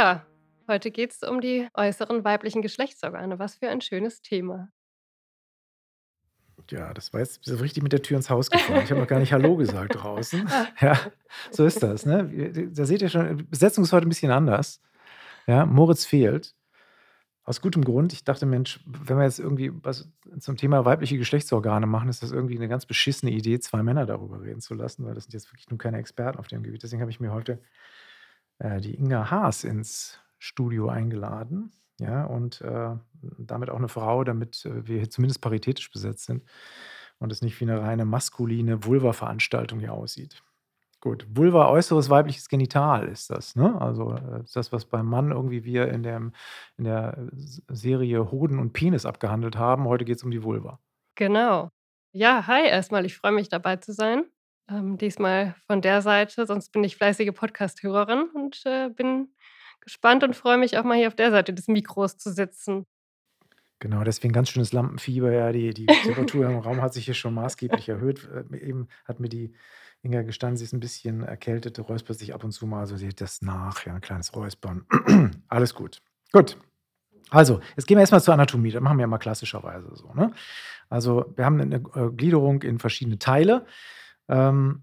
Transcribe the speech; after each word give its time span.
Ja, 0.00 0.24
heute 0.66 0.90
geht 0.90 1.10
es 1.10 1.22
um 1.22 1.42
die 1.42 1.68
äußeren 1.74 2.24
weiblichen 2.24 2.62
Geschlechtsorgane. 2.62 3.38
Was 3.38 3.56
für 3.56 3.68
ein 3.68 3.82
schönes 3.82 4.22
Thema. 4.22 4.70
Ja, 6.70 6.94
das 6.94 7.12
war 7.12 7.20
jetzt 7.20 7.44
so 7.44 7.56
richtig 7.56 7.82
mit 7.82 7.92
der 7.92 8.00
Tür 8.00 8.16
ins 8.16 8.30
Haus 8.30 8.50
gefallen. 8.50 8.82
Ich 8.82 8.90
habe 8.90 9.02
noch 9.02 9.08
gar 9.08 9.18
nicht 9.18 9.34
Hallo 9.34 9.56
gesagt 9.56 9.96
draußen. 9.96 10.48
Ja, 10.80 10.98
so 11.50 11.66
ist 11.66 11.82
das, 11.82 12.06
ne? 12.06 12.70
da 12.72 12.86
seht 12.86 13.02
ihr 13.02 13.10
schon, 13.10 13.36
die 13.36 13.42
Besetzung 13.42 13.84
ist 13.84 13.92
heute 13.92 14.06
ein 14.06 14.08
bisschen 14.08 14.30
anders. 14.30 14.80
Ja, 15.46 15.66
Moritz 15.66 16.06
fehlt. 16.06 16.54
Aus 17.44 17.60
gutem 17.60 17.84
Grund. 17.84 18.14
Ich 18.14 18.24
dachte, 18.24 18.46
Mensch, 18.46 18.80
wenn 18.86 19.18
wir 19.18 19.24
jetzt 19.24 19.38
irgendwie 19.38 19.70
was 19.82 20.10
zum 20.38 20.56
Thema 20.56 20.86
weibliche 20.86 21.18
Geschlechtsorgane 21.18 21.86
machen, 21.86 22.08
ist 22.08 22.22
das 22.22 22.32
irgendwie 22.32 22.56
eine 22.56 22.68
ganz 22.68 22.86
beschissene 22.86 23.32
Idee, 23.32 23.60
zwei 23.60 23.82
Männer 23.82 24.06
darüber 24.06 24.40
reden 24.40 24.62
zu 24.62 24.72
lassen, 24.72 25.04
weil 25.04 25.12
das 25.12 25.24
sind 25.24 25.34
jetzt 25.34 25.52
wirklich 25.52 25.68
nur 25.68 25.78
keine 25.78 25.98
Experten 25.98 26.38
auf 26.38 26.46
dem 26.46 26.62
Gebiet. 26.62 26.84
Deswegen 26.84 27.02
habe 27.02 27.10
ich 27.10 27.20
mir 27.20 27.32
heute 27.32 27.60
äh, 28.60 28.80
die 28.80 28.94
Inga 28.94 29.30
Haas 29.30 29.64
ins 29.64 30.20
Studio 30.38 30.88
eingeladen. 30.88 31.72
Ja, 31.98 32.24
und 32.24 32.62
äh, 32.62 32.96
damit 33.38 33.68
auch 33.68 33.76
eine 33.76 33.88
Frau, 33.88 34.24
damit 34.24 34.64
äh, 34.64 34.86
wir 34.86 34.98
hier 34.98 35.10
zumindest 35.10 35.42
paritätisch 35.42 35.90
besetzt 35.90 36.24
sind 36.24 36.44
und 37.18 37.30
es 37.30 37.42
nicht 37.42 37.60
wie 37.60 37.66
eine 37.66 37.82
reine 37.82 38.06
maskuline 38.06 38.84
Vulva-Veranstaltung 38.84 39.80
hier 39.80 39.92
aussieht. 39.92 40.42
Gut, 41.02 41.26
Vulva, 41.30 41.68
äußeres 41.68 42.10
weibliches 42.10 42.48
Genital 42.48 43.08
ist 43.08 43.30
das. 43.30 43.56
Ne? 43.56 43.78
Also 43.80 44.12
äh, 44.12 44.44
das, 44.52 44.72
was 44.72 44.84
beim 44.84 45.06
Mann 45.06 45.30
irgendwie 45.30 45.64
wir 45.64 45.88
in, 45.88 46.02
dem, 46.02 46.32
in 46.76 46.84
der 46.84 47.16
Serie 47.68 48.30
Hoden 48.30 48.58
und 48.58 48.72
Penis 48.72 49.06
abgehandelt 49.06 49.56
haben. 49.56 49.84
Heute 49.84 50.04
geht 50.04 50.16
es 50.16 50.22
um 50.22 50.30
die 50.30 50.42
Vulva. 50.42 50.78
Genau. 51.16 51.70
Ja, 52.12 52.46
hi 52.46 52.66
erstmal. 52.66 53.06
Ich 53.06 53.16
freue 53.16 53.32
mich 53.32 53.48
dabei 53.48 53.76
zu 53.76 53.92
sein. 53.92 54.24
Ähm, 54.70 54.98
diesmal 54.98 55.56
von 55.66 55.82
der 55.82 56.00
Seite, 56.00 56.46
sonst 56.46 56.70
bin 56.70 56.84
ich 56.84 56.96
fleißige 56.96 57.32
Podcast-Hörerin 57.34 58.30
und 58.34 58.62
äh, 58.64 58.88
bin 58.88 59.34
gespannt 59.80 60.22
und 60.22 60.36
freue 60.36 60.58
mich 60.58 60.78
auch 60.78 60.84
mal 60.84 60.96
hier 60.96 61.08
auf 61.08 61.16
der 61.16 61.30
Seite 61.30 61.52
des 61.52 61.66
Mikros 61.66 62.18
zu 62.18 62.32
sitzen. 62.32 62.86
Genau, 63.80 64.04
deswegen 64.04 64.32
ganz 64.32 64.50
schönes 64.50 64.72
Lampenfieber. 64.72 65.32
Ja, 65.32 65.50
die, 65.52 65.74
die 65.74 65.86
Temperatur 66.04 66.48
im 66.48 66.58
Raum 66.58 66.82
hat 66.82 66.94
sich 66.94 67.06
hier 67.06 67.14
schon 67.14 67.34
maßgeblich 67.34 67.88
erhöht. 67.88 68.28
Äh, 68.52 68.56
eben 68.58 68.88
hat 69.06 69.18
mir 69.18 69.28
die 69.28 69.54
Inga 70.02 70.22
gestanden, 70.22 70.56
sie 70.56 70.64
ist 70.64 70.72
ein 70.72 70.80
bisschen 70.80 71.22
erkältet, 71.22 71.78
räuspert 71.78 72.18
sich 72.18 72.32
ab 72.32 72.44
und 72.44 72.52
zu 72.52 72.66
mal, 72.66 72.80
also 72.80 72.96
sie 72.96 73.08
hat 73.08 73.20
das 73.20 73.42
nach, 73.42 73.84
ja, 73.84 73.94
ein 73.94 74.00
kleines 74.00 74.34
Räuspern. 74.34 74.86
Alles 75.48 75.74
gut. 75.74 76.00
Gut. 76.32 76.56
Also, 77.28 77.60
jetzt 77.76 77.86
gehen 77.86 77.96
wir 77.96 78.00
erstmal 78.00 78.22
zur 78.22 78.34
Anatomie. 78.34 78.70
Das 78.70 78.82
machen 78.82 78.98
wir 78.98 79.02
ja 79.02 79.06
mal 79.06 79.18
klassischerweise 79.18 79.94
so. 79.94 80.12
Ne? 80.14 80.32
Also, 80.88 81.32
wir 81.36 81.44
haben 81.44 81.60
eine 81.60 81.76
äh, 81.76 82.10
Gliederung 82.10 82.62
in 82.62 82.78
verschiedene 82.78 83.18
Teile. 83.18 83.66
Ähm, 84.30 84.82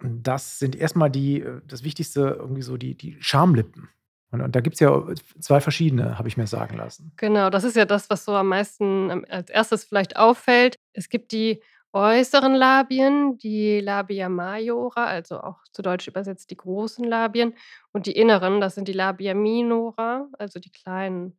das 0.00 0.58
sind 0.58 0.76
erstmal 0.76 1.10
die, 1.10 1.40
äh, 1.40 1.60
das 1.66 1.82
Wichtigste, 1.82 2.36
irgendwie 2.38 2.62
so 2.62 2.76
die, 2.76 2.94
die 2.96 3.16
Schamlippen. 3.20 3.88
Und, 4.30 4.40
und 4.40 4.54
da 4.54 4.60
gibt 4.60 4.74
es 4.74 4.80
ja 4.80 5.04
zwei 5.40 5.60
verschiedene, 5.60 6.18
habe 6.18 6.28
ich 6.28 6.36
mir 6.36 6.46
sagen 6.46 6.76
lassen. 6.76 7.12
Genau, 7.16 7.50
das 7.50 7.64
ist 7.64 7.76
ja 7.76 7.84
das, 7.84 8.10
was 8.10 8.24
so 8.24 8.34
am 8.34 8.48
meisten 8.48 9.10
ähm, 9.10 9.26
als 9.28 9.50
erstes 9.50 9.84
vielleicht 9.84 10.16
auffällt. 10.16 10.76
Es 10.92 11.08
gibt 11.08 11.32
die 11.32 11.62
äußeren 11.92 12.54
Labien, 12.54 13.38
die 13.38 13.80
Labia 13.80 14.28
majora, 14.28 15.04
also 15.04 15.40
auch 15.40 15.62
zu 15.72 15.80
Deutsch 15.82 16.08
übersetzt 16.08 16.50
die 16.50 16.56
großen 16.56 17.04
Labien, 17.04 17.54
und 17.92 18.06
die 18.06 18.16
inneren, 18.16 18.60
das 18.60 18.74
sind 18.74 18.88
die 18.88 18.92
Labia 18.92 19.34
minora, 19.34 20.28
also 20.36 20.58
die 20.58 20.72
kleinen 20.72 21.38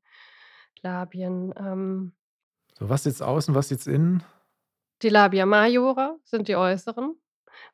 Labien. 0.81 1.53
Ähm, 1.57 2.13
so, 2.79 2.89
was 2.89 3.03
jetzt 3.03 3.21
außen, 3.21 3.53
was 3.53 3.69
jetzt 3.69 3.87
innen? 3.87 4.23
Die 5.01 5.09
Labia 5.09 5.45
majora 5.45 6.15
sind 6.23 6.47
die 6.47 6.55
äußeren 6.55 7.17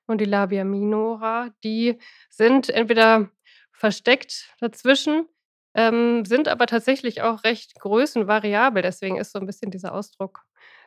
und 0.06 0.20
die 0.20 0.26
Labia 0.26 0.64
minora, 0.64 1.50
die 1.64 2.00
sind 2.30 2.70
entweder 2.70 3.30
versteckt 3.72 4.54
dazwischen, 4.60 5.28
ähm, 5.74 6.26
sind 6.26 6.48
aber 6.48 6.68
tatsächlich 6.68 7.22
auch 7.22 7.44
recht 7.44 7.80
größenvariabel. 7.80 8.82
Deswegen 8.82 9.18
ist 9.18 9.32
so 9.32 9.40
ein 9.40 9.46
bisschen 9.46 9.72
dieser 9.72 9.94
Ausdruck 9.94 10.44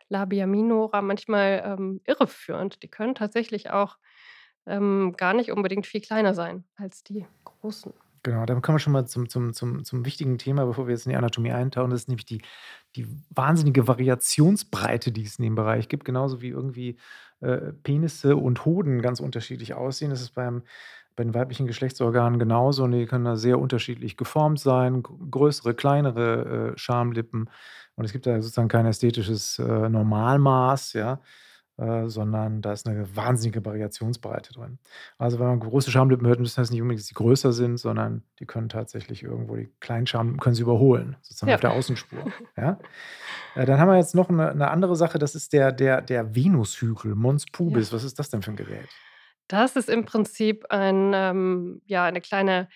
Labia 0.09 0.47
minora 0.47 1.03
manchmal 1.03 1.63
ähm, 1.65 2.01
irreführend. 2.07 2.83
Die 2.83 2.89
können 2.89 3.15
tatsächlich 3.15 3.71
auch 3.71 3.97
ähm, 4.67 5.15
gar 5.17 5.35
nicht 5.35 5.51
unbedingt 5.51 5.87
viel 5.87 6.01
kleiner 6.01 6.35
sein 6.35 6.65
als 6.77 7.03
die 7.03 7.27
großen. 7.45 7.93
Genau, 8.23 8.47
dann 8.47 8.63
kommen 8.63 8.77
wir 8.77 8.81
schon 8.81 8.95
mal 8.95 9.07
zum, 9.07 9.29
zum, 9.29 9.53
zum, 9.53 9.85
zum 9.85 10.07
wichtigen 10.07 10.39
Thema, 10.39 10.65
bevor 10.65 10.87
wir 10.87 10.95
jetzt 10.95 11.05
in 11.05 11.11
die 11.11 11.17
Anatomie 11.17 11.53
eintauchen. 11.53 11.91
Das 11.91 12.03
ist 12.03 12.09
nämlich 12.09 12.25
die, 12.25 12.41
die 12.97 13.07
wahnsinnige 13.29 13.87
Variationsbreite, 13.87 15.13
die 15.13 15.25
es 15.25 15.39
in 15.39 15.43
dem 15.43 15.55
Bereich 15.55 15.89
gibt. 15.89 16.07
Genauso 16.07 16.41
wie 16.41 16.49
irgendwie 16.49 16.97
äh, 17.45 17.73
Penisse 17.83 18.37
und 18.37 18.65
Hoden 18.65 19.03
ganz 19.03 19.21
unterschiedlich 19.21 19.75
aussehen. 19.75 20.11
Das 20.11 20.21
ist 20.21 20.35
beim 20.35 20.63
bei 21.17 21.23
den 21.23 21.35
weiblichen 21.35 21.67
Geschlechtsorganen 21.67 22.39
genauso 22.39 22.85
und 22.85 22.93
die 22.93 23.07
können 23.07 23.25
da 23.25 23.37
sehr 23.37 23.59
unterschiedlich 23.59 24.17
geformt 24.17 24.59
sein, 24.59 25.03
größere, 25.03 25.75
kleinere 25.75 26.73
äh, 26.75 26.79
Schamlippen. 26.79 27.49
Und 27.95 28.05
es 28.05 28.13
gibt 28.13 28.27
da 28.27 28.41
sozusagen 28.43 28.69
kein 28.69 28.87
ästhetisches 28.87 29.59
äh, 29.61 29.89
Normalmaß, 29.89 30.95
ja, 30.95 31.21
äh, 31.77 32.09
sondern 32.09 32.63
da 32.63 32.73
ist 32.73 32.89
eine 32.89 33.17
wahnsinnige 33.17 33.65
Variationsbreite 33.65 34.53
drin. 34.53 34.79
Also 35.19 35.39
wenn 35.41 35.47
man 35.47 35.61
große 35.61 35.91
Schamlippen 35.91 36.27
hört, 36.27 36.39
müssen 36.39 36.61
das 36.61 36.71
nicht 36.71 36.81
unbedingt, 36.81 37.01
dass 37.01 37.09
sie 37.09 37.15
größer 37.15 37.53
sind, 37.53 37.79
sondern 37.79 38.23
die 38.39 38.47
können 38.47 38.69
tatsächlich 38.69 39.25
irgendwo, 39.25 39.57
die 39.57 39.69
kleinen 39.81 40.07
Schamlippen 40.07 40.41
können 40.41 40.55
sie 40.55 40.63
überholen, 40.63 41.17
sozusagen 41.23 41.51
ja. 41.51 41.57
auf 41.57 41.61
der 41.61 41.73
Außenspur. 41.73 42.33
Ja? 42.57 42.79
Äh, 43.57 43.67
dann 43.67 43.81
haben 43.81 43.89
wir 43.89 43.97
jetzt 43.97 44.15
noch 44.15 44.29
eine, 44.29 44.51
eine, 44.51 44.71
andere 44.71 44.95
Sache, 44.95 45.19
das 45.19 45.35
ist 45.35 45.53
der, 45.53 45.73
der, 45.73 46.01
der 46.01 46.35
Venushügel, 46.35 47.15
Mons 47.15 47.47
pubis. 47.47 47.91
Ja. 47.91 47.97
Was 47.97 48.05
ist 48.05 48.19
das 48.19 48.31
denn 48.31 48.43
für 48.43 48.53
ein 48.53 48.57
Gerät? 48.57 48.89
Das 49.49 49.77
ist 49.77 49.91
im 49.91 50.05
Prinzip 50.05 50.67
ein, 50.71 51.13
ähm, 51.15 51.83
ja, 51.87 52.05
eine 52.05 52.21
kleine 52.21 52.69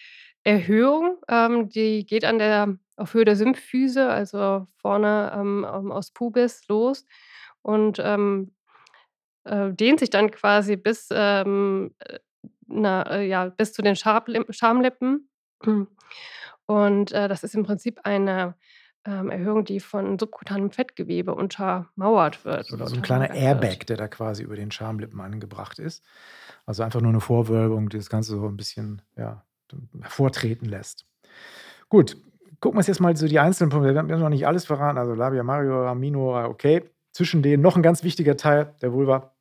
Erhöhung, 0.44 1.18
ähm, 1.28 1.68
die 1.68 2.04
geht 2.04 2.24
an 2.24 2.38
der 2.38 2.78
auf 2.96 3.14
Höhe 3.14 3.24
der 3.24 3.36
Symphyse, 3.36 4.08
also 4.08 4.66
vorne, 4.76 5.32
ähm, 5.34 5.64
ähm, 5.72 5.92
aus 5.92 6.10
Pubis 6.10 6.66
los 6.68 7.06
und, 7.62 8.00
ähm, 8.02 8.50
äh, 9.48 9.72
dehnt 9.72 10.00
sich 10.00 10.10
dann 10.10 10.30
quasi 10.30 10.76
bis, 10.76 11.08
ähm, 11.10 11.94
äh, 12.00 12.18
na, 12.66 13.02
äh, 13.10 13.26
ja, 13.26 13.46
bis 13.46 13.72
zu 13.72 13.82
den 13.82 13.96
Schamlippen. 13.96 15.28
Und, 16.66 17.12
äh, 17.12 17.28
das 17.28 17.44
ist 17.44 17.54
im 17.54 17.64
Prinzip 17.64 18.00
eine, 18.04 18.54
ähm, 19.08 19.30
Erhöhung, 19.30 19.64
die 19.64 19.80
von 19.80 20.18
subkutanem 20.18 20.70
Fettgewebe 20.70 21.34
untermauert 21.34 22.44
wird. 22.44 22.72
Oder 22.72 22.86
so 22.86 22.96
ein 22.96 23.02
kleiner 23.02 23.32
Airbag, 23.32 23.86
der 23.86 23.96
da 23.96 24.08
quasi 24.08 24.42
über 24.42 24.56
den 24.56 24.70
Schamlippen 24.70 25.20
angebracht 25.20 25.78
ist. 25.78 26.04
Also 26.66 26.82
einfach 26.82 27.00
nur 27.00 27.10
eine 27.10 27.20
Vorwölbung, 27.20 27.88
die 27.88 27.96
das 27.96 28.10
Ganze 28.10 28.36
so 28.36 28.46
ein 28.46 28.56
bisschen 28.56 29.00
ja, 29.16 29.44
hervortreten 30.02 30.68
lässt. 30.68 31.06
Gut, 31.88 32.16
gucken 32.60 32.76
wir 32.76 32.80
uns 32.80 32.86
jetzt 32.86 33.00
mal 33.00 33.16
so 33.16 33.26
die 33.26 33.38
einzelnen 33.38 33.70
Punkte. 33.70 33.94
Wir 33.94 34.00
haben 34.00 34.08
noch 34.08 34.28
nicht 34.28 34.46
alles 34.46 34.66
verraten. 34.66 34.98
Also 34.98 35.14
Labia 35.14 35.42
Majora, 35.42 35.94
Minora, 35.94 36.46
okay. 36.46 36.90
Zwischen 37.12 37.42
denen 37.42 37.62
noch 37.62 37.76
ein 37.76 37.82
ganz 37.82 38.04
wichtiger 38.04 38.36
Teil 38.36 38.74
der 38.82 38.92
Vulva, 38.92 39.34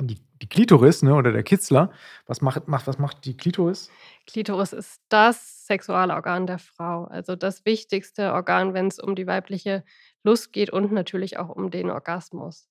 die, 0.00 0.18
die 0.40 0.48
Klitoris 0.48 1.02
ne, 1.02 1.14
oder 1.14 1.32
der 1.32 1.42
Kitzler. 1.42 1.90
Was 2.26 2.40
macht, 2.40 2.68
macht, 2.68 2.86
was 2.86 2.98
macht 2.98 3.24
die 3.24 3.36
Klitoris? 3.36 3.90
Klitoris 4.26 4.72
ist 4.72 5.00
das 5.08 5.66
Sexualorgan 5.66 6.46
der 6.46 6.58
Frau. 6.58 7.04
Also 7.04 7.36
das 7.36 7.64
wichtigste 7.64 8.32
Organ, 8.32 8.74
wenn 8.74 8.88
es 8.88 8.98
um 8.98 9.14
die 9.14 9.26
weibliche 9.26 9.84
Lust 10.22 10.52
geht 10.52 10.70
und 10.70 10.92
natürlich 10.92 11.38
auch 11.38 11.48
um 11.48 11.70
den 11.70 11.90
Orgasmus. 11.90 12.68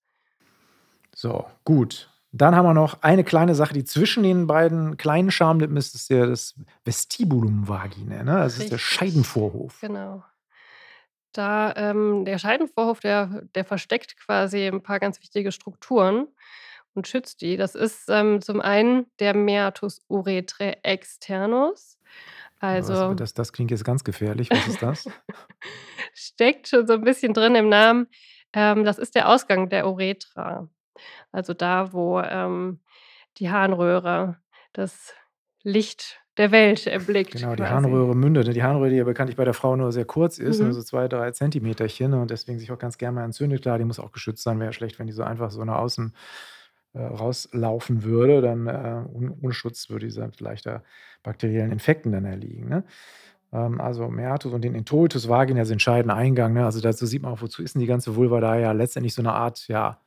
So, 1.14 1.46
gut. 1.66 2.10
Dann 2.34 2.56
haben 2.56 2.66
wir 2.66 2.74
noch 2.74 3.02
eine 3.02 3.26
kleine 3.26 3.56
Sache, 3.56 3.74
die 3.74 3.84
zwischen 3.84 4.24
den 4.24 4.48
beiden 4.48 4.96
kleinen 4.96 5.32
Schamlippen 5.32 5.76
ist, 5.76 5.94
das 5.94 6.04
ist 6.04 6.10
ja 6.10 6.26
das 6.26 6.56
Vestibulum 6.86 7.68
vaginae, 7.68 8.24
ne? 8.24 8.38
Das 8.38 8.54
Richtig. 8.54 8.64
ist 8.64 8.72
der 8.72 8.78
Scheidenvorhof. 8.78 9.82
Genau. 9.82 10.24
Da, 11.34 11.74
ähm, 11.76 12.24
der 12.24 12.38
Scheidenvorhof, 12.38 13.02
der, 13.02 13.44
der 13.54 13.66
versteckt 13.66 14.18
quasi 14.18 14.66
ein 14.66 14.82
paar 14.82 15.00
ganz 15.00 15.20
wichtige 15.22 15.52
Strukturen 15.52 16.28
und 16.94 17.08
schützt 17.08 17.42
die. 17.42 17.58
Das 17.58 17.76
ist 17.76 18.10
ähm, 18.10 18.42
zum 18.42 18.62
einen 18.62 19.06
der 19.20 19.36
Meatus 19.36 20.02
urethrae 20.08 20.78
externus. 20.84 21.98
Also, 22.60 23.16
das, 23.16 23.34
das 23.34 23.54
klingt 23.54 23.72
jetzt 23.72 23.84
ganz 23.84 24.04
gefährlich. 24.04 24.50
Was 24.52 24.68
ist 24.68 24.82
das? 24.84 25.10
steckt 26.14 26.68
schon 26.68 26.88
so 26.88 26.94
ein 26.94 27.04
bisschen 27.04 27.34
drin 27.34 27.56
im 27.56 27.70
Namen. 27.70 28.08
Ähm, 28.54 28.84
das 28.84 28.98
ist 28.98 29.16
der 29.16 29.30
Ausgang 29.30 29.70
der 29.70 29.88
Uretra. 29.88 30.70
Also 31.32 31.54
da, 31.54 31.94
wo 31.94 32.20
ähm, 32.20 32.80
die 33.38 33.50
Harnröhre 33.50 34.38
das 34.74 35.14
Licht 35.64 36.20
der 36.38 36.52
Welt 36.52 36.88
erblickt. 36.88 37.34
Genau, 37.34 37.52
die 37.52 37.64
quasi. 37.64 37.72
Harnröhre 37.72 38.16
mündet. 38.16 38.48
Ne? 38.48 38.54
Die 38.54 38.64
Harnröhre, 38.64 38.90
die 38.90 38.98
ja 38.98 39.04
bekanntlich 39.04 39.38
bei 39.38 39.46
der 39.46 39.54
Frau 39.54 39.76
nur 39.76 39.92
sehr 39.92 40.06
kurz 40.06 40.38
ist, 40.38 40.60
mhm. 40.60 40.66
nur 40.66 40.74
so 40.74 40.82
zwei, 40.82 41.08
drei 41.08 41.32
Zentimeterchen 41.32 42.14
und 42.14 42.32
deswegen 42.32 42.60
sich 42.60 42.72
auch 42.72 42.80
ganz 42.80 42.98
gerne 42.98 43.16
mal 43.16 43.26
entzündet. 43.26 43.62
Klar, 43.62 43.78
die 43.78 43.86
muss 43.86 44.00
auch 44.00 44.12
geschützt 44.12 44.44
sein. 44.44 44.60
Wäre 44.60 44.70
ja 44.70 44.74
schlecht, 44.74 45.00
wenn 45.00 45.08
die 45.08 45.14
so 45.14 45.24
einfach 45.24 45.52
so 45.52 45.64
nach 45.64 45.78
außen 45.78 46.14
äh, 46.94 47.02
rauslaufen 47.02 48.04
würde. 48.04 48.42
Dann 48.42 48.68
äh, 48.68 49.04
ohne 49.42 49.54
Schutz 49.54 49.90
würde 49.90 50.06
dieser 50.06 50.30
leichter 50.40 50.84
bakteriellen 51.24 51.72
Infekten 51.72 52.12
dann 52.12 52.26
erliegen. 52.26 52.68
Ne? 52.68 52.84
Ähm, 53.54 53.80
also 53.82 54.10
Meatus 54.10 54.54
und 54.54 54.64
den 54.64 54.76
Introitus 54.76 55.30
vagina 55.30 55.66
sind 55.66 55.76
entscheidender 55.76 56.16
Eingang. 56.16 56.54
Ne? 56.54 56.66
Also 56.66 56.82
dazu 56.82 57.06
sieht 57.06 57.22
man 57.24 57.34
auch, 57.34 57.42
wozu 57.42 57.64
ist 57.64 57.76
denn 57.76 57.82
die 57.82 57.88
ganze 57.88 58.16
Vulva 58.16 58.40
da 58.40 58.58
ja 58.58 58.72
letztendlich 58.72 59.14
so 59.14 59.22
eine 59.22 59.34
Art, 59.34 59.68
ja, 59.68 60.00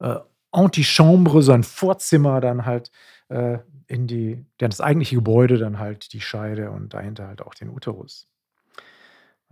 äh, 0.00 0.16
Antichambre, 0.52 1.42
so 1.42 1.52
ein 1.52 1.62
Vorzimmer, 1.62 2.40
dann 2.40 2.66
halt 2.66 2.90
äh, 3.28 3.58
in 3.86 4.06
die, 4.06 4.44
das 4.58 4.80
eigentliche 4.80 5.16
Gebäude, 5.16 5.58
dann 5.58 5.78
halt 5.78 6.12
die 6.12 6.20
Scheide 6.20 6.70
und 6.70 6.94
dahinter 6.94 7.28
halt 7.28 7.42
auch 7.42 7.54
den 7.54 7.70
Uterus. 7.70 8.28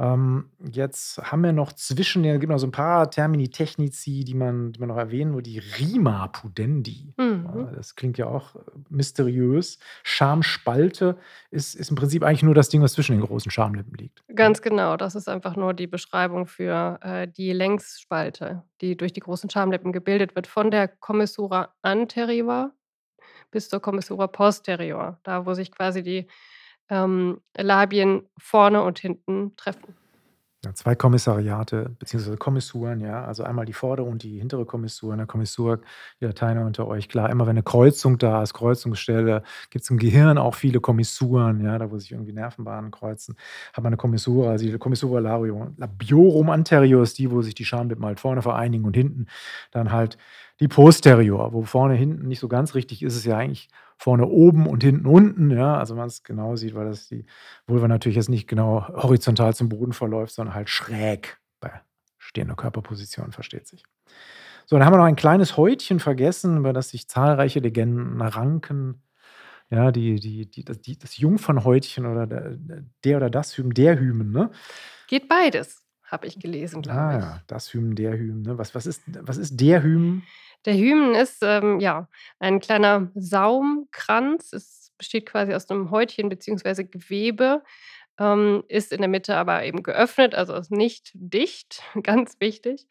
Ähm, 0.00 0.48
jetzt 0.72 1.18
haben 1.18 1.42
wir 1.42 1.52
noch 1.52 1.74
zwischen 1.74 2.22
den 2.22 2.34
es 2.34 2.40
gibt 2.40 2.50
noch 2.50 2.58
so 2.58 2.66
ein 2.66 2.72
paar 2.72 3.10
Termini 3.10 3.50
technici, 3.50 4.24
die 4.24 4.32
man 4.32 4.72
die 4.72 4.80
man 4.80 4.88
noch 4.88 4.96
erwähnen 4.96 5.34
würde, 5.34 5.50
die 5.50 5.58
Rima 5.58 6.28
pudendi. 6.28 7.12
Mhm. 7.18 7.68
Äh, 7.70 7.76
das 7.76 7.96
klingt 7.96 8.16
ja 8.16 8.26
auch 8.26 8.56
äh, 8.56 8.60
mysteriös. 8.88 9.78
Schamspalte 10.02 11.18
ist 11.50 11.74
ist 11.74 11.90
im 11.90 11.96
Prinzip 11.96 12.22
eigentlich 12.22 12.42
nur 12.42 12.54
das 12.54 12.70
Ding, 12.70 12.80
was 12.80 12.94
zwischen 12.94 13.12
den 13.12 13.26
großen 13.26 13.50
Schamlippen 13.50 13.92
liegt? 13.94 14.22
Ganz 14.34 14.62
genau, 14.62 14.96
das 14.96 15.14
ist 15.14 15.28
einfach 15.28 15.54
nur 15.54 15.74
die 15.74 15.86
Beschreibung 15.86 16.46
für, 16.46 16.98
äh, 17.02 17.28
die 17.28 17.52
Längsspalte, 17.52 18.62
die 18.80 18.96
durch 18.96 19.12
die 19.12 19.20
großen 19.20 19.50
Schamlippen 19.50 19.92
gebildet 19.92 20.34
wird, 20.34 20.46
von 20.46 20.70
der 20.70 20.88
Commissura 20.88 21.74
anterior 21.82 22.72
bis 23.50 23.68
zur 23.68 23.80
Commissura 23.80 24.28
posterior, 24.28 25.18
da 25.24 25.44
wo 25.44 25.54
sich 25.54 25.72
quasi 25.72 26.02
die, 26.02 26.26
ähm, 26.90 27.40
Labien 27.56 28.28
vorne 28.38 28.82
und 28.82 28.98
hinten 28.98 29.56
treffen. 29.56 29.94
Ja, 30.62 30.74
2 30.74 30.94
Kommissariate 30.94 31.96
beziehungsweise 31.98 32.36
Kommissuren, 32.36 33.00
ja. 33.00 33.24
Also 33.24 33.44
einmal 33.44 33.64
die 33.64 33.72
vordere 33.72 34.06
und 34.06 34.22
die 34.22 34.38
hintere 34.38 34.66
Kommissur. 34.66 35.12
In 35.12 35.18
der 35.18 35.26
Kommissur, 35.26 35.80
die 36.20 36.26
Lateiner 36.26 36.66
unter 36.66 36.86
euch, 36.86 37.08
klar, 37.08 37.30
immer 37.30 37.46
wenn 37.46 37.52
eine 37.52 37.62
Kreuzung 37.62 38.18
da 38.18 38.42
ist, 38.42 38.52
Kreuzungsstelle, 38.52 39.42
gibt 39.70 39.84
es 39.84 39.90
im 39.90 39.96
Gehirn 39.96 40.36
auch 40.36 40.54
viele 40.54 40.80
Kommissuren, 40.80 41.64
ja, 41.64 41.78
da 41.78 41.90
wo 41.90 41.96
sich 41.96 42.12
irgendwie 42.12 42.34
Nervenbahnen 42.34 42.90
kreuzen, 42.90 43.36
hat 43.72 43.82
man 43.82 43.86
eine 43.86 43.96
Kommissura, 43.96 44.50
also 44.50 44.66
die 44.66 44.76
Kommissura 44.76 45.20
labiorum 45.20 46.50
anterior 46.50 47.02
ist 47.04 47.18
die, 47.18 47.30
wo 47.30 47.40
sich 47.40 47.54
die 47.54 47.64
Schamlippen 47.64 48.04
halt 48.04 48.20
vorne 48.20 48.42
vereinigen 48.42 48.84
und 48.84 48.94
hinten 48.94 49.28
dann 49.70 49.92
halt 49.92 50.18
die 50.60 50.68
posterior, 50.68 51.52
wo 51.52 51.62
vorne 51.62 51.94
hinten 51.94 52.28
nicht 52.28 52.40
so 52.40 52.48
ganz 52.48 52.74
richtig 52.74 53.02
ist, 53.02 53.16
ist 53.16 53.24
ja 53.24 53.36
eigentlich 53.38 53.68
vorne 53.96 54.26
oben 54.26 54.66
und 54.66 54.82
hinten 54.82 55.06
unten, 55.06 55.50
ja, 55.50 55.76
also 55.76 55.94
man 55.94 56.08
es 56.08 56.22
genau 56.22 56.56
sieht, 56.56 56.74
weil 56.74 56.86
das 56.86 57.08
die 57.08 57.24
Vulva 57.66 57.88
natürlich 57.88 58.16
jetzt 58.16 58.28
nicht 58.28 58.46
genau 58.46 58.86
horizontal 58.88 59.54
zum 59.54 59.68
Boden 59.68 59.92
verläuft, 59.92 60.34
sondern 60.34 60.54
halt 60.54 60.68
schräg 60.68 61.38
bei 61.60 61.72
stehender 62.18 62.56
Körperposition, 62.56 63.32
versteht 63.32 63.66
sich. 63.66 63.84
So, 64.66 64.76
dann 64.76 64.84
haben 64.86 64.92
wir 64.92 64.98
noch 64.98 65.04
ein 65.04 65.16
kleines 65.16 65.56
Häutchen 65.56 65.98
vergessen, 65.98 66.58
über 66.58 66.72
das 66.72 66.90
sich 66.90 67.08
zahlreiche 67.08 67.60
Legenden 67.60 68.20
ranken. 68.20 69.02
Ja, 69.70 69.92
die 69.92 70.20
die 70.20 70.50
die 70.50 70.64
das 70.64 70.80
die 70.80 70.98
das 70.98 71.16
Jungfernhäutchen 71.16 72.06
oder 72.06 72.26
der 72.26 72.56
der 73.04 73.16
oder 73.16 73.30
das 73.30 73.56
Hymen, 73.56 73.72
der 73.72 73.98
Hymen, 73.98 74.32
ne? 74.32 74.50
Geht 75.06 75.28
beides, 75.28 75.82
habe 76.10 76.26
ich 76.26 76.38
gelesen, 76.38 76.82
Ah 76.88 76.92
glaube 76.92 77.16
ich. 77.18 77.36
ja, 77.36 77.42
das 77.46 77.72
Hymen, 77.74 77.94
der 77.94 78.16
Hymen, 78.18 78.42
ne? 78.42 78.58
Was 78.58 78.74
was 78.74 78.86
ist 78.86 79.02
was 79.26 79.36
ist 79.36 79.60
der 79.60 79.82
Hymen? 79.82 80.30
Der 80.66 80.74
Hymen 80.74 81.14
ist, 81.14 81.38
ähm, 81.42 81.80
ja, 81.80 82.08
ein 82.38 82.60
kleiner 82.60 83.10
Saumkranz. 83.14 84.52
Es 84.52 84.92
besteht 84.98 85.26
quasi 85.26 85.54
aus 85.54 85.68
'nem 85.68 85.90
Häutchen 85.90 86.28
beziehungsweise 86.28 86.84
Gewebe, 86.84 87.62
ähm, 88.18 88.64
ist 88.68 88.92
in 88.92 89.00
der 89.00 89.08
Mitte 89.08 89.36
aber 89.36 89.64
eben 89.64 89.82
geöffnet, 89.82 90.34
also 90.34 90.54
ist 90.56 90.70
nicht 90.72 91.12
dicht, 91.14 91.82
ganz 92.04 92.36
wichtig. 92.40 92.88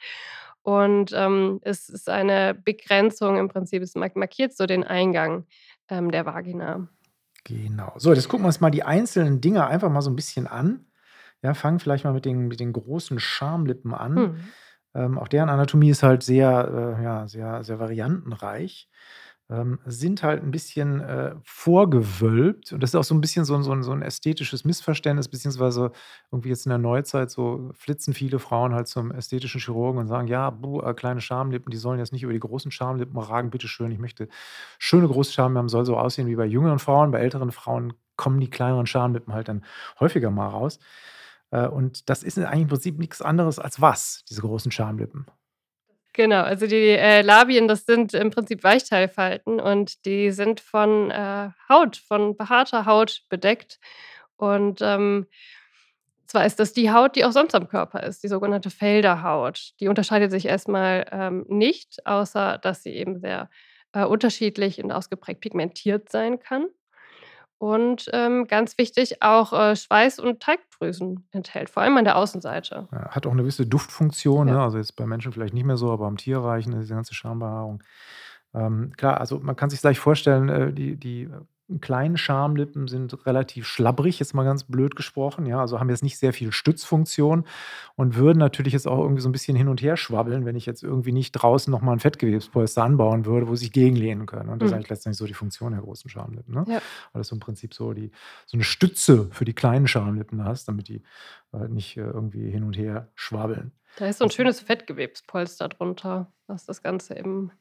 Und, 0.63 1.11
ähm, 1.15 1.59
es 1.63 1.89
ist 1.89 2.09
eine 2.09 2.53
Begrenzung 2.55 3.37
im 3.37 3.49
Prinzip. 3.49 3.83
Es 3.83 3.95
mark 3.95 4.15
markiert 4.15 4.55
so 4.57 4.65
den 4.67 4.83
Eingang, 4.83 5.45
ähm, 5.89 6.11
der 6.11 6.25
Vagina. 6.25 6.89
Genau. 7.45 7.93
So, 7.97 8.13
jetzt 8.13 8.27
gucken 8.29 8.43
wir 8.43 8.47
uns 8.47 8.59
mal 8.61 8.69
die 8.69 8.83
einzelnen 8.83 9.41
Dinger 9.41 9.67
einfach 9.67 9.89
mal 9.89 10.01
so 10.01 10.09
'n 10.09 10.15
bisschen 10.15 10.47
an. 10.47 10.85
Ja, 11.43 11.53
fangen 11.53 11.79
vielleicht 11.79 12.03
mal 12.03 12.13
mit 12.13 12.25
den 12.25 12.47
mit 12.49 12.59
den 12.59 12.73
großen 12.73 13.19
Schamlippen 13.19 13.93
an. 13.93 14.13
Mhm. 14.15 14.35
Ähm, 14.95 15.17
auch 15.19 15.27
deren 15.29 15.49
Anatomie 15.49 15.89
ist 15.91 16.03
halt 16.03 16.23
sehr, 16.23 16.97
äh, 16.99 17.03
ja, 17.03 17.27
sehr 17.27 17.63
sehr 17.63 17.79
variantenreich. 17.79 18.89
Ähm, 19.51 19.79
sind 19.85 20.21
halt 20.23 20.43
'n 20.43 20.51
bisschen, 20.51 20.99
äh, 21.01 21.35
vorgewölbt 21.43 22.71
und 22.73 22.83
das 22.83 22.91
ist 22.91 22.95
auch 22.95 23.03
so 23.05 23.15
'n 23.15 23.21
bisschen 23.21 23.45
so 23.45 23.59
so 23.61 23.81
so 23.81 23.91
'n 23.93 24.01
ästhetisches 24.03 24.65
Missverständnis, 24.65 25.27
beziehungsweise 25.29 25.91
irgendwie 26.31 26.49
jetzt 26.49 26.65
in 26.65 26.69
der 26.71 26.77
Neuzeit 26.79 27.31
so 27.31 27.71
flitzen 27.73 28.13
viele 28.13 28.37
Frauen 28.39 28.73
halt 28.75 28.87
zum 28.87 29.11
ästhetischen 29.11 29.61
Chirurgen 29.61 29.99
und 30.01 30.07
sagen: 30.07 30.27
„Ja, 30.27 30.49
buh, 30.51 30.81
äh, 30.81 30.93
kleine 30.93 31.21
Schamlippen, 31.21 31.71
die 31.71 31.77
sollen 31.77 31.99
jetzt 31.99 32.11
nicht 32.13 32.23
über 32.23 32.33
die 32.33 32.39
großen 32.39 32.71
Schamlippen 32.71 33.17
ragen, 33.19 33.49
bitte 33.51 33.67
schön. 33.69 33.91
Ich 33.91 33.99
möchte 33.99 34.27
schöne 34.79 35.07
große 35.07 35.31
Schamlippen 35.33 35.57
haben, 35.59 35.69
soll 35.69 35.85
so 35.85 35.97
aussehen 35.97 36.27
wie 36.27 36.35
bei 36.35 36.45
jüngeren 36.45 36.79
Frauen.“ 36.79 37.11
Bei 37.11 37.19
älteren 37.19 37.51
Frauen 37.51 37.93
kommen 38.17 38.39
die 38.41 38.49
kleineren 38.49 38.85
Schamlippen 38.87 39.33
halt 39.33 39.47
dann 39.49 39.63
häufiger 39.99 40.29
mal 40.31 40.47
raus. 40.49 40.79
Äh, 41.51 41.67
und 41.67 42.09
das 42.09 42.23
ist 42.23 42.37
eigentlich 42.37 42.63
im 42.63 42.67
Prinzip 42.67 42.99
nix 42.99 43.21
anderes 43.21 43.59
als 43.59 43.81
was, 43.81 44.23
diese 44.29 44.41
großen 44.41 44.71
Schamlippen? 44.71 45.25
Genau, 46.13 46.41
also 46.41 46.67
die, 46.67 46.75
äh, 46.75 47.21
Labien, 47.21 47.67
das 47.67 47.85
sind 47.85 48.13
im 48.13 48.31
Prinzip 48.31 48.63
Weichteilfalten 48.63 49.59
und 49.59 50.05
die 50.05 50.31
sind 50.31 50.59
von, 50.59 51.11
äh, 51.11 51.49
Haut 51.69 51.97
von 51.97 52.35
behaarter 52.35 52.85
Haut 52.85 53.21
bedeckt. 53.29 53.79
Und, 54.35 54.81
ähm, 54.81 55.27
zwar 56.27 56.45
ist 56.45 56.59
das 56.59 56.73
die 56.73 56.91
Haut, 56.91 57.15
die 57.15 57.25
auch 57.25 57.31
sonst 57.31 57.55
am 57.55 57.67
Körper 57.67 58.03
ist, 58.03 58.23
die 58.23 58.27
sogenannte 58.27 58.69
Felderhaut. 58.69 59.71
Die 59.79 59.87
unterscheidet 59.87 60.31
sich 60.31 60.45
erst 60.45 60.67
mal, 60.67 61.05
ähm, 61.11 61.45
nicht, 61.47 62.05
außer 62.05 62.57
dass 62.59 62.83
sie 62.83 62.91
eben 62.93 63.19
sehr, 63.19 63.49
äh, 63.93 64.03
unterschiedlich 64.05 64.83
und 64.83 64.91
ausgeprägt 64.91 65.41
pigmentiert 65.41 66.09
sein 66.09 66.39
kann. 66.39 66.67
Und, 67.61 68.09
ähm, 68.13 68.47
ganz 68.47 68.77
wichtig, 68.77 69.21
auch, 69.21 69.51
äh, 69.51 69.75
Schweiß 69.75 70.19
und 70.19 70.39
Talgdrüsen 70.41 71.27
enthält, 71.31 71.69
vor 71.69 71.83
allem 71.83 71.97
an 71.97 72.05
der 72.05 72.15
Außenseite. 72.17 72.87
Ja, 72.91 73.09
hat 73.11 73.27
auch 73.27 73.33
'ne 73.33 73.43
gewisse 73.43 73.67
Duftfunktion, 73.67 74.47
Ja. 74.47 74.55
ne? 74.55 74.61
Also 74.61 74.77
jetzt 74.77 74.95
bei 74.95 75.05
Menschen 75.05 75.31
vielleicht 75.31 75.53
nicht 75.53 75.65
mehr 75.65 75.77
so, 75.77 75.91
aber 75.91 76.07
im 76.07 76.17
Tierreich, 76.17 76.65
ne, 76.67 76.79
diese 76.79 76.93
ganze 76.95 77.13
Schambehaarung. 77.13 77.83
Ähm, 78.53 78.93
klar, 78.97 79.19
also 79.19 79.39
man 79.39 79.55
kann 79.55 79.69
sich's 79.69 79.83
leicht 79.83 79.99
vorstellen, 79.99 80.49
äh, 80.49 80.73
die 80.73 80.95
die, 80.97 81.29
kleinen 81.81 82.17
Schamlippen 82.17 82.87
sind 82.87 83.25
relativ 83.25 83.67
schlabbrig, 83.67 84.19
jetzt 84.19 84.33
mal 84.33 84.43
ganz 84.43 84.63
blöd 84.65 84.95
gesprochen, 84.95 85.45
ja, 85.45 85.59
also 85.61 85.79
haben 85.79 85.89
jetzt 85.89 86.03
nicht 86.03 86.17
sehr 86.17 86.33
viel 86.33 86.51
Stützfunktion 86.51 87.45
und 87.95 88.15
würden 88.15 88.39
natürlich 88.39 88.73
jetzt 88.73 88.87
auch 88.87 88.99
irgendwie 88.99 89.21
so 89.21 89.29
'n 89.29 89.31
bisschen 89.31 89.55
hin 89.55 89.67
und 89.67 89.81
her 89.81 89.97
schwabbeln, 89.97 90.45
wenn 90.45 90.55
ich 90.55 90.65
jetzt 90.65 90.83
irgendwie 90.83 91.11
nicht 91.11 91.31
draußen 91.33 91.71
noch 91.71 91.81
mal 91.81 91.93
'n 91.93 91.99
Fettgewebspolster 91.99 92.83
anbauen 92.83 93.25
würde, 93.25 93.47
wo 93.47 93.55
sie 93.55 93.65
sich 93.65 93.71
gegenlehnen 93.73 94.25
können. 94.25 94.49
Und 94.49 94.61
das 94.61 94.71
ist 94.71 94.73
Mhm. 94.73 94.77
eigentlich 94.77 94.89
letztendlich 94.89 95.17
so 95.19 95.25
die 95.27 95.33
Funktion 95.35 95.71
der 95.73 95.81
großen 95.81 96.09
Schamlippen, 96.09 96.53
ne? 96.55 96.67
Ja. 96.67 96.81
Weil 97.13 97.19
das 97.21 97.27
so 97.27 97.35
im 97.35 97.39
Prinzip 97.41 97.73
so 97.73 97.93
die 97.93 98.11
so 98.47 98.57
'ne 98.57 98.63
Stütze 98.63 99.29
für 99.31 99.45
die 99.45 99.53
kleinen 99.53 99.87
Schamlippen 99.87 100.43
hast, 100.45 100.67
damit 100.67 100.87
die, 100.89 101.03
äh, 101.53 101.67
nicht, 101.67 101.97
äh, 101.97 102.01
irgendwie 102.01 102.49
hin 102.49 102.63
und 102.63 102.77
her 102.77 103.11
schwabbeln. 103.15 103.71
Da 103.97 104.07
ist 104.07 104.19
so 104.19 104.25
'n 104.25 104.31
schönes 104.31 104.59
Fettgewebspolster 104.61 105.67
drunter, 105.69 106.31
was 106.47 106.65
das 106.65 106.81
Ganze 106.81 107.17
eben 107.17 107.51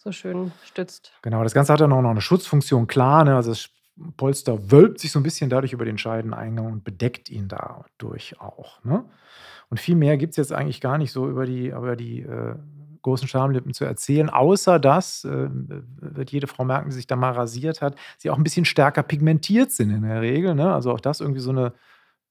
so 0.00 0.12
schön 0.12 0.52
stützt. 0.62 1.12
Genau, 1.22 1.42
das 1.42 1.54
Ganze 1.54 1.72
hat 1.72 1.80
dann 1.80 1.92
auch 1.92 2.02
noch 2.02 2.14
'ne 2.14 2.20
Schutzfunktion, 2.20 2.86
klar, 2.86 3.24
ne? 3.24 3.34
Also 3.34 3.50
das 3.50 3.68
Polster 4.16 4.70
wölbt 4.70 5.00
sich 5.00 5.10
so 5.10 5.18
'n 5.18 5.24
bisschen 5.24 5.50
dadurch 5.50 5.72
über 5.72 5.84
den 5.84 5.98
Scheideneingang 5.98 6.66
und 6.66 6.84
bedeckt 6.84 7.28
ihn 7.30 7.48
dadurch 7.48 8.40
auch, 8.40 8.82
ne? 8.84 9.04
Und 9.70 9.80
viel 9.80 9.96
mehr 9.96 10.16
gibt's 10.16 10.36
jetzt 10.36 10.52
eigentlich 10.52 10.80
gar 10.80 10.98
nicht 10.98 11.12
so 11.12 11.28
über 11.28 11.46
die 11.46 11.68
über 11.68 11.96
die, 11.96 12.22
äh, 12.22 12.54
großen 13.02 13.28
Schamlippen 13.28 13.74
zu 13.74 13.84
erzählen, 13.84 14.30
außer 14.30 14.78
dass, 14.80 15.24
äh, 15.24 15.48
wird 15.50 16.30
jede 16.32 16.46
Frau 16.48 16.64
merken, 16.64 16.90
die 16.90 16.96
sich 16.96 17.06
da 17.06 17.16
mal 17.16 17.32
rasiert 17.32 17.82
hat, 17.82 17.96
sie 18.18 18.30
auch 18.30 18.38
'n 18.38 18.44
bisschen 18.44 18.64
stärker 18.66 19.02
pigmentiert 19.02 19.72
sind 19.72 19.90
in 19.90 20.02
der 20.02 20.20
Regel, 20.22 20.54
ne? 20.54 20.72
Also 20.74 20.92
auch 20.92 21.00
das 21.00 21.20
irgendwie 21.20 21.40
so 21.40 21.52
'ne 21.52 21.72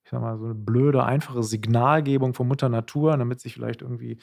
ich 0.08 0.12
sage 0.12 0.24
mal, 0.24 0.40
so 0.40 0.48
'ne 0.48 0.56
blöde, 0.56 1.06
einfache 1.06 1.44
Signalgebung 1.44 2.34
von 2.36 2.48
Mutter 2.50 2.70
Natur, 2.70 3.18
damit 3.18 3.42
sich 3.42 3.56
vielleicht 3.56 3.84
irgendwie, 3.84 4.20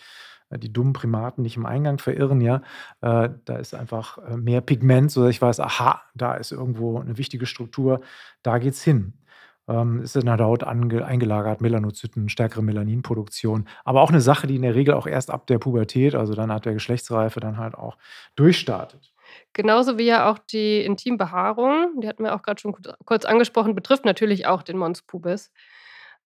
äh, 0.51 0.59
die 0.59 0.73
dummen 0.73 0.95
Primaten 0.95 1.43
nicht 1.43 1.57
im 1.59 1.67
Eingang 1.67 1.99
verirren, 1.99 2.41
ja? 2.43 2.63
Äh, 3.03 3.31
da 3.47 3.57
ist 3.59 3.75
einfach, 3.75 4.19
äh, 4.19 4.37
mehr 4.39 4.61
Pigment, 4.63 5.11
sodass 5.13 5.31
ich 5.33 5.43
weiß: 5.43 5.61
„Aha, 5.61 6.03
da 6.15 6.35
ist 6.37 6.53
irgendwo 6.53 7.01
'ne 7.03 7.19
wichtige 7.19 7.47
Struktur, 7.47 8.01
da 8.45 8.59
geht's 8.59 8.83
hin.“ 8.85 9.15
Ähm, 9.69 10.03
ist 10.03 10.17
in 10.17 10.27
der 10.27 10.39
Haut 10.41 10.65
eingelagert, 10.65 11.61
Melanozyten, 11.63 12.29
stärkere 12.31 12.63
Melaninproduktion, 12.63 13.67
aber 13.85 14.03
auch 14.03 14.13
'ne 14.13 14.21
Sache, 14.23 14.47
die 14.49 14.57
in 14.57 14.63
der 14.63 14.75
Regel 14.77 14.95
auch 14.95 15.07
erst 15.09 15.31
ab 15.31 15.47
der 15.49 15.59
Pubertät, 15.59 16.15
also 16.17 16.35
dann 16.35 16.51
ab 16.53 16.63
der 16.65 16.75
Geschlechtsreife 16.75 17.41
dann 17.41 17.59
halt 17.59 17.75
auch 17.77 17.99
durchstartet. 18.37 19.11
Genauso 19.57 19.99
wie 19.99 20.07
ja 20.07 20.29
auch 20.29 20.39
die 20.39 20.81
Intimbehaarung, 20.85 22.01
die 22.01 22.09
hatten 22.09 22.25
wir 22.25 22.35
auch 22.35 22.43
grad 22.43 22.61
schon 22.61 22.75
kurz 23.05 23.25
angesprochen, 23.25 23.77
betrifft 23.77 24.05
natürlich 24.05 24.47
auch 24.47 24.65
den 24.65 24.77
Mons 24.77 25.03
pubis. 25.03 25.53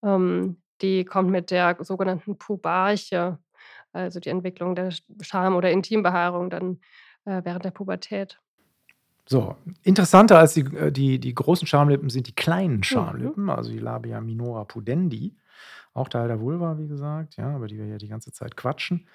Ähm, 0.02 0.62
die 0.82 1.04
kommt 1.04 1.30
mit 1.30 1.50
der 1.50 1.76
sogenannten 1.84 2.38
Pubarche, 2.38 3.38
also 3.92 4.20
die 4.20 4.28
Entwicklung 4.30 4.74
der 4.76 4.90
Sch 4.92 5.02
Scham 5.22 5.56
oder 5.56 5.70
Intimbehaarung 5.72 6.50
dann, 6.50 6.80
äh, 7.24 7.42
während 7.44 7.64
der 7.64 7.70
Pubertät. 7.72 8.38
So, 9.30 9.56
interessanter 9.82 10.38
als 10.38 10.54
die 10.54 10.62
äh, 10.74 10.90
die 10.90 11.18
die 11.18 11.34
großen 11.34 11.66
Schamlippen 11.66 12.08
sind 12.08 12.26
die 12.28 12.34
kleinen 12.34 12.78
Mhm. 12.78 12.82
Schamlippen, 12.84 13.50
also 13.50 13.70
die 13.70 13.78
Labia 13.78 14.20
minora 14.22 14.64
pudendi, 14.64 15.36
auch 15.92 16.08
Teil 16.08 16.28
der 16.28 16.40
Vulva, 16.40 16.78
wie 16.78 16.88
gesagt, 16.88 17.36
ja, 17.36 17.54
über 17.56 17.66
die 17.66 17.76
wir 17.78 17.86
ja 17.86 17.98
die 17.98 18.08
ganze 18.08 18.32
Zeit 18.32 18.56
quatschen. 18.56 19.06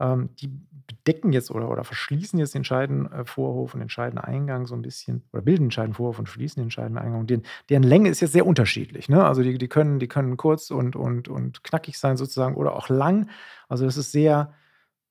Ähm, 0.00 0.30
die 0.40 0.48
bedecken 0.88 1.32
jetzt 1.32 1.50
oder 1.50 1.70
oder 1.70 1.84
verschließen 1.84 2.38
jetzt 2.38 2.54
den 2.54 2.64
Scheiden 2.64 3.06
äh, 3.12 3.24
und 3.36 3.80
den 3.80 3.90
Scheideneingang 3.90 4.66
so 4.66 4.74
'n 4.74 4.82
bisschen 4.82 5.24
oder 5.32 5.42
bilden 5.42 5.64
den 5.66 5.70
Scheidenvorhof 5.72 6.18
und 6.18 6.28
schließen 6.28 6.62
den 6.62 6.70
Scheideneingang. 6.70 7.26
Den 7.26 7.42
deren 7.70 7.82
Länge 7.84 8.08
ist 8.10 8.20
jetzt 8.20 8.32
sehr 8.32 8.46
unterschiedlich, 8.46 9.08
ne? 9.10 9.24
Also 9.26 9.42
die 9.42 9.58
die 9.58 9.68
können 9.68 9.98
die 10.00 10.08
können 10.08 10.36
kurz 10.38 10.70
und 10.70 10.96
und 10.96 11.28
und 11.28 11.64
knackig 11.64 11.98
sein 11.98 12.16
sozusagen 12.16 12.56
oder 12.56 12.76
auch 12.76 12.88
lang. 12.88 13.28
Also 13.68 13.84
das 13.86 13.96
ist 13.98 14.12
sehr 14.12 14.54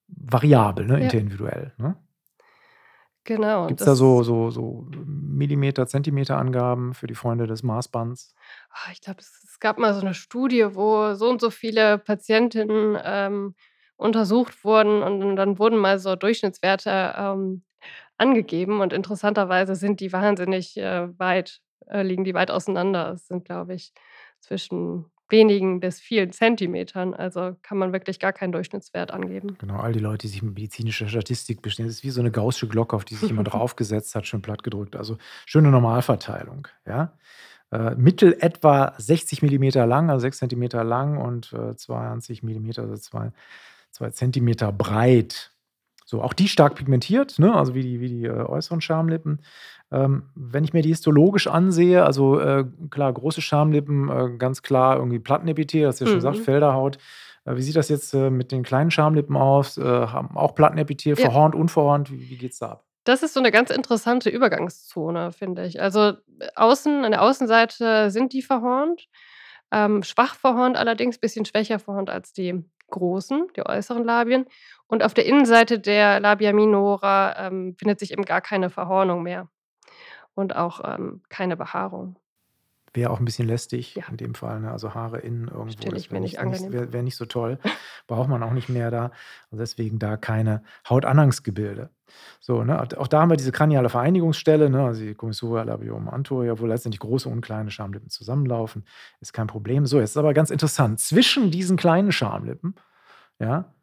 variabel, 0.10 0.88
ne, 0.88 0.96
Ja. 1.00 1.03
individuell, 1.03 1.74
ne? 1.77 1.98
Genau, 3.29 3.69
Gibt's 3.69 3.83
da 3.83 3.93
das 3.93 3.95
so 3.95 4.24
so 4.24 4.50
so 4.50 4.88
Millimeter, 5.05 5.86
Zentimeter 5.88 6.38
Angaben 6.38 6.93
für 6.95 7.05
die 7.07 7.13
Freunde 7.15 7.45
des 7.45 7.62
Maßbands? 7.63 8.33
Ah, 8.71 8.91
ich 8.91 9.01
glaube, 9.01 9.19
es 9.21 9.43
es 9.43 9.59
gab 9.59 9.77
mal 9.77 9.93
so 9.93 10.01
'ne 10.05 10.13
Studie, 10.13 10.65
wo 10.75 11.13
so 11.15 11.29
und 11.29 11.41
so 11.41 11.50
viele 11.50 11.98
Patientinnen, 11.98 12.98
ähm, 13.03 13.55
untersucht 13.98 14.63
wurden 14.63 15.01
und 15.03 15.21
und 15.24 15.36
dann 15.36 15.59
wurden 15.59 15.77
mal 15.77 16.00
so 16.00 16.15
Durchschnittswerte, 16.15 17.13
ähm, 17.17 17.63
angegeben 18.17 18.81
und 18.81 18.93
interessanterweise 18.93 19.75
sind 19.75 20.00
die 20.01 20.13
wahnsinnig, 20.13 20.77
äh, 20.77 21.09
weit 21.19 21.62
äh, 21.88 22.03
liegen 22.03 22.24
die 22.25 22.33
weit 22.36 22.51
auseinander. 22.51 23.13
Es 23.13 23.27
sind, 23.27 23.45
glaube 23.45 23.74
ich, 23.75 23.93
zwischen 24.41 25.05
wenigen 25.31 25.79
bis 25.79 26.00
vielen 26.00 26.31
Zentimetern, 26.31 27.13
also 27.13 27.55
kann 27.62 27.77
man 27.77 27.93
wirklich 27.93 28.19
gar 28.19 28.33
keinen 28.33 28.51
Durchschnittswert 28.51 29.12
angeben. 29.12 29.57
Genau, 29.59 29.77
all 29.79 29.91
die 29.93 30.00
Leute, 30.00 30.19
die 30.27 30.27
sich 30.29 30.41
mit 30.41 30.55
medizinischer 30.55 31.07
Statistik 31.09 31.62
beschäftigen 31.62 31.88
das 31.89 31.98
ist 31.98 32.03
wie 32.03 32.09
so 32.12 32.21
'ne 32.21 32.31
gaußsche 32.31 32.67
Glocke, 32.67 32.95
auf 32.95 33.05
die 33.05 33.15
sich 33.15 33.27
jemand 33.29 33.48
draufgesetzt 33.53 34.15
hat, 34.15 34.25
schön 34.27 34.41
platt 34.41 34.63
gedrückt. 34.63 34.95
Also, 34.95 35.17
schöne 35.45 35.69
Normalverteilung, 35.71 36.67
ja? 36.88 37.13
Äh, 37.71 37.95
Mittel 37.95 38.38
etwa 38.41 38.93
60 38.98 39.41
Millimeter 39.43 39.86
lang, 39.86 40.09
also 40.09 40.21
6 40.24 40.39
Zentimeter 40.39 40.83
lang 40.83 41.17
und, 41.17 41.53
äh, 41.53 41.75
20 41.75 42.43
Millimeter, 42.43 42.83
also 42.83 42.95
zwei 42.98 43.31
2 43.91 44.12
Zentimeter 44.12 44.71
breit. 44.71 45.51
So, 46.09 46.23
auch 46.23 46.33
die 46.33 46.47
stark 46.47 46.73
pigmentiert, 46.75 47.37
ne, 47.37 47.53
also 47.55 47.75
wie 47.75 47.83
die 47.83 47.99
wie 48.01 48.09
die, 48.09 48.25
äh, 48.25 48.31
äußeren 48.31 48.81
Schamlippen. 48.81 49.43
Ähm, 49.91 50.23
wenn 50.35 50.63
ich 50.63 50.73
mir 50.73 50.81
die 50.81 50.89
histologisch 50.89 51.45
ansehe, 51.47 52.03
also, 52.03 52.39
äh, 52.39 52.65
klar, 52.89 53.13
große 53.13 53.41
Schamlippen, 53.41 54.09
äh, 54.09 54.37
ganz 54.37 54.63
klar 54.63 54.97
irgendwie 54.97 55.19
Plattenepithel, 55.19 55.85
hast 55.87 55.99
du 56.01 56.05
ja 56.05 56.09
schon 56.09 56.17
gesagt, 56.19 56.37
Mhm. 56.37 56.43
Felderhaut. 56.43 56.97
Äh, 57.45 57.55
wie 57.57 57.61
sieht 57.61 57.75
das 57.75 57.89
jetzt, 57.89 58.13
äh, 58.15 58.31
mit 58.31 58.51
den 58.51 58.63
kleinen 58.63 58.89
Schamlippen 58.91 59.35
aus? 59.37 59.77
Äh, 59.77 59.83
haben 59.83 60.35
auch 60.35 60.55
Plattenepithel, 60.55 61.15
Ja. 61.15 61.15
verhornt, 61.15 61.53
unverhornt? 61.55 62.11
Wie 62.11 62.27
wie 62.29 62.37
geht's 62.37 62.57
da 62.59 62.69
ab? 62.71 62.83
Das 63.07 63.23
ist 63.23 63.33
so 63.33 63.39
'ne 63.39 63.51
ganz 63.51 63.69
interessante 63.69 64.29
Übergangszone, 64.29 65.31
finde 65.31 65.65
ich. 65.65 65.81
Also, 65.81 66.13
außen 66.55 67.05
an 67.05 67.11
der 67.11 67.21
Außenseite 67.21 68.11
sind 68.11 68.33
die 68.33 68.41
verhornt, 68.41 69.07
ähm, 69.71 70.03
schwach 70.03 70.35
verhornt 70.35 70.77
allerdings, 70.77 71.17
bisschen 71.19 71.45
schwächer 71.45 71.79
verhornt 71.79 72.09
als 72.09 72.33
die 72.33 72.63
großen, 72.89 73.48
die 73.55 73.65
äußeren 73.65 74.03
Labien. 74.03 74.46
Und 74.88 75.03
auf 75.03 75.13
der 75.13 75.25
Innenseite 75.25 75.79
der 75.79 76.19
Labia 76.19 76.53
minora, 76.53 77.48
ähm, 77.48 77.75
findet 77.77 78.00
sich 78.00 78.12
eben 78.12 78.25
gar 78.25 78.41
keine 78.41 78.69
Verhornung 78.69 79.24
mehr 79.24 79.50
und 80.36 80.55
auch, 80.55 80.81
ähm, 80.86 81.24
keine 81.29 81.58
Behaarung. 81.58 82.17
Wäre 82.93 83.12
auch 83.12 83.19
'n 83.19 83.25
bisschen 83.25 83.48
lästig 83.48 83.96
Ja. 83.96 84.03
in 84.10 84.17
dem 84.17 84.34
Fall, 84.36 84.60
ne? 84.62 84.72
Also, 84.72 84.93
Haare 84.96 85.19
innen 85.19 85.48
irgendwo, 85.48 85.65
das 85.91 86.12
wäre 86.12 86.22
nicht 86.22 86.41
nicht 86.43 86.72
wäre 86.72 86.91
wäre 86.93 87.03
nicht 87.03 87.15
so 87.17 87.25
toll. 87.25 87.60
Braucht 88.08 88.29
man 88.29 88.41
auch 88.43 88.53
nicht 88.53 88.69
mehr 88.69 88.89
da. 88.91 89.12
Und 89.51 89.60
deswegen 89.60 90.00
da 90.00 90.17
keine 90.17 90.63
Hautanhangsgebilde. 90.89 91.89
So, 92.39 92.63
ne? 92.63 92.81
Auch 92.98 93.08
da 93.08 93.22
haben 93.22 93.29
wir 93.29 93.38
diese 93.38 93.51
kraniale 93.51 93.89
Vereinigungsstelle, 93.89 94.69
ne, 94.72 94.84
also 94.84 95.01
die 95.01 95.13
Commissura 95.13 95.62
labiorum 95.63 96.10
anterior, 96.10 96.60
wo 96.60 96.65
letztendlich 96.65 97.00
große 97.00 97.29
und 97.29 97.41
kleine 97.41 97.69
Schamlippen 97.69 98.10
zusammenlaufen. 98.10 98.84
Ist 99.22 99.34
kein 99.34 99.46
Problem. 99.48 99.86
So, 99.86 100.00
jetzt 100.00 100.12
ist 100.12 100.17
aber 100.17 100.34
ganz 100.34 100.50
interessant. 100.50 101.00
Zwischen 101.00 101.51
diesen 101.51 101.77
kleinen 101.77 102.12
Schamlippen, 102.12 102.74
ja, 103.39 103.74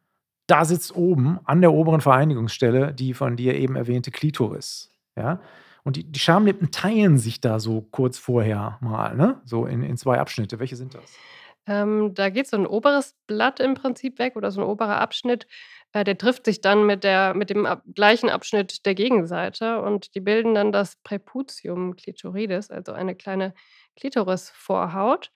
da 0.48 0.64
sitzt 0.64 0.94
oben 0.96 1.40
an 1.44 1.60
der 1.62 1.72
oberen 1.72 2.00
Vereinigungsstelle 2.00 2.94
die 2.94 3.14
von 3.14 3.36
dir 3.36 3.54
eben 3.56 3.76
erwähnte 3.76 4.10
Klitoris, 4.12 4.92
ja? 5.16 5.40
Und 5.86 5.94
die 5.94 6.02
die 6.02 6.18
Schamlippen 6.18 6.72
teilen 6.72 7.16
sich 7.16 7.40
da 7.40 7.60
so 7.60 7.80
kurz 7.80 8.18
vorher 8.18 8.76
mal, 8.80 9.14
ne, 9.14 9.40
so 9.44 9.66
in 9.66 9.84
in 9.84 9.96
2 9.96 10.18
Abschnitte. 10.18 10.58
Welche 10.58 10.74
sind 10.74 10.94
das? 10.94 11.20
Ähm, 11.68 12.14
da 12.14 12.30
geht 12.30 12.46
so 12.46 12.56
'n 12.56 12.66
oberes 12.66 13.14
Blatt 13.26 13.58
im 13.60 13.74
Prinzip 13.74 14.18
weg 14.20 14.36
oder 14.36 14.50
so 14.52 14.60
'n 14.60 14.64
oberer 14.68 15.00
Abschnitt. 15.00 15.46
Äh, 15.92 16.04
der 16.04 16.16
trifft 16.16 16.44
sich 16.46 16.60
dann 16.60 16.86
mit 16.86 17.02
der 17.02 17.34
mit 17.34 17.50
dem 17.50 17.66
ab 17.66 17.82
gleichen 17.94 18.30
Abschnitt 18.30 18.86
der 18.86 18.94
Gegenseite 18.94 19.80
und 19.82 20.14
die 20.14 20.20
bilden 20.20 20.54
dann 20.54 20.70
das 20.72 20.96
Praeputium 21.02 21.96
clitoridis, 21.96 22.70
also 22.70 22.92
eine 22.92 23.16
kleine 23.16 23.52
Klitorisvorhaut. 23.96 25.32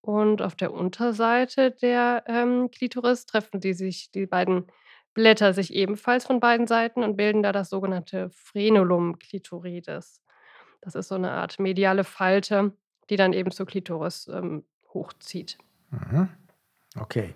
Und 0.00 0.40
auf 0.42 0.54
der 0.56 0.72
Unterseite 0.72 1.70
der, 1.72 2.24
ähm, 2.28 2.70
Klitoris 2.70 3.26
treffen 3.26 3.60
die 3.60 3.74
sich 3.74 4.10
die 4.12 4.26
beiden 4.26 4.66
Blätter 5.18 5.52
sich 5.52 5.74
ebenfalls 5.74 6.24
von 6.26 6.38
beiden 6.38 6.68
Seiten 6.68 7.02
und 7.02 7.16
bilden 7.16 7.42
da 7.42 7.50
das 7.50 7.70
sogenannte 7.70 8.30
Frenulum 8.30 9.18
clitoridis. 9.18 10.22
Das 10.80 10.94
ist 10.94 11.08
so 11.08 11.18
'ne 11.18 11.32
Art 11.32 11.58
mediale 11.58 12.04
Falte, 12.04 12.72
die 13.10 13.16
dann 13.16 13.32
eben 13.32 13.50
zur 13.50 13.66
Klitoris, 13.66 14.28
ähm, 14.28 14.64
hochzieht. 14.94 15.58
Mhm. 15.90 16.28
Okay. 17.00 17.34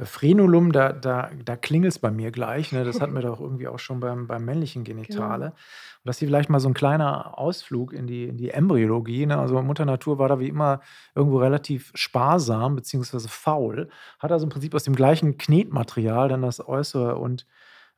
Frenulum, 0.00 0.72
da 0.72 0.92
da 0.92 1.30
da 1.44 1.56
klingelt's 1.56 2.00
bei 2.00 2.10
mir 2.10 2.32
gleich, 2.32 2.72
ne? 2.72 2.84
Das 2.84 3.00
hatten 3.00 3.14
wir 3.14 3.22
doch 3.22 3.40
irgendwie 3.40 3.68
auch 3.68 3.78
schon 3.78 4.00
beim 4.00 4.26
beim 4.26 4.44
männlichen 4.44 4.82
Genitale. 4.82 5.46
Genau. 5.46 5.54
Und 5.54 6.06
das 6.08 6.18
hier 6.18 6.26
vielleicht 6.28 6.50
mal 6.50 6.58
so 6.60 6.68
'n 6.68 6.74
kleiner 6.74 7.38
Ausflug 7.38 7.92
in 7.92 8.06
die 8.08 8.24
in 8.24 8.36
die 8.36 8.50
Embryologie, 8.50 9.26
ne? 9.26 9.38
Also, 9.38 9.62
Mutter 9.62 9.84
Natur 9.84 10.18
war 10.18 10.28
da 10.28 10.40
wie 10.40 10.48
immer 10.48 10.80
irgendwo 11.14 11.38
relativ 11.38 11.92
sparsam 11.94 12.74
beziehungsweise 12.74 13.28
faul, 13.28 13.88
hat 14.18 14.32
also 14.32 14.44
im 14.46 14.50
Prinzip 14.50 14.74
aus 14.74 14.82
dem 14.84 14.96
gleichen 14.96 15.38
Knetmaterial 15.38 16.28
dann 16.28 16.42
das 16.42 16.66
äußere 16.66 17.16
und 17.16 17.46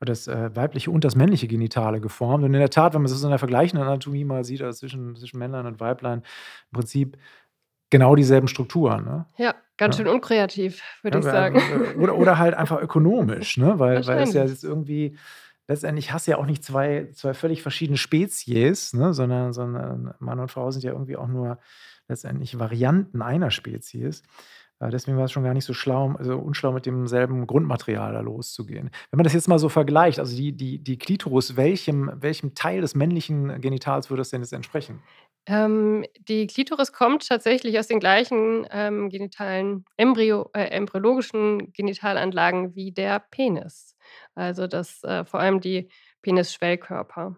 das, 0.00 0.28
äh, 0.28 0.54
weibliche 0.54 0.90
und 0.90 1.04
das 1.04 1.16
männliche 1.16 1.48
Genitale 1.48 2.00
geformt. 2.00 2.44
Und 2.44 2.52
in 2.52 2.60
der 2.60 2.68
Tat, 2.70 2.92
wenn 2.94 3.00
man 3.02 3.08
so 3.10 3.26
in 3.26 3.30
der 3.30 3.38
vergleichenden 3.38 3.86
Anatomie 3.88 4.24
mal 4.24 4.44
sieht, 4.44 4.60
also 4.62 4.78
zwischen 4.80 5.16
zwischen 5.16 5.38
Männlein 5.38 5.66
und 5.66 5.80
Weiblein, 5.80 6.18
im 6.20 6.76
Prinzip 6.78 7.16
genau 7.90 8.14
dieselben 8.16 8.48
Strukturen, 8.48 9.04
ne? 9.04 9.26
Ja, 9.36 9.54
ganz 9.76 9.96
Ja. 9.98 10.04
schön 10.04 10.12
unkreativ, 10.12 10.82
würde 11.02 11.18
Ja, 11.18 11.24
ich 11.24 11.30
sagen. 11.30 11.60
oder 11.98 12.16
oder 12.16 12.38
halt 12.38 12.54
einfach 12.54 12.80
ökonomisch, 12.80 13.56
ne? 13.58 13.78
Weil 13.78 14.06
weil 14.06 14.22
es 14.22 14.32
ja 14.32 14.44
jetzt 14.44 14.64
irgendwie 14.64 15.16
letztendlich 15.68 16.12
hast 16.12 16.26
du 16.26 16.32
ja 16.32 16.38
auch 16.38 16.46
nicht 16.46 16.64
zwei 16.64 17.10
zwei 17.14 17.34
völlig 17.34 17.62
verschiedene 17.62 17.98
Spezies, 17.98 18.92
ne, 18.94 19.12
sondern 19.14 19.52
sondern 19.52 20.14
Mann 20.20 20.40
und 20.40 20.50
Frau 20.50 20.70
sind 20.70 20.84
ja 20.84 20.92
irgendwie 20.92 21.16
auch 21.16 21.28
nur 21.28 21.58
letztendlich 22.08 22.58
Varianten 22.58 23.20
einer 23.22 23.50
Spezies. 23.50 24.22
Äh, 24.78 24.90
deswegen 24.90 25.16
war 25.16 25.24
es 25.24 25.32
schon 25.32 25.42
gar 25.42 25.54
nicht 25.54 25.64
so 25.64 25.72
schlau 25.72 26.14
also, 26.18 26.38
unschlau, 26.38 26.70
mit 26.72 26.86
demselben 26.86 27.46
Grundmaterial 27.46 28.12
da 28.12 28.20
loszugehen. 28.20 28.90
Wenn 29.10 29.16
man 29.16 29.24
das 29.24 29.32
jetzt 29.32 29.48
mal 29.48 29.58
so 29.58 29.68
vergleicht, 29.68 30.18
also 30.20 30.36
die 30.36 30.52
die 30.52 30.78
die 30.82 30.98
Klitoris, 30.98 31.56
welchem 31.56 32.12
welchem 32.14 32.54
Teil 32.54 32.80
des 32.82 32.94
männlichen 32.94 33.60
Genitals 33.60 34.10
würde 34.10 34.20
das 34.20 34.30
denn 34.30 34.42
jetzt 34.42 34.52
entsprechen? 34.52 35.02
Ähm, 35.48 36.04
die 36.28 36.48
Klitoris 36.48 36.92
kommt 36.92 37.28
tatsächlich 37.28 37.78
aus 37.78 37.86
den 37.86 38.00
gleichen, 38.00 38.66
ähm, 38.70 39.08
genitalen 39.08 39.84
Embryo 39.96 40.50
äh, 40.54 40.64
embryologischen 40.70 41.72
Genitalanlagen 41.72 42.74
wie 42.74 42.90
der 42.90 43.20
Penis. 43.20 43.94
Also, 44.34 44.66
das 44.66 45.02
äh, 45.04 45.24
vor 45.24 45.38
allem 45.38 45.60
die 45.60 45.88
Penisschwellkörper. 46.22 47.36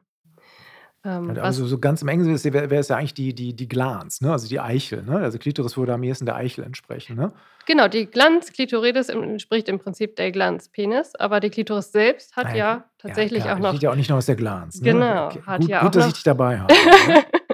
Ähm, 1.04 1.38
also, 1.38 1.66
so 1.66 1.78
ganz 1.78 2.00
im 2.00 2.08
engen 2.08 2.24
Sinne 2.24 2.54
wäre 2.54 2.70
wäre 2.70 2.80
es 2.80 2.88
ja 2.88 2.96
eigentlich 2.96 3.14
die 3.14 3.34
die 3.34 3.54
die 3.54 3.68
Glans, 3.68 4.20
ne, 4.22 4.32
also 4.32 4.48
die 4.48 4.58
Eichel, 4.58 5.02
ne? 5.02 5.18
Also, 5.18 5.38
Klitoris 5.38 5.76
würde 5.76 5.92
am 5.92 6.02
ehesten 6.02 6.24
der 6.24 6.36
Eichel 6.36 6.64
entsprechen, 6.64 7.14
ne? 7.14 7.32
Genau, 7.66 7.88
die 7.88 8.06
Glans 8.06 8.52
clitoridis 8.52 9.10
en 9.10 9.22
entspricht 9.22 9.68
im 9.68 9.78
Prinzip 9.78 10.16
der 10.16 10.32
Glans 10.32 10.70
Penis, 10.70 11.14
aber 11.14 11.40
die 11.40 11.50
Klitoris 11.50 11.92
selbst 11.92 12.34
hat 12.36 12.46
Ah 12.46 12.50
ja, 12.50 12.56
ja 12.56 12.72
ja 12.72 12.84
tatsächlich 12.98 13.42
klar, 13.42 13.52
auch 13.52 13.58
die 13.58 13.62
noch 13.62 13.70
besteht 13.72 13.82
ja 13.84 13.90
auch 13.90 13.96
nicht 13.96 14.08
nur 14.08 14.18
aus 14.18 14.26
der 14.26 14.36
Glans, 14.36 14.80
ne? 14.80 14.92
genau, 14.92 15.26
Okay, 15.26 15.42
hat 15.44 15.60
gut 15.60 15.68
ja 15.68 15.80
gut, 15.80 15.88
auch 15.88 15.92
dass 15.92 16.04
ich 16.06 16.08
noch 16.08 16.14
dich 16.14 16.24
dabei 16.24 16.58
habe? 16.58 16.74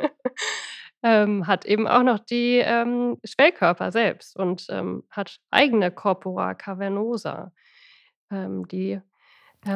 ähm, 1.04 1.46
hat 1.49 1.66
eben 1.66 1.88
auch 1.88 2.04
noch 2.04 2.20
die, 2.20 2.58
ähm, 2.58 3.18
Schwellkörper 3.25 3.92
selbst 3.92 4.37
und, 4.38 4.66
ähm, 4.70 5.04
hat 5.11 5.38
eigene 5.52 5.92
Corpora 5.92 6.54
cavernosa, 6.54 7.52
ähm, 8.32 8.68
die, 8.68 9.00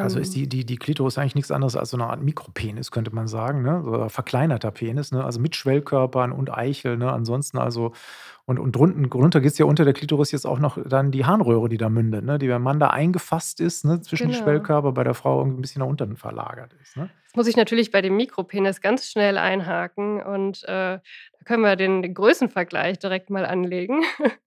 Also, 0.00 0.20
ist 0.20 0.32
ähm 0.32 0.36
die 0.36 0.48
die 0.48 0.64
die 0.64 0.76
Klitoris 0.76 1.18
eigentlich 1.18 1.34
nix 1.34 1.50
anderes 1.50 1.74
als 1.74 1.90
so 1.90 1.96
'ne 1.96 2.06
Art 2.06 2.22
Mikropenis, 2.22 2.92
könnte 2.92 3.12
man 3.12 3.26
sagen, 3.26 3.62
ne? 3.62 3.82
So 3.84 4.08
verkleinerter 4.08 4.70
Penis, 4.70 5.10
ne? 5.10 5.24
Also, 5.24 5.40
mit 5.40 5.56
Schwellkörpern 5.56 6.30
und 6.30 6.50
Eichel, 6.56 6.96
ne? 6.96 7.10
Ansonsten 7.12 7.58
also 7.58 7.92
und 8.48 8.58
und 8.58 8.72
drunten 8.76 9.10
drunter 9.10 9.40
geht's 9.40 9.58
ja 9.58 9.66
unter 9.66 9.84
der 9.84 9.94
Klitoris 9.94 10.32
jetzt 10.32 10.46
auch 10.46 10.58
noch 10.60 10.78
dann 10.84 11.12
die 11.12 11.24
Harnröhre, 11.26 11.68
die 11.68 11.78
da 11.78 11.88
mündet, 11.90 12.24
ne? 12.24 12.38
Die 12.38 12.48
beim 12.48 12.62
Mann 12.62 12.80
da 12.80 12.88
eingefasst 12.90 13.60
ist, 13.60 13.84
ne, 13.84 14.00
zwischen 14.02 14.32
Genau. 14.32 14.42
Schwellkörper, 14.42 14.92
bei 14.92 15.04
der 15.04 15.14
Frau 15.14 15.40
irgendwie 15.40 15.58
'n 15.58 15.62
bisschen 15.62 15.80
nach 15.80 15.88
unten 15.88 16.16
verlagert 16.16 16.74
ist, 16.82 16.96
ne? 16.96 17.10
Jetzt 17.24 17.36
muss 17.36 17.46
ich 17.46 17.56
natürlich 17.56 17.90
bei 17.90 18.00
dem 18.00 18.16
Mikropenis 18.16 18.80
ganz 18.80 19.06
schnell 19.10 19.36
einhaken 19.36 20.22
und, 20.22 20.64
äh, 20.64 20.98
da 20.98 21.00
können 21.44 21.62
wir 21.62 21.76
den 21.76 22.02
den 22.02 22.14
Größenvergleich 22.14 22.98
direkt 22.98 23.28
mal 23.30 23.44
anlegen, 23.44 24.02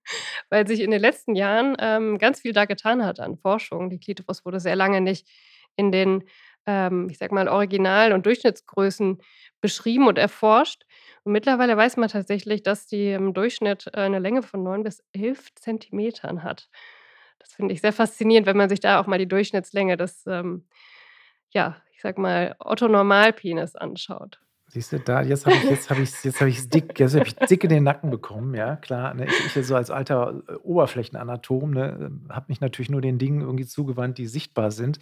weil 0.49 0.67
sich 0.67 0.79
in 0.81 0.91
den 0.91 1.01
letzten 1.01 1.35
Jahren, 1.35 1.75
ähm, 1.79 2.17
ganz 2.17 2.41
viel 2.41 2.53
da 2.53 2.65
getan 2.65 3.05
hat 3.05 3.19
an 3.19 3.37
Forschung. 3.37 3.89
Die 3.91 3.99
Klitoris 3.99 4.45
wurde 4.45 4.59
sehr 4.59 4.75
lange 4.75 4.99
nicht 5.01 5.27
in 5.75 5.91
den, 5.91 6.23
ähm, 6.65 7.07
ich 7.11 7.17
sage 7.19 7.35
mal, 7.35 7.47
Original 7.47 8.13
und 8.13 8.25
Durchschnittsgrößen 8.25 9.19
beschrieben 9.61 10.07
und 10.07 10.17
erforscht. 10.17 10.83
Und 11.25 11.33
mittlerweile 11.33 11.77
weiß 11.77 11.97
man 11.97 12.09
tatsächlich, 12.09 12.63
dass 12.63 12.87
die 12.87 13.11
im 13.11 13.33
Durchschnitt, 13.33 13.87
äh, 13.93 14.09
'ne 14.09 14.19
Länge 14.19 14.41
von 14.41 14.63
9 14.63 14.83
bis 14.83 15.03
11 15.13 15.53
Zentimetern 15.55 16.43
hat. 16.43 16.69
Das 17.39 17.53
finde 17.53 17.73
ich 17.73 17.81
sehr 17.81 17.93
faszinierend, 17.93 18.47
wenn 18.47 18.57
man 18.57 18.69
sich 18.69 18.79
da 18.79 18.99
auch 18.99 19.07
mal 19.07 19.19
die 19.19 19.27
Durchschnittslänge 19.27 19.97
des, 19.97 20.25
ähm, 20.27 20.67
ja, 21.51 21.77
ich 21.93 22.01
sage 22.01 22.21
mal, 22.21 22.55
Otto-Normalpenis 22.59 23.75
anschaut. 23.75 24.39
Siehst 24.73 24.93
du, 24.93 24.99
da 25.01 25.21
jetzt 25.21 25.45
habe 25.45 25.55
ich 25.57 25.69
jetzt 25.69 25.89
habe 25.89 26.01
ich's 26.49 26.69
dick 26.69 26.97
jetzt 26.97 27.13
habe 27.13 27.25
ich 27.25 27.35
dick 27.35 27.65
in 27.65 27.69
den 27.69 27.83
Nacken 27.83 28.09
bekommen, 28.09 28.53
ja, 28.53 28.77
klar, 28.77 29.13
ne? 29.13 29.25
Ich 29.25 29.57
ich 29.57 29.67
so 29.67 29.75
als 29.75 29.91
alter, 29.91 30.43
äh, 30.47 30.53
Oberflächenanatom, 30.63 31.71
ne, 31.71 32.11
habe 32.29 32.45
mich 32.47 32.61
natürlich 32.61 32.89
nur 32.89 33.01
den 33.01 33.17
Dingen 33.17 33.41
irgendwie 33.41 33.65
zugewandt, 33.65 34.17
die 34.17 34.27
sichtbar 34.27 34.71
sind. 34.71 34.99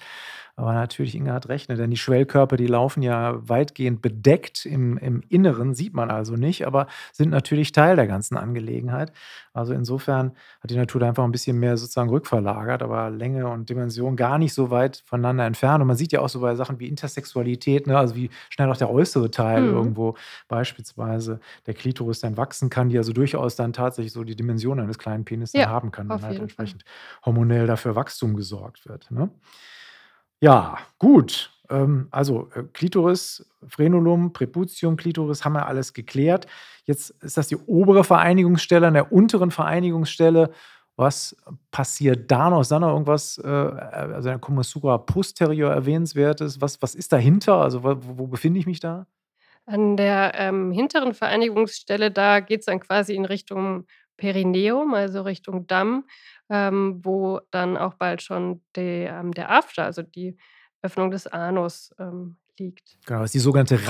Aber 0.55 0.73
natürlich, 0.73 1.15
Inge 1.15 1.31
hat 1.31 1.47
recht, 1.47 1.69
ne, 1.69 1.75
denn 1.75 1.91
die 1.91 1.97
Schwellkörper, 1.97 2.57
die 2.57 2.65
laufen 2.65 3.03
ja 3.03 3.37
weitgehend 3.47 4.01
bedeckt 4.01 4.65
im, 4.65 4.97
im 4.97 5.21
Inneren, 5.29 5.75
sieht 5.75 5.93
man 5.93 6.09
also 6.09 6.33
nicht, 6.33 6.65
aber 6.65 6.87
sind 7.13 7.29
natürlich 7.29 7.71
Teil 7.71 7.95
der 7.95 8.07
ganzen 8.07 8.37
Angelegenheit. 8.37 9.13
Also 9.53 9.73
insofern 9.73 10.33
hat 10.61 10.71
die 10.71 10.75
Natur 10.75 10.99
da 10.99 11.07
einfach 11.07 11.23
ein 11.23 11.31
bisschen 11.31 11.59
mehr 11.59 11.77
sozusagen 11.77 12.09
rückverlagert, 12.09 12.81
aber 12.81 13.09
Länge 13.09 13.47
und 13.47 13.69
Dimension 13.69 14.15
gar 14.15 14.37
nicht 14.37 14.53
so 14.53 14.69
weit 14.69 15.03
voneinander 15.05 15.45
entfernt. 15.45 15.81
Und 15.81 15.87
man 15.87 15.95
sieht 15.95 16.11
ja 16.11 16.21
auch 16.21 16.29
so 16.29 16.41
bei 16.41 16.55
Sachen 16.55 16.79
wie 16.79 16.87
Intersexualität, 16.87 17.87
ne, 17.87 17.97
also 17.97 18.15
wie 18.15 18.29
schnell 18.49 18.69
auch 18.69 18.77
der 18.77 18.89
äußere 18.89 19.31
Teil 19.31 19.58
Mhm. 19.65 19.73
irgendwo 19.75 20.15
beispielsweise 20.47 21.39
der 21.65 21.73
Klitoris 21.73 22.19
dann 22.19 22.37
wachsen 22.37 22.69
kann, 22.69 22.89
die 22.89 22.97
also 22.97 23.13
durchaus 23.13 23.55
dann 23.55 23.73
tatsächlich 23.73 24.13
so 24.13 24.23
die 24.23 24.35
Dimension 24.35 24.79
eines 24.79 24.97
kleinen 24.97 25.25
Penis 25.25 25.51
dann 25.51 25.61
Ja, 25.61 25.69
haben 25.69 25.91
kann, 25.91 26.07
wenn 26.09 26.21
halt 26.21 26.23
jeden 26.23 26.35
Fall. 26.37 26.43
entsprechend 26.43 26.85
hormonell 27.25 27.67
dafür 27.67 27.95
Wachstum 27.95 28.35
gesorgt 28.35 28.87
wird. 28.87 29.09
Ne? 29.11 29.29
Ja, 30.41 30.77
gut. 30.97 31.51
Ähm, 31.69 32.07
also 32.11 32.49
äh, 32.55 32.63
Klitoris, 32.73 33.45
Frenulum, 33.67 34.33
Präputium, 34.33 34.95
Klitoris 34.95 35.43
haben 35.45 35.53
wir 35.53 35.67
alles 35.67 35.93
geklärt. 35.93 36.47
Jetzt 36.85 37.11
ist 37.21 37.37
das 37.37 37.47
die 37.49 37.57
obere 37.57 38.03
Vereinigungsstelle. 38.03 38.87
An 38.87 38.93
der 38.93 39.11
unteren 39.11 39.51
Vereinigungsstelle, 39.51 40.51
was 40.95 41.35
passiert 41.71 42.31
da 42.31 42.49
noch? 42.49 42.61
Ist 42.61 42.71
da 42.71 42.79
noch 42.79 42.89
irgendwas, 42.93 43.37
äh, 43.37 43.47
also 43.47 44.29
der 44.29 44.39
Kommissura 44.39 44.97
posterior 44.97 45.71
erwähnenswertes? 45.71 46.61
Was, 46.61 46.81
was 46.81 46.95
ist 46.95 47.11
dahinter? 47.11 47.55
Also 47.55 47.83
wo, 47.83 47.97
wo 48.17 48.27
befinde 48.27 48.59
ich 48.59 48.65
mich 48.65 48.79
da? 48.79 49.05
An 49.69 49.97
der, 49.97 50.31
ähm, 50.35 50.71
hinteren 50.71 51.13
Vereinigungsstelle, 51.13 52.09
da 52.09 52.39
geht's 52.39 52.65
dann 52.65 52.79
quasi 52.79 53.13
in 53.13 53.25
Richtung 53.25 53.85
Perineum, 54.17 54.93
also 54.95 55.21
Richtung 55.21 55.67
Damm, 55.67 56.05
ähm, 56.49 56.99
wo 57.03 57.39
dann 57.51 57.77
auch 57.77 57.93
bald 57.93 58.21
schon 58.21 58.61
de 58.75 59.05
ähm, 59.05 59.31
der 59.31 59.51
After, 59.51 59.83
also 59.83 60.01
die 60.01 60.37
Öffnung 60.81 61.11
des 61.11 61.27
Anus, 61.27 61.93
ähm, 61.99 62.37
liegt. 62.57 62.97
Genau, 63.05 63.19
das 63.19 63.27
ist 63.27 63.35
die 63.35 63.39
sogenannte 63.39 63.87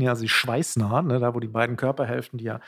ja, 0.00 0.10
also 0.10 0.22
die 0.22 0.28
Schweißnaht, 0.28 1.04
ne, 1.04 1.20
da 1.20 1.34
wo 1.34 1.40
die 1.40 1.48
beiden 1.48 1.76
Körperhälften, 1.76 2.38
die 2.38 2.46
ja 2.46 2.60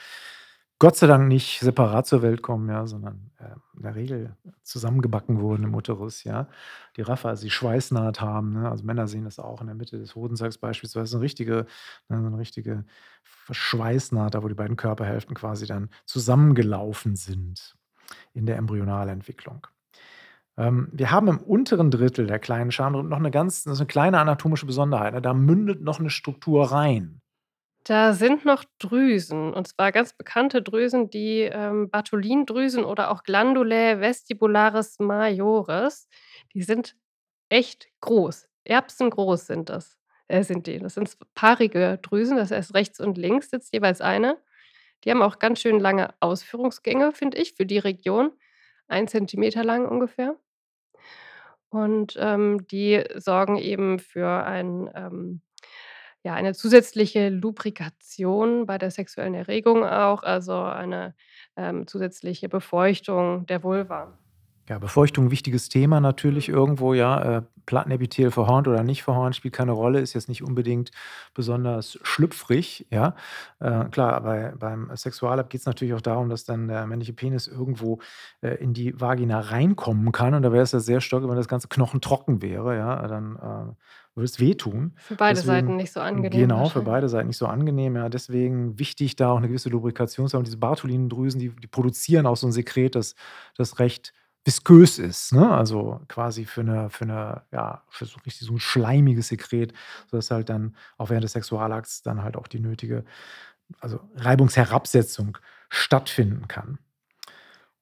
Gott 0.82 0.96
sei 0.96 1.06
Dank 1.06 1.28
nicht 1.28 1.60
separat 1.60 2.08
zur 2.08 2.22
Welt 2.22 2.42
kommen, 2.42 2.68
ja, 2.68 2.88
sondern 2.88 3.30
äh, 3.38 3.54
in 3.76 3.82
der 3.84 3.94
Regel 3.94 4.36
zusammengebacken 4.64 5.40
wurden 5.40 5.62
im 5.62 5.76
Uterus, 5.76 6.24
ja. 6.24 6.48
Die 6.96 7.02
Raphe, 7.02 7.28
also 7.28 7.44
die 7.44 7.50
Schweißnaht 7.50 8.20
haben, 8.20 8.54
ne? 8.54 8.68
also 8.68 8.82
Männer 8.82 9.06
sehen 9.06 9.22
das 9.22 9.38
auch 9.38 9.60
in 9.60 9.68
der 9.68 9.76
Mitte 9.76 10.00
des 10.00 10.16
Hodensacks 10.16 10.58
beispielsweise, 10.58 11.16
eine 11.18 11.22
richtige, 11.22 11.66
ne, 12.08 12.16
eine 12.16 12.36
richtige 12.36 12.84
Schweißnaht, 13.52 14.34
da 14.34 14.42
wo 14.42 14.48
die 14.48 14.56
beiden 14.56 14.76
Körperhälften 14.76 15.36
quasi 15.36 15.66
dann 15.66 15.88
zusammengelaufen 16.04 17.14
sind 17.14 17.76
in 18.34 18.46
der 18.46 18.56
Embryonalentwicklung. 18.56 19.68
Ähm, 20.56 20.88
wir 20.90 21.12
haben 21.12 21.28
im 21.28 21.38
unteren 21.38 21.92
Drittel 21.92 22.26
der 22.26 22.40
kleinen 22.40 22.72
Schamlippe 22.72 23.06
noch 23.06 23.18
eine 23.18 23.30
ganz, 23.30 23.62
das 23.62 23.74
ist 23.74 23.80
eine 23.82 23.86
kleine 23.86 24.18
anatomische 24.18 24.66
Besonderheit. 24.66 25.14
Ne? 25.14 25.22
Da 25.22 25.32
mündet 25.32 25.80
noch 25.80 26.00
eine 26.00 26.10
Struktur 26.10 26.72
rein. 26.72 27.21
Da 27.86 28.12
sind 28.12 28.44
noch 28.44 28.64
Drüsen, 28.78 29.52
und 29.52 29.66
zwar 29.66 29.90
ganz 29.90 30.12
bekannte 30.12 30.62
Drüsen, 30.62 31.10
die, 31.10 31.40
ähm, 31.40 31.90
Bartholin-Drüsen 31.90 32.84
oder 32.84 33.10
auch 33.10 33.24
Glandulae 33.24 33.98
vestibularis 34.00 35.00
majores. 35.00 36.08
Die 36.54 36.62
sind 36.62 36.94
echt 37.48 37.88
groß. 38.00 38.48
Erbsengroß 38.64 39.46
sind 39.48 39.68
das 39.70 39.98
äh, 40.28 40.44
sind 40.44 40.66
die. 40.68 40.78
Das 40.78 40.94
sind 40.94 41.16
paarige 41.34 41.98
Drüsen, 42.02 42.36
das 42.36 42.52
heißt, 42.52 42.74
rechts 42.74 43.00
und 43.00 43.18
links 43.18 43.50
sitzt 43.50 43.72
jeweils 43.74 44.00
eine. 44.00 44.38
Die 45.04 45.10
haben 45.10 45.22
auch 45.22 45.38
ganz 45.40 45.60
schön 45.60 45.80
lange 45.80 46.14
Ausführungsgänge, 46.20 47.12
finde 47.12 47.38
ich, 47.38 47.54
für 47.54 47.66
die 47.66 47.78
Region. 47.78 48.32
1 48.88 49.10
Zentimeter 49.12 49.64
lang 49.64 49.86
ungefähr. 49.88 50.36
Und, 51.70 52.16
ähm, 52.20 52.66
die 52.70 53.02
sorgen 53.16 53.56
eben 53.56 53.98
für 53.98 54.28
ein, 54.44 54.90
ähm 54.94 55.42
ja, 56.24 56.34
eine 56.34 56.54
zusätzliche 56.54 57.28
Lubrikation 57.30 58.66
bei 58.66 58.78
der 58.78 58.90
sexuellen 58.90 59.34
Erregung 59.34 59.84
auch, 59.84 60.22
also 60.22 60.54
eine, 60.62 61.14
ähm, 61.56 61.86
zusätzliche 61.86 62.48
Befeuchtung 62.48 63.46
der 63.46 63.62
Vulva. 63.62 64.18
Ja, 64.68 64.78
Befeuchtung, 64.78 65.30
wichtiges 65.32 65.68
Thema 65.68 66.00
natürlich 66.00 66.48
Mhm. 66.48 66.54
irgendwo, 66.54 66.94
ja. 66.94 67.38
Äh, 67.38 67.42
Plattenepithel 67.66 68.30
verhornt 68.32 68.66
oder 68.68 68.82
nicht 68.84 69.02
verhornt, 69.04 69.36
spielt 69.36 69.54
keine 69.54 69.70
Rolle, 69.72 70.00
ist 70.00 70.14
jetzt 70.14 70.28
nicht 70.28 70.42
unbedingt 70.42 70.90
besonders 71.34 71.98
schlüpfrig, 72.02 72.86
ja. 72.90 73.14
Äh, 73.60 73.84
klar, 73.90 74.20
bei 74.22 74.52
beim 74.58 74.90
Sexualakt 74.96 75.50
geht 75.50 75.60
es 75.60 75.66
natürlich 75.66 75.94
auch 75.94 76.00
darum, 76.00 76.28
dass 76.28 76.44
dann 76.44 76.68
der 76.68 76.86
männliche 76.86 77.12
Penis 77.12 77.46
irgendwo, 77.48 78.00
äh, 78.40 78.54
in 78.56 78.72
die 78.72 78.98
Vagina 79.00 79.40
reinkommen 79.40 80.10
kann 80.12 80.34
und 80.34 80.42
da 80.42 80.52
wäre 80.52 80.62
es 80.64 80.72
ja 80.72 80.80
sehr 80.80 81.00
stark, 81.00 81.22
wenn 81.28 81.36
das 81.36 81.48
ganze 81.48 81.68
knochentrocken 81.68 82.40
wäre, 82.42 82.76
ja, 82.76 83.06
dann, 83.08 83.36
äh, 83.36 83.74
würde 84.14 84.26
es 84.26 84.40
wehtun. 84.40 84.92
Für 84.96 85.16
beide 85.16 85.40
Seiten 85.40 85.66
Deswegen 85.66 85.76
nicht 85.76 85.92
so 85.92 86.00
angenehm 86.00 86.40
genau, 86.40 86.68
für 86.68 86.82
beide 86.82 87.08
Seiten 87.08 87.28
nicht 87.28 87.38
so 87.38 87.46
angenehm, 87.46 87.96
ja. 87.96 88.08
Deswegen 88.08 88.78
wichtig, 88.78 89.16
da 89.16 89.30
auch 89.30 89.38
eine 89.38 89.48
gewisse 89.48 89.68
Lubrikation 89.70 90.28
zu 90.28 90.36
haben. 90.36 90.44
Diese 90.44 90.58
Bartholin-Drüsen, 90.58 91.40
die 91.40 91.50
die 91.50 91.66
produzieren 91.66 92.26
auch 92.26 92.36
so 92.36 92.46
ein 92.46 92.52
Sekret, 92.52 92.94
das 92.94 93.14
das 93.56 93.78
recht 93.78 94.12
viskös 94.44 94.98
ist, 94.98 95.32
ne? 95.32 95.50
Also, 95.50 96.00
quasi 96.08 96.44
für 96.44 96.62
eine 96.62 96.90
für 96.90 97.04
eine 97.04 97.42
ja, 97.52 97.82
für 97.88 98.06
so 98.06 98.18
richtig 98.26 98.46
so 98.46 98.54
ein 98.54 98.60
schleimiges 98.60 99.28
Sekret, 99.28 99.72
sodass 100.10 100.30
halt 100.30 100.48
dann 100.48 100.76
auch 100.98 101.10
während 101.10 101.24
des 101.24 101.32
Sexualakts 101.32 102.02
dann 102.02 102.22
halt 102.22 102.36
auch 102.36 102.48
die 102.48 102.60
nötige 102.60 103.04
also, 103.80 104.00
Reibungsherabsetzung 104.16 105.38
stattfinden 105.70 106.48
kann. 106.48 106.78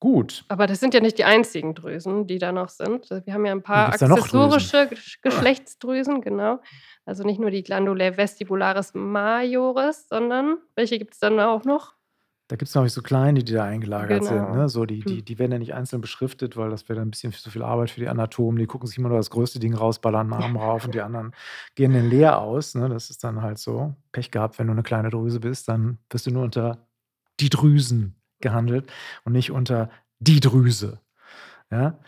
Gut. 0.02 0.44
Aber 0.50 0.66
das 0.66 0.80
sind 0.80 0.94
ja 0.94 1.00
nicht 1.00 1.16
die 1.16 1.22
einzigen 1.24 1.76
Drüsen, 1.76 2.26
die 2.26 2.38
da 2.38 2.50
noch 2.50 2.70
sind. 2.70 3.08
Äh, 3.12 3.24
wir 3.24 3.34
haben 3.34 3.46
ja 3.46 3.52
'n 3.52 3.62
Wie 3.74 3.86
paar 3.86 3.92
accessorische 3.92 4.88
Gesch 4.88 5.20
Geschlechtsdrüsen, 5.22 6.20
genau. 6.22 6.60
Also, 7.06 7.22
nicht 7.22 7.38
nur 7.38 7.52
die 7.52 7.62
Glandulae 7.62 8.16
vestibularis 8.16 8.92
majores, 8.94 10.08
sondern 10.08 10.58
welche 10.74 10.98
gibt's 10.98 11.20
dann 11.20 11.38
auch 11.38 11.64
noch? 11.64 11.94
Da 12.50 12.56
gibt's, 12.56 12.72
glaube 12.72 12.88
ich, 12.88 12.92
so 12.92 13.00
kleine, 13.00 13.44
die 13.44 13.52
da 13.52 13.62
eingelagert 13.62 14.24
sind, 14.24 14.50
Genau. 14.50 14.50
ne? 14.50 14.68
So, 14.68 14.84
die 14.84 15.04
die 15.04 15.22
Mhm. 15.22 15.24
die 15.24 15.38
werden 15.38 15.52
ja 15.52 15.58
nicht 15.60 15.72
einzeln 15.72 16.00
beschriftet, 16.00 16.56
weil 16.56 16.68
das 16.68 16.88
wäre 16.88 16.98
dann 16.98 17.06
'n 17.06 17.10
bisschen 17.12 17.32
zu 17.32 17.48
viel 17.48 17.62
Arbeit 17.62 17.90
für 17.90 18.00
die 18.00 18.08
Anatomen. 18.08 18.58
Die 18.58 18.66
gucken 18.66 18.88
sich 18.88 18.98
immer 18.98 19.08
nur 19.08 19.18
das 19.18 19.30
größte 19.30 19.60
Ding 19.60 19.72
raus, 19.72 20.00
ballern 20.00 20.26
'n 20.30 20.32
Arm 20.32 20.56
rauf 20.56 20.84
und 20.84 20.92
die 20.96 21.00
anderen 21.00 21.32
gehen 21.76 21.92
dann 21.94 22.10
leer 22.10 22.40
aus, 22.40 22.74
ne? 22.74 22.88
Das 22.88 23.08
ist 23.08 23.22
dann 23.22 23.40
halt 23.40 23.58
so. 23.58 23.94
Pech 24.10 24.32
gehabt, 24.32 24.58
wenn 24.58 24.66
du 24.66 24.74
'ne 24.74 24.82
kleine 24.82 25.10
Drüse 25.10 25.38
bist, 25.38 25.68
dann 25.68 25.98
wirst 26.10 26.26
du 26.26 26.32
nur 26.32 26.42
unter 26.42 26.88
die 27.38 27.50
Drüsen 27.50 28.19
gehandelt 28.40 28.90
und 29.24 29.32
nicht 29.32 29.50
unter 29.50 29.90
die 30.18 30.40
Drüse, 30.40 31.00
ja? 31.70 31.98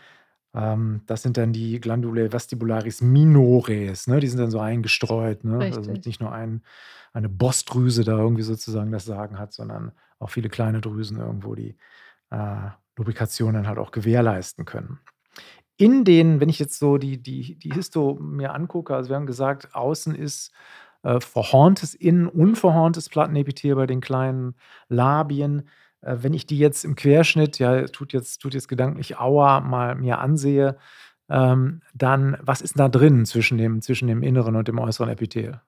Ähm, 0.55 1.01
das 1.07 1.23
sind 1.23 1.37
dann 1.37 1.53
die 1.53 1.79
Glandulae 1.79 2.31
vestibularis 2.31 3.01
minores, 3.01 4.07
ne? 4.07 4.19
Die 4.19 4.27
sind 4.27 4.39
dann 4.39 4.51
so 4.51 4.59
eingestreut, 4.59 5.43
ne? 5.43 5.59
Also, 5.59 5.81
nicht 5.91 6.21
nur 6.21 6.31
ein 6.31 6.63
eine 7.13 7.29
Bossdrüse 7.29 8.03
da 8.03 8.17
irgendwie 8.17 8.43
sozusagen 8.43 8.91
das 8.91 9.05
Sagen 9.05 9.37
hat, 9.37 9.53
sondern 9.53 9.91
auch 10.19 10.31
viele 10.31 10.49
kleine 10.49 10.81
Drüsen 10.81 11.19
irgendwo 11.19 11.53
die, 11.53 11.77
äh, 12.31 12.69
Lubrikation 12.95 13.53
dann 13.53 13.67
halt 13.67 13.77
auch 13.79 13.91
gewährleisten 13.91 14.65
können. 14.65 14.99
In 15.77 16.03
den 16.05 16.39
wenn 16.39 16.49
ich 16.49 16.59
jetzt 16.59 16.77
so 16.77 16.97
die 16.97 17.21
die 17.21 17.57
die 17.57 17.71
Histo 17.71 18.15
mir 18.21 18.53
angucke 18.53 18.95
also, 18.95 19.09
wir 19.09 19.15
haben 19.15 19.25
gesagt, 19.25 19.73
außen 19.73 20.13
ist, 20.15 20.51
äh, 21.03 21.19
verhorntes, 21.19 21.93
innen 21.95 22.27
unverhorntes 22.27 23.09
Plattenepithel 23.09 23.75
bei 23.75 23.87
den 23.87 24.01
kleinen 24.01 24.55
Labien. 24.87 25.67
Äh, 26.03 26.17
wenn 26.21 26.33
ich 26.33 26.45
die 26.45 26.57
jetzt 26.57 26.83
im 26.85 26.95
Querschnitt 26.95 27.59
ja, 27.59 27.85
tut 27.87 28.13
jetzt 28.13 28.39
tut 28.39 28.53
jetzt 28.53 28.67
gedanklich 28.67 29.17
Aua, 29.17 29.61
mal 29.61 29.95
mir 29.95 30.19
ansehe, 30.19 30.77
ähm, 31.29 31.81
dann 31.93 32.37
was 32.41 32.61
ist 32.61 32.77
da 32.79 32.89
drin 32.89 33.25
zwischen 33.25 33.57
dem 33.57 33.81
zwischen 33.81 34.07
dem 34.07 34.23
inneren 34.23 34.55
und 34.55 34.67
dem 34.67 34.79
äußeren 34.79 35.09
Epithel? 35.09 35.61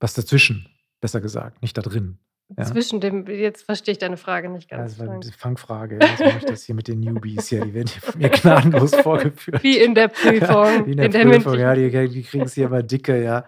Was 0.00 0.14
dazwischen, 0.14 0.68
besser 1.00 1.20
gesagt, 1.20 1.62
nicht 1.62 1.76
da 1.76 1.82
drin, 1.82 2.18
ja? 2.56 2.64
Zwischen 2.64 3.00
dem 3.00 3.26
jetzt 3.26 3.62
verstehe 3.64 3.92
ich 3.92 3.98
deine 3.98 4.16
Frage 4.16 4.48
nicht 4.48 4.70
Ja, 4.70 4.78
ganz, 4.78 4.92
das 4.92 5.00
war 5.00 5.06
Frank. 5.06 5.22
die 5.22 5.32
Fangfrage, 5.32 5.98
ja. 6.00 6.08
So 6.18 6.24
mache 6.24 6.38
ich 6.38 6.44
das 6.46 6.62
hier 6.64 6.74
mit 6.74 6.88
den 6.88 7.00
Newbies 7.00 7.48
hier, 7.48 7.64
die 7.64 7.74
werden 7.74 7.88
hier 7.88 8.02
von 8.02 8.20
mir 8.20 8.28
gnadenlos 8.28 8.94
vorgeführt. 9.02 9.62
Wie 9.62 9.78
in 9.78 9.94
der 9.94 10.08
Prüfung, 10.08 10.86
Wie 10.86 10.90
in 10.92 10.96
der 10.96 11.06
in 11.06 11.12
der 11.12 11.20
Prüfung, 11.24 11.58
ja, 11.58 11.74
mündlichen. 11.74 12.08
die 12.08 12.14
die 12.14 12.22
kriegen's 12.22 12.54
hier 12.54 12.66
immer 12.66 12.82
dicke, 12.82 13.22
ja. 13.22 13.44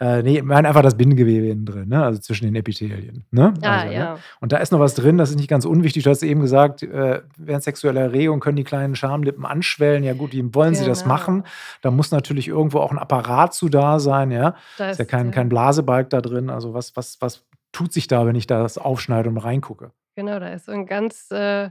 Äh, 0.00 0.22
ne, 0.22 0.38
ich 0.38 0.42
meine 0.42 0.68
einfach 0.68 0.82
das 0.82 0.96
Bindegewebe 0.96 1.48
innen 1.48 1.64
drin, 1.66 1.88
ne, 1.88 2.04
also 2.04 2.20
zwischen 2.20 2.44
den 2.46 2.54
Epithelien, 2.54 3.24
ne? 3.30 3.54
Ah, 3.62 3.78
Also, 3.80 3.86
ne? 3.88 3.94
ja. 3.94 4.18
Und 4.40 4.52
da 4.52 4.58
ist 4.58 4.72
noch 4.72 4.80
was 4.80 4.94
drin, 4.94 5.18
das 5.18 5.30
ist 5.30 5.36
nicht 5.36 5.48
ganz 5.48 5.64
unwichtig. 5.64 6.04
Du 6.04 6.10
hast 6.10 6.22
eben 6.22 6.40
gesagt, 6.40 6.82
äh, 6.82 7.22
während 7.36 7.62
sexueller 7.64 8.00
Erregung 8.02 8.40
können 8.40 8.56
die 8.56 8.64
kleinen 8.64 8.94
Schamlippen 8.96 9.44
anschwellen. 9.44 10.04
Ja 10.04 10.12
gut, 10.14 10.32
wie 10.32 10.54
wollen 10.54 10.74
sie 10.74 10.84
das 10.84 11.06
machen? 11.06 11.36
Genau. 11.42 11.48
Da 11.82 11.90
muss 11.90 12.10
natürlich 12.10 12.48
irgendwo 12.48 12.78
auch 12.80 12.92
'n 12.92 12.98
Apparat 12.98 13.54
zu 13.54 13.68
da 13.68 13.98
sein, 14.00 14.30
ja? 14.30 14.54
Da 14.78 14.90
Ist 14.90 14.98
ja 14.98 15.04
ist 15.04 15.10
kein 15.10 15.30
kein 15.30 15.48
der 15.48 15.54
Blasebalg 15.56 16.10
da 16.10 16.20
drin. 16.20 16.50
Also, 16.50 16.74
was 16.74 16.94
was 16.96 17.16
was 17.20 17.42
tut 17.74 17.92
sich 17.92 18.06
da, 18.08 18.26
wenn 18.26 18.36
ich 18.36 18.46
da 18.46 18.62
das 18.62 18.78
aufschneide 18.78 19.28
und 19.30 19.38
reingucke? 19.38 19.92
Genau, 20.16 20.38
da 20.38 20.48
ist 20.52 20.66
so 20.66 20.72
'n 20.72 20.86
ganz, 20.86 21.30
äh, 21.32 21.70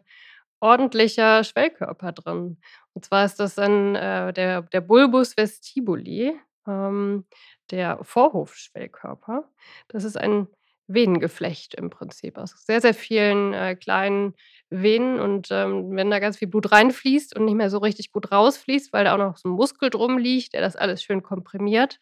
ordentlicher 0.59 1.43
Schwellkörper 1.43 2.11
drin. 2.13 2.57
Und 2.93 3.05
zwar 3.05 3.25
ist 3.25 3.39
das 3.39 3.55
dann, 3.55 3.95
äh, 3.95 4.33
der 4.33 4.63
der 4.63 4.81
Bulbus 4.81 5.37
vestibuli, 5.37 6.33
ähm, 6.67 7.25
der 7.71 7.99
Vorhofschwellkörper. 8.03 9.45
Das 9.89 10.03
ist 10.03 10.17
ein 10.17 10.47
Venengeflecht 10.87 11.75
im 11.75 11.89
Prinzip 11.89 12.37
aus 12.37 12.53
sehr, 12.65 12.81
sehr 12.81 12.93
vielen, 12.93 13.53
äh, 13.53 13.75
kleinen 13.75 14.35
Venen 14.69 15.19
und, 15.19 15.47
ähm, 15.51 15.95
wenn 15.95 16.11
da 16.11 16.19
ganz 16.19 16.37
viel 16.37 16.47
Blut 16.49 16.71
reinfließt 16.71 17.35
und 17.37 17.45
nicht 17.45 17.55
mehr 17.55 17.69
so 17.69 17.77
richtig 17.79 18.11
gut 18.11 18.31
rausfließt, 18.31 18.91
weil 18.93 19.05
da 19.05 19.13
auch 19.15 19.17
noch 19.19 19.37
so 19.37 19.47
'n 19.49 19.53
Muskel 19.55 19.89
drum 19.89 20.17
liegt, 20.17 20.53
der 20.53 20.61
das 20.61 20.75
alles 20.75 21.01
schön 21.03 21.23
komprimiert, 21.23 21.99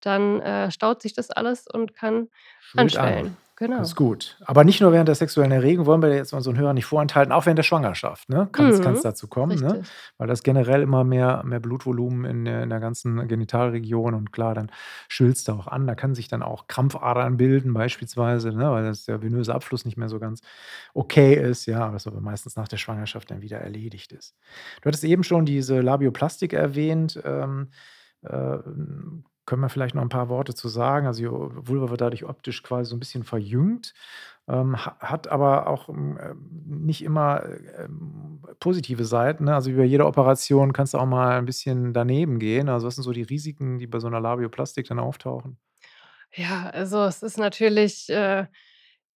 dann, 0.00 0.40
äh, 0.40 0.70
staut 0.70 1.02
sich 1.02 1.14
das 1.14 1.30
alles 1.30 1.66
und 1.72 1.94
kann 1.94 2.28
Schwillt 2.58 2.96
an. 2.96 3.14
anschwellen. 3.14 3.36
Das 3.76 3.90
ist 3.90 3.96
Genau. 3.96 4.08
gut. 4.08 4.38
Aber 4.44 4.64
nicht 4.64 4.80
nur 4.80 4.92
während 4.92 5.08
der 5.08 5.14
sexuellen 5.14 5.52
Erregung, 5.52 5.86
wollen 5.86 6.02
wir 6.02 6.14
jetzt 6.14 6.32
unseren 6.32 6.58
Hörern 6.58 6.74
nicht 6.74 6.86
vorenthalten, 6.86 7.32
auch 7.32 7.46
während 7.46 7.58
der 7.58 7.62
Schwangerschaft, 7.64 8.28
ne, 8.28 8.48
kann's 8.52 8.80
kann's 8.80 9.00
Mhm. 9.00 9.02
dazu 9.02 9.28
kommen, 9.28 9.58
ne? 9.60 9.78
Weil 10.16 10.28
das 10.28 10.42
generell 10.42 10.82
immer 10.82 11.04
mehr 11.04 11.42
mehr 11.44 11.60
Blutvolumen 11.60 12.24
in 12.24 12.44
der 12.44 12.62
in 12.64 12.70
der 12.70 12.80
ganzen 12.80 13.28
Genitalregion 13.28 14.14
und 14.14 14.32
klar, 14.32 14.54
dann 14.54 14.70
schwillt's 15.08 15.44
da 15.44 15.54
auch 15.54 15.66
an. 15.68 15.86
Da 15.86 15.94
kann 15.94 16.14
sich 16.14 16.28
dann 16.28 16.42
auch 16.42 16.66
Krampfadern 16.68 17.36
bilden 17.36 17.74
beispielsweise, 17.74 18.52
ne, 18.52 18.70
weil 18.70 18.84
das 18.84 19.04
der 19.06 19.22
venöse 19.22 19.54
Abfluss 19.54 19.84
nicht 19.84 19.96
mehr 19.96 20.08
so 20.08 20.18
ganz 20.18 20.40
okay 20.94 21.34
ist, 21.34 21.66
ja, 21.66 21.92
was 21.92 22.06
aber 22.06 22.20
meistens 22.20 22.56
nach 22.56 22.68
der 22.68 22.78
Schwangerschaft 22.78 23.30
dann 23.30 23.42
wieder 23.42 23.58
erledigt 23.58 24.12
ist. 24.12 24.34
Du 24.82 24.86
hattest 24.88 25.04
eben 25.04 25.24
schon 25.24 25.46
diese 25.46 25.80
Labioplastik 25.80 26.52
erwähnt, 26.52 27.20
ähm, 27.24 27.70
ähm, 28.28 29.24
können 29.48 29.62
wir 29.62 29.70
vielleicht 29.70 29.96
noch 29.96 30.02
'n 30.04 30.10
paar 30.10 30.28
Worte 30.30 30.54
zu 30.54 30.68
sagen? 30.68 31.08
Also, 31.08 31.22
die 31.50 31.68
Vulva 31.68 31.90
wird 31.90 32.02
dadurch 32.02 32.24
optisch 32.26 32.62
quasi 32.62 32.90
so 32.90 32.96
'n 32.96 33.00
bisschen 33.00 33.24
verjüngt, 33.24 33.94
ähm, 34.48 34.76
ha 34.86 34.96
hat 35.00 35.28
aber 35.28 35.68
auch, 35.68 35.88
hm, 35.88 36.18
ähm, 36.22 36.50
nicht 36.86 37.02
immer, 37.04 37.44
ähm, 37.78 38.42
positive 38.60 39.04
Seiten, 39.06 39.44
ne? 39.46 39.54
Also, 39.56 39.70
wie 39.72 39.76
bei 39.76 39.84
jeder 39.84 40.06
Operation 40.08 40.72
kann's 40.74 40.94
auch 40.96 41.06
mal 41.06 41.38
'n 41.38 41.46
bisschen 41.46 41.94
daneben 41.94 42.38
gehen. 42.40 42.68
Also, 42.70 42.86
was 42.88 42.96
sind 42.96 43.04
so 43.04 43.12
die 43.12 43.22
Risiken, 43.22 43.78
die 43.78 43.86
bei 43.88 44.00
so 44.00 44.08
'ner 44.10 44.20
Labioplastik 44.20 44.88
dann 44.88 44.98
auftauchen? 45.00 45.58
Ja, 46.36 46.68
also, 46.70 47.04
es 47.04 47.22
ist 47.22 47.38
natürlich, 47.38 48.08
äh, 48.10 48.46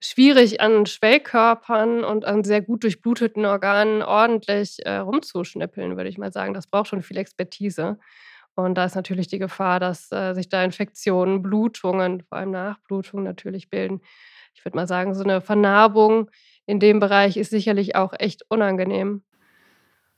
schwierig, 0.00 0.60
an 0.60 0.86
Schwellkörpern 0.86 2.04
und 2.04 2.24
an 2.24 2.44
sehr 2.44 2.62
gut 2.62 2.84
durchbluteten 2.84 3.44
Organen 3.46 4.02
ordentlich, 4.02 4.78
äh, 4.86 4.96
rumzuschnippeln, 4.96 5.96
würde 5.96 6.08
ich 6.10 6.18
mal 6.18 6.32
sagen. 6.32 6.54
Das 6.54 6.66
braucht 6.66 6.88
schon 6.88 7.02
viel 7.02 7.18
Expertise. 7.18 7.98
Und 8.56 8.74
da 8.76 8.84
ist 8.84 8.96
natürlich 8.96 9.28
die 9.28 9.38
Gefahr, 9.38 9.80
dass, 9.80 10.10
äh, 10.12 10.34
sich 10.34 10.48
da 10.48 10.62
Infektionen, 10.64 11.42
Blutungen, 11.42 12.22
vor 12.22 12.38
allem 12.38 12.50
Nachblutungen 12.52 13.24
natürlich 13.24 13.70
bilden. 13.70 14.00
Ich 14.54 14.64
würde 14.64 14.76
mal 14.76 14.86
sagen, 14.88 15.14
so 15.14 15.24
'ne 15.24 15.40
Vernarbung 15.40 16.30
in 16.66 16.80
dem 16.80 17.00
Bereich 17.00 17.36
ist 17.38 17.50
sicherlich 17.50 17.96
auch 17.96 18.12
echt 18.18 18.42
unangenehm. 18.50 19.22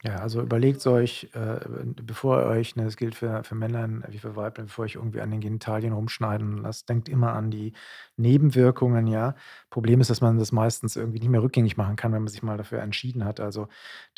Ja, 0.03 0.17
also, 0.19 0.43
überlegt's 0.43 0.87
euch, 0.87 1.31
äh, 1.35 1.61
bevor 2.03 2.41
ihr 2.43 2.47
euch 2.49 2.77
ne, 2.77 2.85
das 2.85 2.97
gilt 2.97 3.15
für 3.15 3.43
für 3.43 3.55
Männlein 3.55 4.05
wie 4.09 4.19
für 4.19 4.37
Weiblein, 4.37 4.67
bevor 4.67 4.85
ihr 4.85 4.87
euch 4.87 4.95
irgendwie 4.97 5.21
an 5.23 5.31
den 5.31 5.41
Genitalien 5.41 5.93
rumschneiden 5.95 6.59
lasst, 6.59 6.89
denkt 6.91 7.09
immer 7.09 7.33
an 7.33 7.51
die 7.51 7.73
Nebenwirkungen, 8.17 9.07
ja? 9.07 9.35
Problem 9.71 10.01
ist, 10.03 10.11
dass 10.11 10.21
man 10.21 10.37
das 10.39 10.53
meistens 10.53 10.97
irgendwie 10.97 11.21
nicht 11.21 11.31
mehr 11.31 11.43
rückgängig 11.43 11.77
machen 11.79 11.97
kann, 11.97 12.13
wenn 12.13 12.23
man 12.23 12.29
sich 12.29 12.43
mal 12.43 12.59
dafür 12.59 12.81
entschieden 12.83 13.25
hat. 13.25 13.41
Also, 13.41 13.69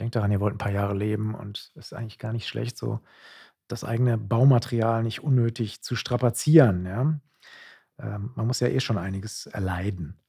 denkt 0.00 0.16
daran, 0.16 0.32
ihr 0.32 0.40
wollt 0.40 0.54
'n 0.54 0.58
paar 0.58 0.72
Jahre 0.72 0.94
leben 0.94 1.34
und 1.36 1.70
ist 1.76 1.92
eigentlich 1.94 2.18
gar 2.18 2.32
nicht 2.32 2.48
schlecht, 2.48 2.76
so 2.78 3.00
das 3.68 3.84
eigene 3.84 4.18
Baumaterial 4.18 5.02
nicht 5.02 5.22
unnötig 5.22 5.82
zu 5.82 5.96
strapazieren, 5.96 6.86
ja? 6.86 7.20
Ähm, 7.98 8.32
man 8.34 8.46
muss 8.46 8.60
ja 8.60 8.68
eh 8.68 8.80
schon 8.80 8.98
einiges 8.98 9.46
erleiden 9.46 10.20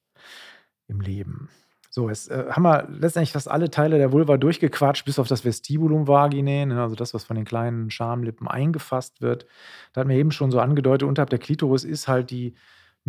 im 0.88 1.02
Leben. 1.02 1.50
So, 1.90 2.10
jetzt, 2.10 2.30
äh, 2.30 2.46
haben 2.52 2.64
wir 2.64 2.88
letztendlich 2.90 3.32
fast 3.32 3.50
alle 3.50 3.72
Teile 3.72 3.98
der 3.98 4.12
Vulva 4.12 4.38
durchgequatscht, 4.38 5.06
bis 5.06 5.20
auf 5.20 5.28
das 5.28 5.44
Vestibulum 5.44 6.08
Vaginae, 6.08 6.66
ne, 6.66 6.82
also 6.82 6.96
das, 6.96 7.14
was 7.14 7.24
von 7.24 7.36
den 7.36 7.46
kleinen 7.46 7.90
Schamlippen 7.90 8.48
eingefasst 8.48 9.22
wird. 9.22 9.48
Da 9.94 10.02
hatten 10.02 10.10
wir 10.10 10.18
eben 10.18 10.32
schon 10.32 10.52
so 10.52 10.60
angedeutet, 10.60 11.08
unterhalb 11.08 11.30
der 11.32 11.40
Klitoris 11.40 11.84
ist 11.84 12.08
halt 12.08 12.30
die 12.30 12.54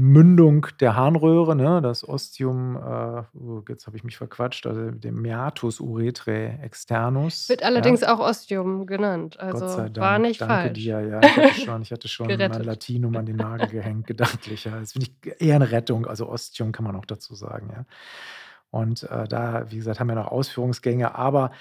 Mündung 0.01 0.65
der 0.81 0.95
Harnröhre, 0.95 1.57
ne, 1.57 1.83
das 1.83 2.09
Ostium, 2.09 2.77
äh 2.77 3.25
oh, 3.37 3.65
jetzt 3.69 3.89
habe 3.89 3.97
ich 3.97 4.05
mich 4.05 4.17
verquatscht, 4.17 4.65
also, 4.69 4.93
dem 4.93 5.21
Meatus 5.21 5.81
Urethrae 5.81 6.57
externus, 6.63 7.49
Wird 7.49 7.63
ja? 7.63 7.67
allerdings 7.67 8.05
auch 8.05 8.21
Ostium 8.21 8.87
genannt, 8.87 9.37
Gott 9.51 9.67
sei 9.67 9.85
also, 9.85 9.99
war 9.99 10.19
Dank. 10.19 10.21
nicht 10.21 10.41
Danke 10.41 10.71
falsch. 10.71 10.73
dir. 10.73 11.01
Ja, 11.01 11.25
ich 11.25 11.37
hatte 11.37 11.55
schon 11.55 11.83
ich 11.83 11.91
hatte 11.93 12.07
schon 12.09 12.45
mein. 12.47 12.63
Latinum 12.63 13.17
an 13.17 13.27
den 13.27 13.37
Nagel 13.37 13.69
gehängt 13.69 14.07
gedanklich, 14.07 14.65
ja. 14.65 14.79
Das 14.79 14.93
finde 14.93 15.09
ich 15.23 15.41
eher 15.41 15.59
'ne 15.59 15.71
Rettung, 15.73 16.07
also, 16.07 16.29
Ostium 16.29 16.73
kann 16.73 16.85
man 16.85 16.97
auch 16.97 17.07
dazu 17.07 17.35
sagen, 17.35 17.71
ja? 17.75 17.85
Und, 18.71 19.05
äh, 19.05 19.27
da, 19.29 19.71
wie 19.71 19.77
gesagt, 19.77 20.01
haben 20.01 20.09
wir 20.09 20.15
noch 20.17 20.29
Ausführungsgänge, 20.29 21.15
aber 21.15 21.53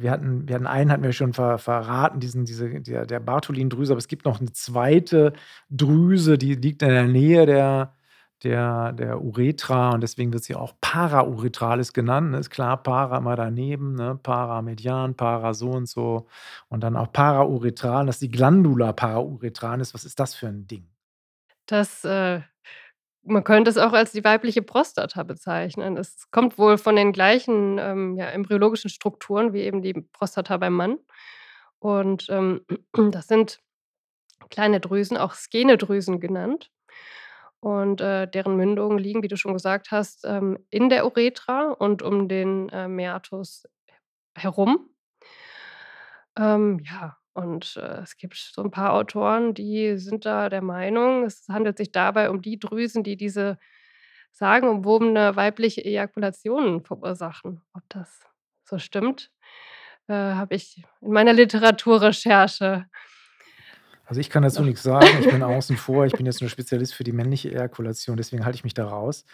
wir 0.00 0.10
hatten 0.10 0.48
wir 0.48 0.54
hatten 0.56 0.66
einen 0.66 0.90
hatten 0.92 1.02
wir 1.02 1.12
schon 1.12 1.32
ver 1.32 1.58
verraten, 1.58 2.20
diesen 2.20 2.44
diese 2.44 2.80
der 2.80 3.06
der 3.06 3.20
Bartholin-Drüse, 3.20 3.92
aber 3.92 3.98
es 3.98 4.08
gibt 4.08 4.24
noch 4.26 4.40
'ne 4.40 4.52
2. 4.52 5.32
Drüse, 5.70 6.38
die 6.38 6.54
liegt 6.54 6.82
in 6.82 6.88
der 6.90 7.04
Nähe 7.08 7.46
der 7.46 7.94
der 8.42 8.92
der 8.92 9.20
Urethra 9.22 9.90
und 9.94 10.02
deswegen 10.02 10.32
wird 10.32 10.44
sie 10.44 10.54
auch 10.54 10.74
Parauretralis 10.80 11.92
genannt, 11.92 12.30
ne? 12.32 12.38
Ist 12.38 12.50
klar, 12.50 12.82
para 12.82 13.18
immer 13.18 13.36
daneben, 13.36 13.94
ne? 13.94 14.18
Para 14.22 14.62
median, 14.62 15.14
para 15.16 15.54
so 15.54 15.70
und 15.70 15.88
so 15.88 16.26
und 16.68 16.80
dann 16.82 16.96
auch 16.96 17.12
parauretral, 17.12 18.06
das 18.06 18.16
ist 18.16 18.22
die 18.22 18.30
Glandula 18.30 18.92
parauretralis. 18.92 19.94
Was 19.94 20.04
ist 20.04 20.20
das 20.20 20.34
für 20.34 20.46
'n 20.48 20.66
Ding? 20.66 20.88
Das, 21.68 22.04
äh 22.04 22.42
man 23.24 23.44
könnte 23.44 23.70
es 23.70 23.78
auch 23.78 23.92
als 23.92 24.12
die 24.12 24.24
weibliche 24.24 24.62
Prostata 24.62 25.22
bezeichnen. 25.22 25.96
Es 25.96 26.30
kommt 26.30 26.58
wohl 26.58 26.78
von 26.78 26.96
den 26.96 27.12
gleichen, 27.12 27.78
ähm, 27.78 28.16
ja, 28.16 28.26
embryologischen 28.26 28.90
Strukturen 28.90 29.52
wie 29.52 29.62
eben 29.62 29.82
die 29.82 29.94
Prostata 29.94 30.56
beim 30.58 30.74
Mann. 30.74 30.98
Und, 31.80 32.28
ähm, 32.30 32.62
das 33.12 33.28
sind 33.28 33.60
kleine 34.50 34.80
Drüsen, 34.80 35.16
auch 35.16 35.34
Skenedrüsen 35.34 36.20
genannt. 36.20 36.70
Und, 37.60 38.00
äh, 38.02 38.28
deren 38.28 38.56
Mündungen 38.56 38.98
liegen, 38.98 39.22
wie 39.22 39.28
du 39.28 39.36
schon 39.36 39.54
gesagt 39.54 39.90
hast, 39.90 40.24
ähm, 40.26 40.58
in 40.70 40.90
der 40.90 41.06
Urethra 41.06 41.70
und 41.72 42.02
um 42.02 42.28
den, 42.28 42.68
äh, 42.70 42.88
Meatus 42.88 43.64
herum. 44.36 44.90
Ähm, 46.36 46.80
ja, 46.84 47.16
und, 47.34 47.76
äh, 47.76 48.02
es 48.02 48.16
gibt 48.16 48.36
so 48.36 48.62
'n 48.62 48.70
paar 48.70 48.94
Autoren, 48.94 49.54
die 49.54 49.96
sind 49.98 50.24
da 50.26 50.48
der 50.48 50.62
Meinung, 50.62 51.24
es 51.24 51.46
handelt 51.50 51.78
sich 51.78 51.92
dabei 51.92 52.30
um 52.30 52.42
die 52.42 52.58
Drüsen, 52.58 53.04
die 53.04 53.16
diese 53.16 53.58
sagenumwobene 54.32 55.36
weibliche 55.36 55.84
Ejakulation 55.84 56.84
verursachen. 56.84 57.62
Ob 57.74 57.82
das 57.90 58.22
so 58.64 58.78
stimmt, 58.78 59.30
äh, 60.08 60.14
habe 60.14 60.54
ich 60.56 60.84
in 61.02 61.12
meiner 61.12 61.32
Literaturrecherche 61.34 62.86
Also, 64.06 64.20
ich 64.20 64.28
kann 64.30 64.42
dazu 64.42 64.62
nix 64.62 64.82
sagen. 64.82 65.06
Ich 65.20 65.28
bin 65.28 65.42
außen 65.42 65.76
vor. 65.76 66.04
Ich 66.06 66.12
bin 66.12 66.26
jetzt 66.26 66.40
nur 66.40 66.50
Spezialist 66.50 66.94
für 66.94 67.04
die 67.04 67.12
männliche 67.12 67.50
Ejakulation, 67.50 68.16
deswegen 68.16 68.44
halte 68.44 68.56
ich 68.56 68.64
mich 68.64 68.74
da 68.74 68.86
raus. 68.86 69.24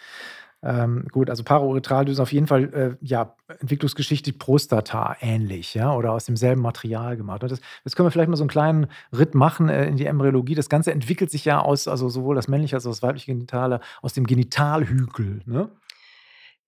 Ähm, 0.63 1.07
gut, 1.11 1.29
also, 1.31 1.43
Parauretraldrüse 1.43 2.21
auf 2.21 2.31
jeden 2.31 2.45
Fall, 2.45 2.73
äh, 2.73 2.95
ja, 3.05 3.35
Entwicklungsgeschichte 3.59 4.31
Prostata 4.33 5.15
ähnlich, 5.19 5.73
ja, 5.73 5.93
oder 5.95 6.11
aus 6.13 6.25
demselben 6.25 6.61
Material 6.61 7.17
gemacht. 7.17 7.41
Und 7.43 7.51
das 7.51 7.61
jetzt 7.83 7.95
können 7.95 8.05
wir 8.07 8.11
vielleicht 8.11 8.29
mal 8.29 8.35
so 8.37 8.43
'n 8.43 8.47
kleinen 8.47 8.87
Ritt 9.11 9.33
machen, 9.33 9.69
äh, 9.69 9.85
in 9.87 9.97
die 9.97 10.05
Embryologie. 10.05 10.53
Das 10.53 10.69
Ganze 10.69 10.91
entwickelt 10.91 11.31
sich 11.31 11.45
ja 11.45 11.59
aus 11.61 11.87
also, 11.87 12.09
sowohl 12.09 12.35
das 12.35 12.47
männliche 12.47 12.75
als 12.75 12.85
auch 12.85 12.91
das 12.91 13.01
weibliche 13.01 13.31
Genitale 13.33 13.79
aus 14.03 14.13
dem 14.13 14.27
Genitalhügel, 14.27 15.41
ne? 15.45 15.71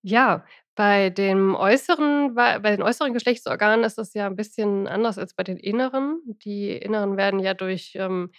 Ja, 0.06 0.44
bei 0.74 1.08
dem 1.08 1.54
äußeren 1.54 2.34
bei 2.34 2.58
den 2.58 2.82
äußeren 2.82 3.14
Geschlechtsorganen 3.14 3.84
ist 3.86 3.96
das 3.96 4.12
ja 4.12 4.26
'n 4.26 4.36
bisschen 4.36 4.86
anders 4.86 5.16
als 5.16 5.32
bei 5.32 5.42
den 5.44 5.56
inneren. 5.56 6.20
Die 6.44 6.72
inneren 6.76 7.16
werden 7.16 7.40
ja 7.40 7.54
durch, 7.54 7.94
ähm, 7.96 8.30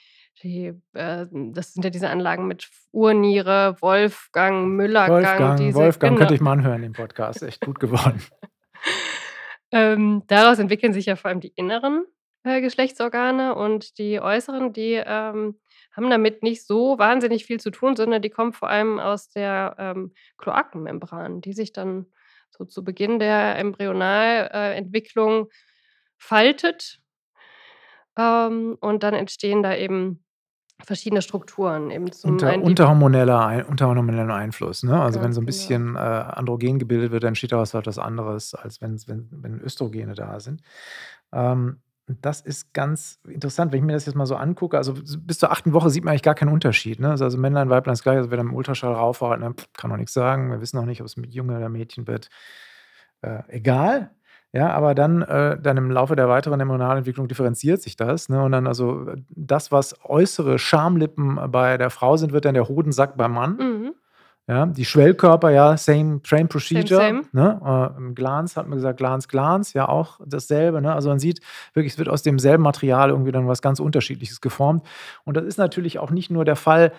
die, 0.43 0.73
äh 0.93 1.25
das 1.31 1.73
sind 1.73 1.83
ja 1.83 1.89
diese 1.89 2.09
Anlagen 2.09 2.47
mit 2.47 2.69
Urniere, 2.91 3.77
Wolfgang, 3.81 4.67
Müller-Gang, 4.69 5.23
Wolfgang, 5.23 5.57
diese 5.59 5.77
Wolfgang, 5.77 6.17
genau. 6.17 6.29
ihr 6.29 6.33
euch 6.33 6.41
mal 6.41 6.51
anhören, 6.53 6.81
den 6.81 6.93
Podcast, 6.93 7.43
echt 7.43 7.61
gut 7.61 7.79
geworden. 7.79 8.21
Ähm, 9.71 10.23
daraus 10.27 10.59
entwickeln 10.59 10.93
sich 10.93 11.07
ja 11.07 11.15
vor 11.17 11.29
allem 11.29 11.41
die 11.41 11.51
inneren, 11.55 12.05
äh, 12.43 12.61
Geschlechtsorgane 12.61 13.55
und 13.55 13.97
die 13.97 14.21
äußeren, 14.21 14.71
die, 14.71 14.93
ähm, 14.93 15.59
haben 15.91 16.09
damit 16.09 16.43
nicht 16.43 16.65
so 16.65 16.97
wahnsinnig 16.99 17.45
viel 17.45 17.59
zu 17.59 17.71
tun, 17.71 17.95
sondern 17.95 18.21
die 18.21 18.29
kommen 18.29 18.53
vor 18.53 18.69
allem 18.69 18.99
aus 18.99 19.29
der, 19.29 19.75
ähm, 19.79 20.13
Kloakenmembran, 20.37 21.41
die 21.41 21.53
sich 21.53 21.73
dann 21.73 22.05
so 22.51 22.65
zu 22.65 22.83
Beginn 22.83 23.19
der 23.19 23.57
Embryonal 23.57 24.49
äh, 24.53 25.45
faltet. 26.17 27.01
Ähm, 28.17 28.77
und 28.79 29.03
dann 29.03 29.13
entstehen 29.13 29.61
da 29.61 29.75
eben 29.75 30.24
verschiedene 30.83 31.21
Strukturen, 31.21 31.89
eben 31.91 32.11
zum 32.11 32.31
Unter 32.31 32.59
unterhormoneller 32.59 33.45
Ei 33.45 33.63
unterhormonellem 33.63 34.31
Einfluss, 34.31 34.81
ne? 34.83 34.99
Also, 34.99 35.21
wenn 35.21 35.31
Ganz 35.31 35.35
so 35.35 35.41
'n 35.41 35.45
genau. 35.45 35.45
bisschen, 35.45 35.95
äh, 35.95 35.99
Androgen 35.99 36.79
gebildet 36.79 37.11
wird, 37.11 37.21
dann 37.23 37.29
entsteht 37.29 37.51
daraus 37.51 37.73
halt 37.75 37.85
was 37.85 37.99
anderes, 37.99 38.55
als 38.55 38.81
wenn's 38.81 39.07
wenn 39.07 39.27
wenn 39.31 39.61
Östrogene 39.61 40.15
da 40.15 40.39
sind. 40.39 40.61
Ähm, 41.33 41.81
das 42.07 42.41
ist 42.41 42.73
ganz 42.73 43.19
interessant, 43.27 43.71
wenn 43.71 43.79
ich 43.79 43.85
mir 43.85 43.93
das 43.93 44.05
jetzt 44.07 44.15
mal 44.15 44.25
so 44.27 44.35
angucke. 44.35 44.77
Also, 44.77 44.93
bis 44.95 45.38
zur 45.39 45.51
8. 45.51 45.73
Woche 45.73 45.89
sieht 45.91 46.03
man 46.03 46.11
eigentlich 46.11 46.23
gar 46.23 46.35
keinen 46.35 46.51
Unterschied, 46.53 46.99
ne? 46.99 47.11
Also, 47.11 47.38
Männlein, 47.38 47.69
Weiblein 47.69 47.93
ist 47.93 48.03
gleich. 48.03 48.17
Also, 48.17 48.31
wer 48.31 48.38
da 48.38 48.43
im 48.43 48.53
Ultraschall 48.55 48.93
raufhaut, 48.93 49.39
ne, 49.39 49.53
kann 49.77 49.89
man 49.91 49.99
nix 49.99 50.13
sagen. 50.13 50.49
Wir 50.51 50.61
wissen 50.61 50.77
auch 50.79 50.85
nicht, 50.85 51.01
ob's 51.01 51.17
'n 51.17 51.23
Junge 51.31 51.57
oder 51.57 51.69
Mädchen 51.69 52.07
wird. 52.07 52.29
Äh, 53.21 53.43
egal, 53.49 54.11
ja, 54.55 54.71
aber 54.71 54.95
dann 54.95 55.21
äh, 55.21 55.57
dann 55.61 55.75
im 55.75 55.91
Laufe 55.91 56.15
der 56.15 56.29
weiteren 56.29 56.61
Embryonalentwicklung 56.61 57.27
differenziert 57.27 57.81
sich 57.81 57.97
das, 57.97 58.29
ne? 58.29 58.41
Und 58.41 58.53
dann 58.53 58.67
also, 58.67 59.05
das, 59.27 59.69
was 59.69 59.95
äußere 60.05 60.59
Schamlippen 60.59 61.37
bei 61.51 61.77
der 61.77 61.89
Frau 61.89 62.15
sind, 62.15 62.31
wird 62.31 62.45
dann 62.45 62.53
der 62.53 62.69
Hodensack 62.69 63.17
beim 63.17 63.33
Mann. 63.33 63.57
Mhm. 63.57 63.93
Ja, 64.47 64.65
die 64.67 64.85
Schwellkörper, 64.85 65.49
ja, 65.49 65.75
same, 65.75 66.21
same 66.23 66.45
procedure. 66.45 67.01
Same, 67.01 67.23
same. 67.23 67.59
Ne? 67.63 67.91
Äh, 67.95 67.97
Im 67.97 68.15
Glanz 68.15 68.55
hat 68.55 68.67
man 68.69 68.77
gesagt, 68.77 68.97
Glanz, 68.97 69.27
Glanz, 69.27 69.73
ja 69.73 69.89
auch 69.89 70.21
dasselbe. 70.25 70.81
Ne? 70.81 70.93
Also 70.93 71.09
man 71.09 71.19
sieht 71.19 71.41
wirklich, 71.73 71.93
es 71.93 71.99
wird 71.99 72.07
aus 72.07 72.21
demselben 72.21 72.63
Material 72.63 73.09
irgendwie 73.09 73.33
dann 73.33 73.47
was 73.49 73.61
ganz 73.61 73.81
Unterschiedliches 73.81 74.39
geformt. 74.39 74.87
Und 75.25 75.35
das 75.35 75.43
ist 75.43 75.57
natürlich 75.57 75.99
auch 75.99 76.11
nicht 76.11 76.29
nur 76.29 76.45
der 76.45 76.55
Fall 76.55 76.93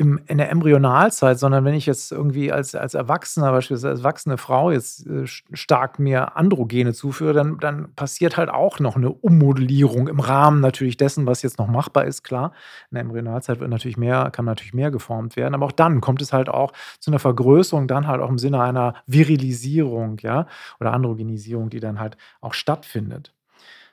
im, 0.00 0.18
in 0.26 0.38
der 0.38 0.50
Embryonalzeit, 0.50 1.38
sondern 1.38 1.66
wenn 1.66 1.74
ich 1.74 1.84
jetzt 1.84 2.10
irgendwie 2.10 2.50
als, 2.50 2.74
als 2.74 2.94
Erwachsener, 2.94 3.52
beispielsweise 3.52 3.90
als 3.90 4.00
erwachsene 4.00 4.38
Frau, 4.38 4.70
jetzt 4.70 5.06
äh, 5.06 5.26
stark 5.26 5.98
mir 5.98 6.36
Androgene 6.38 6.94
zuführe, 6.94 7.34
dann, 7.34 7.58
dann 7.58 7.94
passiert 7.94 8.38
halt 8.38 8.48
auch 8.48 8.80
noch 8.80 8.96
eine 8.96 9.10
Ummodellierung 9.10 10.08
im 10.08 10.18
Rahmen 10.18 10.60
natürlich 10.60 10.96
dessen, 10.96 11.26
was 11.26 11.42
jetzt 11.42 11.58
noch 11.58 11.68
machbar 11.68 12.06
ist, 12.06 12.22
klar. 12.22 12.52
In 12.90 12.94
der 12.94 13.02
Embryonalzeit 13.02 13.60
wird 13.60 13.68
natürlich 13.68 13.98
mehr, 13.98 14.30
kann 14.32 14.46
natürlich 14.46 14.72
mehr 14.72 14.90
geformt 14.90 15.36
werden, 15.36 15.54
aber 15.54 15.66
auch 15.66 15.72
dann 15.72 16.00
kommt 16.00 16.22
es 16.22 16.32
halt 16.32 16.48
auch 16.48 16.72
zu 16.98 17.10
einer 17.10 17.18
Vergrößerung, 17.18 17.86
dann 17.86 18.06
halt 18.06 18.22
auch 18.22 18.30
im 18.30 18.38
Sinne 18.38 18.62
einer 18.62 18.94
Virilisierung, 19.06 20.16
ja, 20.22 20.46
oder 20.80 20.94
Androgenisierung, 20.94 21.68
die 21.68 21.80
dann 21.80 22.00
halt 22.00 22.16
auch 22.40 22.54
stattfindet. 22.54 23.34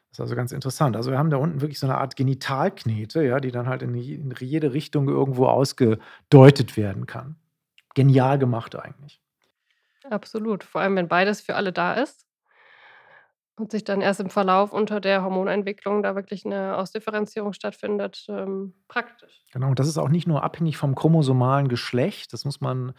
Das 0.10 0.20
ist 0.20 0.22
also 0.22 0.36
ganz 0.36 0.52
interessant. 0.52 0.96
Also 0.96 1.12
wir 1.12 1.17
haben 1.17 1.30
da 1.30 1.38
unten 1.38 1.62
wirklich 1.62 1.80
so 1.80 1.88
eine 1.88 1.98
Art 1.98 2.15
Genitalknete, 2.15 3.24
ja, 3.24 3.39
die 3.39 3.52
dann 3.52 3.67
halt 3.67 3.84
in 3.84 3.93
jede 3.93 4.74
Richtung 4.74 5.08
irgendwo 5.08 5.48
ausgedeutet 5.48 6.78
werden 6.78 7.06
kann. 7.06 7.36
Genial 7.93 8.39
gemacht 8.39 8.76
eigentlich. 8.76 9.22
Absolut. 10.10 10.63
Vor 10.63 10.82
allem, 10.82 10.96
wenn 10.96 11.08
beides 11.08 11.41
für 11.41 11.56
alle 11.56 11.74
da 11.74 11.93
ist 11.93 12.26
und 13.58 13.72
sich 13.72 13.84
dann 13.84 14.02
erst 14.02 14.20
im 14.20 14.30
Verlauf 14.30 14.72
unter 14.72 15.02
der 15.02 15.24
Hormonentwicklung 15.24 16.04
da 16.04 16.15
wirklich 16.15 16.46
eine 16.46 16.78
Ausdifferenzierung 16.78 17.54
stattfindet, 17.54 18.26
ähm, 18.30 18.74
praktisch. 18.88 19.43
Genau, 19.52 19.70
und 19.70 19.80
das 19.80 19.88
ist 19.88 19.98
auch 19.98 20.10
nicht 20.10 20.28
nur 20.28 20.43
abhängig 20.43 20.78
vom 20.78 20.96
chromosomalen 20.96 21.67
Geschlecht, 21.67 22.34
das 22.34 22.46
muss 22.46 22.62
man 22.62 22.93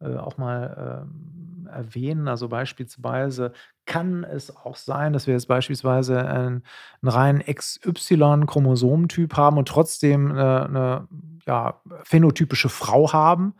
auch 0.00 0.36
mal 0.38 1.06
ähm, 1.06 1.68
erwähnen. 1.68 2.28
Also 2.28 2.48
beispielsweise 2.48 3.52
kann 3.86 4.24
es 4.24 4.54
auch 4.54 4.76
sein, 4.76 5.12
dass 5.12 5.26
wir 5.26 5.34
jetzt 5.34 5.48
beispielsweise 5.48 6.18
einen, 6.18 6.62
einen 7.02 7.10
reinen 7.10 7.42
XY-Chromosomentyp 7.42 9.36
haben 9.36 9.58
und 9.58 9.68
trotzdem 9.68 10.32
eine, 10.32 10.66
eine 10.66 11.08
ja, 11.46 11.80
phänotypische 12.04 12.68
Frau 12.68 13.12
haben. 13.12 13.54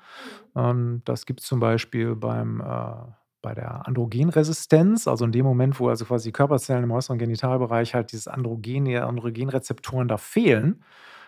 Ähm, 0.55 1.03
das 1.05 1.27
gibt 1.27 1.41
es 1.41 1.47
zum 1.47 1.61
Beispiel 1.61 2.15
beim 2.17 2.61
äh, 2.61 3.13
bei 3.47 3.55
der 3.55 3.87
Androgenresistenz, 3.87 5.07
also 5.07 5.25
in 5.25 5.31
dem 5.31 5.45
Moment, 5.45 5.79
wo 5.79 5.89
also 5.89 6.05
quasi 6.05 6.31
die 6.31 6.33
Körperzellen 6.33 6.83
im 6.83 6.91
äußeren 6.91 7.17
Genitalbereich 7.17 7.95
halt 7.95 8.11
dieses 8.11 8.27
Androgen, 8.27 8.87
die 8.87 8.97
Androgenrezeptoren 8.97 10.09
da 10.09 10.17
fehlen, 10.17 10.83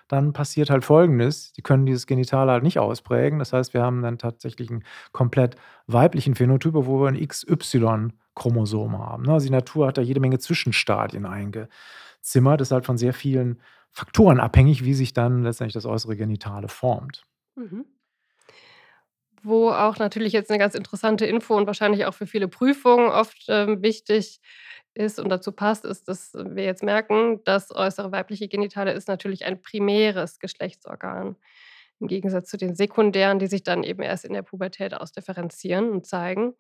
dann 0.08 0.32
passiert 0.32 0.70
halt 0.70 0.84
Folgendes. 0.84 1.52
Die 1.52 1.62
können 1.62 1.86
dieses 1.86 2.06
Genital 2.06 2.50
halt 2.50 2.62
nicht 2.62 2.78
ausprägen. 2.78 3.38
Das 3.38 3.52
heißt, 3.52 3.74
wir 3.74 3.82
haben 3.82 4.02
dann 4.02 4.18
tatsächlich 4.18 4.70
einen 4.70 4.84
komplett 5.12 5.56
weiblichen 5.86 6.34
Phänotyp, 6.34 6.74
wo 6.74 7.00
wir 7.00 7.08
ein 7.08 7.26
XY-Chromosom 7.26 8.98
haben. 8.98 9.24
Ne? 9.24 9.32
Also 9.32 9.46
die 9.46 9.52
Natur 9.52 9.86
hat 9.88 9.98
da 9.98 10.02
jede 10.02 10.20
Menge 10.20 10.38
Zwischenstadien 10.38 11.26
eingezimmert. 11.26 12.60
Das 12.60 12.68
ist 12.68 12.72
halt 12.72 12.86
von 12.86 12.98
sehr 12.98 13.12
vielen 13.12 13.60
Faktoren 13.92 14.40
abhängig, 14.40 14.84
wie 14.84 14.94
sich 14.94 15.12
dann 15.12 15.42
letztendlich 15.42 15.74
das 15.74 15.86
äußere 15.86 16.16
Genitale 16.16 16.68
formt. 16.68 17.24
Mhm. 17.54 17.84
Wo 19.42 19.70
auch 19.70 19.98
natürlich 19.98 20.32
jetzt 20.32 20.50
eine 20.50 20.58
ganz 20.58 20.74
interessante 20.74 21.26
Info 21.26 21.54
und 21.54 21.66
wahrscheinlich 21.66 22.06
auch 22.06 22.14
für 22.14 22.26
viele 22.26 22.48
Prüfungen 22.48 23.08
oft 23.08 23.44
ähm, 23.48 23.82
wichtig 23.82 24.40
ist 24.98 25.18
und 25.18 25.28
dazu 25.28 25.52
passt, 25.52 25.84
ist, 25.84 26.08
dass 26.08 26.34
wir 26.34 26.64
jetzt 26.64 26.82
merken, 26.82 27.40
das 27.44 27.74
äußere 27.74 28.12
weibliche 28.12 28.48
Genitale 28.48 28.92
ist 28.92 29.08
natürlich 29.08 29.44
ein 29.44 29.62
primäres 29.62 30.38
Geschlechtsorgan. 30.38 31.36
Im 32.00 32.08
Gegensatz 32.08 32.48
zu 32.50 32.56
den 32.56 32.74
sekundären, 32.74 33.38
die 33.38 33.46
sich 33.46 33.62
dann 33.62 33.82
eben 33.82 34.02
erst 34.02 34.24
in 34.24 34.32
der 34.32 34.42
Pubertät 34.42 34.94
ausdifferenzieren 34.94 35.90
und 35.90 36.06
zeigen, 36.06 36.54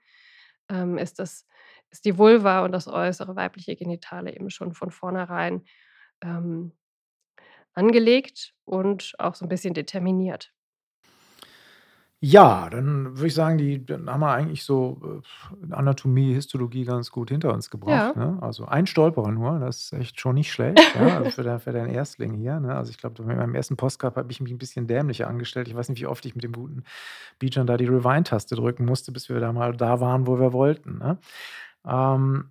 ähm, 0.68 0.98
ist, 0.98 1.18
das, 1.18 1.46
ist 1.90 2.04
die 2.04 2.18
Vulva 2.18 2.64
und 2.64 2.72
das 2.72 2.88
äußere 2.88 3.36
weibliche 3.36 3.76
Genitale 3.76 4.34
eben 4.34 4.50
schon 4.50 4.72
von 4.72 4.90
vornherein 4.90 5.64
ähm, 6.22 6.72
angelegt 7.74 8.54
und 8.64 9.14
auch 9.18 9.34
so 9.34 9.44
ein 9.44 9.48
bisschen 9.48 9.74
determiniert. 9.74 10.52
Ja, 12.22 12.68
dann 12.68 13.16
würde 13.16 13.28
ich 13.28 13.34
sagen, 13.34 13.58
die 13.58 13.84
dann 13.86 14.10
haben 14.10 14.20
wir 14.20 14.32
eigentlich 14.32 14.64
so, 14.64 15.22
äh, 15.70 15.72
Anatomie, 15.72 16.34
Histologie 16.34 16.84
ganz 16.84 17.12
gut 17.12 17.30
hinter 17.30 17.54
uns 17.54 17.70
gebracht, 17.70 18.16
Ja. 18.16 18.24
ne? 18.32 18.38
Also, 18.42 18.64
ein 18.66 18.88
Stolperer 18.88 19.30
nur, 19.30 19.60
das 19.60 19.84
ist 19.84 19.92
echt 19.92 20.20
schon 20.20 20.34
nicht 20.34 20.50
schlecht, 20.52 20.78
ja, 20.96 21.16
also 21.18 21.30
für 21.42 21.60
für 21.60 21.72
deinen 21.72 21.90
Erstling 21.90 22.34
hier, 22.34 22.58
ne? 22.58 22.74
Also, 22.74 22.90
ich 22.90 22.98
glaube, 22.98 23.22
mit 23.22 23.36
meinem 23.36 23.54
ersten 23.54 23.76
Postcard 23.76 24.16
habe 24.16 24.32
ich 24.32 24.40
mich 24.40 24.50
ein 24.50 24.58
bisschen 24.58 24.88
dämlicher 24.88 25.28
angestellt. 25.28 25.68
Ich 25.68 25.76
weiß 25.76 25.88
nicht, 25.90 26.00
wie 26.00 26.06
oft 26.08 26.24
ich 26.26 26.34
mit 26.34 26.42
dem 26.42 26.52
guten 26.52 26.82
Bijan 27.38 27.66
da 27.68 27.76
die 27.76 27.86
Rewind-Taste 27.86 28.56
drücken 28.56 28.84
musste, 28.84 29.12
bis 29.12 29.28
wir 29.28 29.40
da 29.40 29.52
mal 29.52 29.76
da 29.76 30.00
waren, 30.00 30.26
wo 30.26 30.40
wir 30.40 30.52
wollten, 30.52 30.98
ne? 30.98 31.18
Ähm 31.86 32.50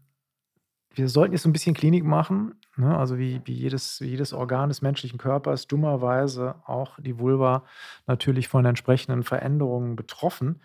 wir 0.97 1.09
sollten 1.09 1.33
jetzt 1.33 1.43
so 1.43 1.49
ein 1.49 1.53
bisschen 1.53 1.75
Klinik 1.75 2.03
machen, 2.03 2.55
ne? 2.75 2.97
Also, 2.97 3.17
wie 3.17 3.41
wie 3.45 3.53
jedes 3.53 4.01
wie 4.01 4.07
jedes 4.09 4.33
Organ 4.33 4.69
des 4.69 4.81
menschlichen 4.81 5.19
Körpers, 5.19 5.67
dummerweise 5.67 6.55
auch 6.65 6.99
die 6.99 7.19
Vulva 7.19 7.63
natürlich 8.07 8.47
von 8.47 8.65
entsprechenden 8.65 9.23
Veränderungen 9.23 9.95
betroffen. 9.95 10.61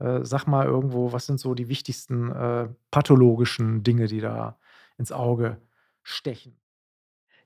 Äh, 0.00 0.20
sag 0.24 0.46
mal 0.46 0.66
irgendwo, 0.66 1.12
was 1.12 1.26
sind 1.26 1.38
so 1.38 1.54
die 1.54 1.68
wichtigsten, 1.68 2.32
äh, 2.32 2.68
pathologischen 2.90 3.82
Dinge, 3.84 4.06
die 4.06 4.20
da 4.20 4.58
ins 4.98 5.12
Auge 5.12 5.60
stechen? 6.02 6.56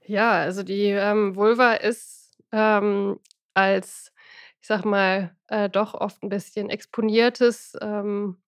Ja, 0.06 0.32
also 0.32 0.62
die, 0.62 0.86
ähm, 0.86 1.36
Vulva 1.36 1.74
ist, 1.74 2.38
ähm, 2.52 3.20
als, 3.54 4.12
ich 4.60 4.66
sage 4.66 4.88
mal, 4.88 5.36
äh, 5.48 5.68
doch 5.68 5.94
oft 5.94 6.22
ein 6.22 6.30
bisschen 6.30 6.70
exponiertes, 6.70 7.76
ähm, 7.82 8.38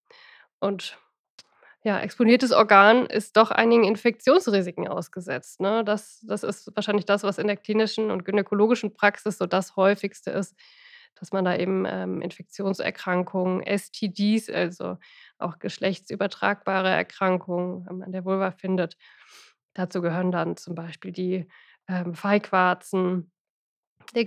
und 0.60 0.98
ja, 1.82 1.98
exponiertes 2.00 2.52
Organ 2.52 3.06
ist 3.06 3.36
doch 3.36 3.50
einigen 3.50 3.84
Infektionsrisiken 3.84 4.86
ausgesetzt, 4.88 5.60
ne? 5.60 5.82
Das 5.84 6.20
das 6.26 6.42
ist 6.42 6.70
wahrscheinlich 6.76 7.06
das, 7.06 7.22
was 7.22 7.38
in 7.38 7.46
der 7.46 7.56
klinischen 7.56 8.10
und 8.10 8.24
gynäkologischen 8.24 8.92
Praxis 8.94 9.38
so 9.38 9.46
das 9.46 9.76
Häufigste 9.76 10.30
ist, 10.30 10.54
dass 11.18 11.32
man 11.32 11.44
da 11.44 11.56
eben, 11.56 11.86
ähm, 11.86 12.20
Infektionserkrankungen, 12.22 13.62
STDs, 13.62 14.50
also 14.50 14.98
auch 15.38 15.58
geschlechtsübertragbare 15.58 16.90
Erkrankungen, 16.90 17.88
an 18.02 18.12
der 18.12 18.24
Vulva 18.24 18.50
findet. 18.52 18.96
Dazu 19.74 20.02
gehören 20.02 20.32
dann 20.32 20.56
zum 20.56 20.74
Beispiel 20.74 21.12
die, 21.12 21.48
ähm, 21.88 22.14
Feigwarzen, 22.14 23.32
der 24.14 24.24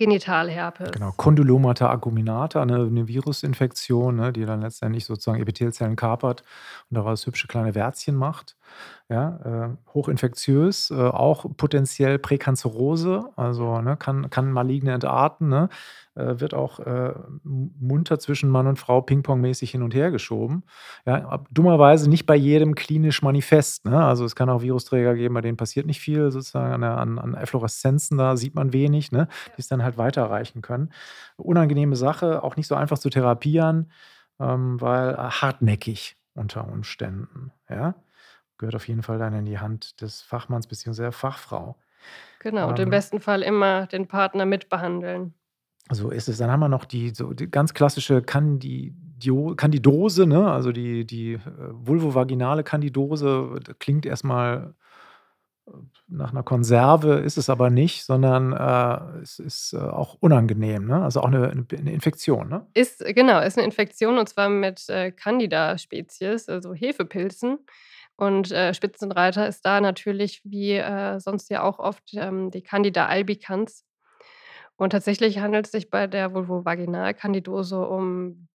Genau, 0.93 1.11
Genitalherpes. 1.11 1.13
Condylomata 1.13 1.89
acuminata, 1.89 2.65
ne, 2.65 2.89
'ne 2.89 3.07
Virusinfektion, 3.07 4.15
ne, 4.15 4.31
die 4.33 4.45
dann 4.45 4.61
letztendlich 4.61 5.05
sozusagen 5.05 5.41
Epithelzellen 5.41 5.95
kapert 5.95 6.43
und 6.89 6.95
daraus 6.97 7.25
hübsche 7.25 7.47
kleine 7.47 7.73
Wärzchen 7.75 8.15
macht. 8.15 8.55
Ja, 9.09 9.69
äh, 9.75 9.93
hochinfektiös, 9.93 10.91
äh, 10.91 10.95
auch 10.95 11.45
potenziell 11.57 12.17
Präkanzerose, 12.19 13.29
also, 13.35 13.81
ne, 13.81 13.97
kann 13.97 14.29
kann 14.29 14.51
maligne 14.51 14.93
entarten, 14.93 15.49
ne? 15.49 15.69
Äh, 16.15 16.39
wird 16.39 16.53
auch, 16.53 16.79
äh, 16.79 17.13
munter 17.43 18.19
zwischen 18.19 18.49
Mann 18.49 18.67
und 18.67 18.79
Frau 18.79 19.01
pingpongmäßig 19.01 19.71
hin 19.71 19.83
und 19.83 19.93
her 19.95 20.11
geschoben. 20.11 20.63
Ja, 21.05 21.43
dummerweise 21.51 22.09
nicht 22.09 22.25
bei 22.27 22.35
jedem 22.35 22.75
klinisch 22.75 23.21
manifest, 23.21 23.85
ne? 23.85 24.03
Also, 24.05 24.25
es 24.25 24.35
kann 24.35 24.49
auch 24.49 24.61
Virusträger 24.63 25.15
geben, 25.15 25.33
bei 25.35 25.41
denen 25.41 25.57
passiert 25.57 25.85
nicht 25.87 25.99
viel 25.99 26.31
sozusagen 26.31 26.73
an 26.73 26.83
an 26.83 27.19
an 27.19 27.33
Effloreszenzen, 27.35 28.17
da 28.17 28.37
sieht 28.37 28.55
man 28.55 28.73
wenig, 28.73 29.11
ne, 29.11 29.27
die 29.57 29.61
es 29.61 29.67
dann 29.73 29.83
halt 29.83 29.97
weiterreichen 29.97 30.61
können. 30.61 30.91
Unangenehme 31.37 31.95
Sache, 31.95 32.43
auch 32.43 32.55
nicht 32.55 32.67
so 32.67 32.75
einfach 32.75 32.99
zu 32.99 33.09
therapieren, 33.09 33.91
ähm, 34.39 34.79
weil, 34.81 35.13
äh, 35.15 35.17
hartnäckig 35.17 36.17
unter 36.35 36.67
Umständen, 36.67 37.51
ja? 37.69 37.95
Gehört 38.57 38.75
auf 38.75 38.87
jeden 38.87 39.03
Fall 39.03 39.17
dann 39.19 39.33
in 39.33 39.45
die 39.45 39.59
Hand 39.59 40.01
des 40.01 40.21
Fachmanns 40.21 40.67
beziehungsweise 40.67 41.03
der 41.03 41.11
Fachfrau. 41.11 41.77
Genau, 42.39 42.69
und 42.69 42.77
im 42.77 42.83
Ähm, 42.85 42.89
besten 42.91 43.19
Fall 43.21 43.41
immer 43.41 43.87
den 43.87 44.07
Partner 44.07 44.45
mitbehandeln. 44.45 45.33
so 45.91 46.09
ist 46.09 46.29
es. 46.29 46.37
Dann 46.37 46.49
haben 46.51 46.59
wir 46.61 46.69
noch 46.69 46.85
die 46.85 47.09
so 47.09 47.33
die 47.33 47.49
ganz 47.49 47.73
klassische 47.73 48.21
Candidio 48.21 49.55
Candidose, 49.55 50.25
ne? 50.25 50.51
Also 50.51 50.71
die 50.71 51.05
die, 51.05 51.33
äh, 51.33 51.39
vulvovaginale 51.71 52.63
Candidose. 52.63 53.59
Das 53.63 53.75
klingt 53.79 54.05
erstmal 54.05 54.73
äh, 54.73 54.73
nach 56.07 56.31
einer 56.31 56.43
Konserve, 56.43 57.15
ist 57.15 57.37
es 57.37 57.49
aber 57.49 57.69
nicht, 57.69 58.03
sondern, 58.05 58.53
äh, 58.53 59.21
es 59.21 59.39
ist, 59.39 59.73
äh, 59.73 59.77
auch 59.77 60.15
unangenehm, 60.19 60.85
ne? 60.85 61.01
Also 61.03 61.21
auch 61.21 61.25
eine 61.27 61.53
'ne 61.55 61.65
'ne 61.81 61.93
Infektion, 61.93 62.49
ne? 62.49 62.67
Ist 62.75 62.99
genau, 63.05 63.39
ist 63.39 63.57
'ne 63.57 63.63
Infektion 63.63 64.17
und 64.17 64.27
zwar 64.27 64.49
mit, 64.49 64.89
äh, 64.89 65.11
Candida-Spezies, 65.11 66.49
also 66.49 66.73
Hefepilzen. 66.73 67.59
Und, 68.15 68.51
äh, 68.51 68.73
Spitzenreiter 68.73 69.47
ist 69.47 69.65
da 69.65 69.79
natürlich 69.81 70.41
wie, 70.43 70.73
äh, 70.73 71.19
sonst 71.19 71.49
ja 71.49 71.63
auch 71.63 71.79
oft, 71.79 72.03
ähm, 72.15 72.51
die 72.51 72.61
Candida 72.63 73.05
albicans. 73.07 73.81
Und 74.77 74.91
tatsächlich 74.91 75.39
handelt 75.39 75.65
es 75.67 75.71
sich 75.71 75.89
bei 75.89 76.07
der 76.07 76.33
Vulvovaginalkandidose 76.33 77.79
um 77.87 78.47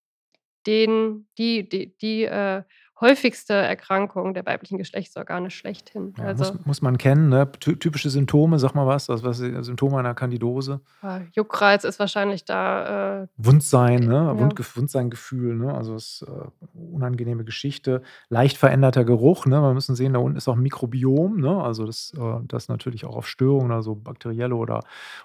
den 0.67 1.27
die 1.37 1.67
die 1.69 1.97
die, 1.97 2.25
äh, 2.25 2.63
häufigste 3.01 3.53
Erkrankung 3.53 4.33
der 4.33 4.45
weiblichen 4.45 4.77
Geschlechtsorgane 4.77 5.49
schlechthin. 5.49 6.13
Ja, 6.17 6.25
Also 6.25 6.53
muss, 6.53 6.65
muss 6.65 6.81
man 6.81 6.97
kennen, 6.97 7.29
ne? 7.29 7.49
Ty 7.59 7.77
typische 7.77 8.09
Symptome, 8.09 8.59
sag 8.59 8.75
mal 8.75 8.85
was, 8.87 9.09
also 9.09 9.23
was 9.23 9.37
Symptome 9.37 9.97
einer 9.99 10.13
Kandidose? 10.13 10.81
äh, 11.03 11.21
Juckreiz 11.33 11.83
ist 11.83 11.99
wahrscheinlich 11.99 12.45
da. 12.45 13.23
Äh, 13.23 13.27
Wundsein, 13.37 14.01
ne? 14.01 14.13
ja. 14.13 14.39
Wundge 14.39 14.63
Wundseingefühl, 14.75 15.55
ne? 15.55 15.73
Also 15.73 15.95
ist 15.95 16.25
äh, 16.27 16.77
unangenehme 16.91 17.43
Geschichte, 17.43 18.01
leicht 18.29 18.57
veränderter 18.57 19.05
Geruch, 19.05 19.45
ne? 19.45 19.61
Wir 19.61 19.73
müssen 19.73 19.95
sehen, 19.95 20.13
da 20.13 20.19
unten 20.19 20.37
ist 20.37 20.47
auch 20.47 20.55
ein 20.55 20.61
Mikrobiom, 20.61 21.39
ne? 21.39 21.61
Also 21.61 21.85
das, 21.85 22.13
äh, 22.17 22.39
das 22.47 22.67
natürlich 22.67 23.05
auch 23.05 23.15
auf 23.15 23.27
Störungen, 23.27 23.71
also 23.71 23.95
bakterielle 23.95 24.55
oder, 24.55 24.81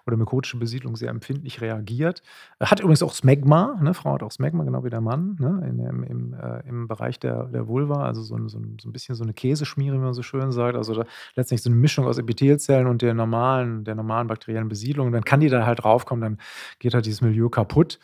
oder 0.06 0.16
mykotische 0.16 0.58
Besiedlung 0.58 0.96
sehr 0.96 1.10
empfindlich 1.10 1.60
reagiert. 1.60 2.22
Hat 2.60 2.80
übrigens 2.80 3.02
auch 3.02 3.12
Smegma, 3.14 3.78
ne? 3.82 3.94
Frau 3.94 4.14
hat 4.14 4.22
auch 4.22 4.32
Smegma, 4.32 4.64
genau 4.64 4.84
wie 4.84 4.90
der 4.90 5.00
Mann, 5.00 5.36
ne? 5.40 5.66
In, 5.68 5.78
im, 5.80 6.02
im, 6.04 6.34
äh, 6.34 6.60
Im 6.68 6.88
Bereich 6.88 7.18
der, 7.18 7.44
der 7.44 7.63
Vulva, 7.68 8.04
also 8.04 8.22
so 8.22 8.36
ein, 8.36 8.48
so, 8.48 8.58
ein, 8.58 8.92
bisschen 8.92 9.14
so 9.14 9.24
eine 9.24 9.34
Käseschmiere, 9.34 9.96
wie 9.96 10.00
man 10.00 10.14
so 10.14 10.22
schön 10.22 10.52
sagt. 10.52 10.76
Also 10.76 10.94
da, 10.94 11.04
letztendlich 11.34 11.62
so 11.62 11.70
eine 11.70 11.78
Mischung 11.78 12.06
aus 12.06 12.18
Epithelzellen 12.18 12.86
und 12.86 13.02
der 13.02 13.14
normalen, 13.14 13.84
der 13.84 13.94
normalen 13.94 14.26
bakteriellen 14.26 14.68
Besiedlung. 14.68 15.12
Dann 15.12 15.24
kann 15.24 15.40
die 15.40 15.48
da 15.48 15.66
halt 15.66 15.82
draufkommen, 15.82 16.22
dann 16.22 16.38
geht 16.78 16.94
halt 16.94 17.06
dieses 17.06 17.20
Milieu 17.20 17.48
kaputt. 17.48 17.98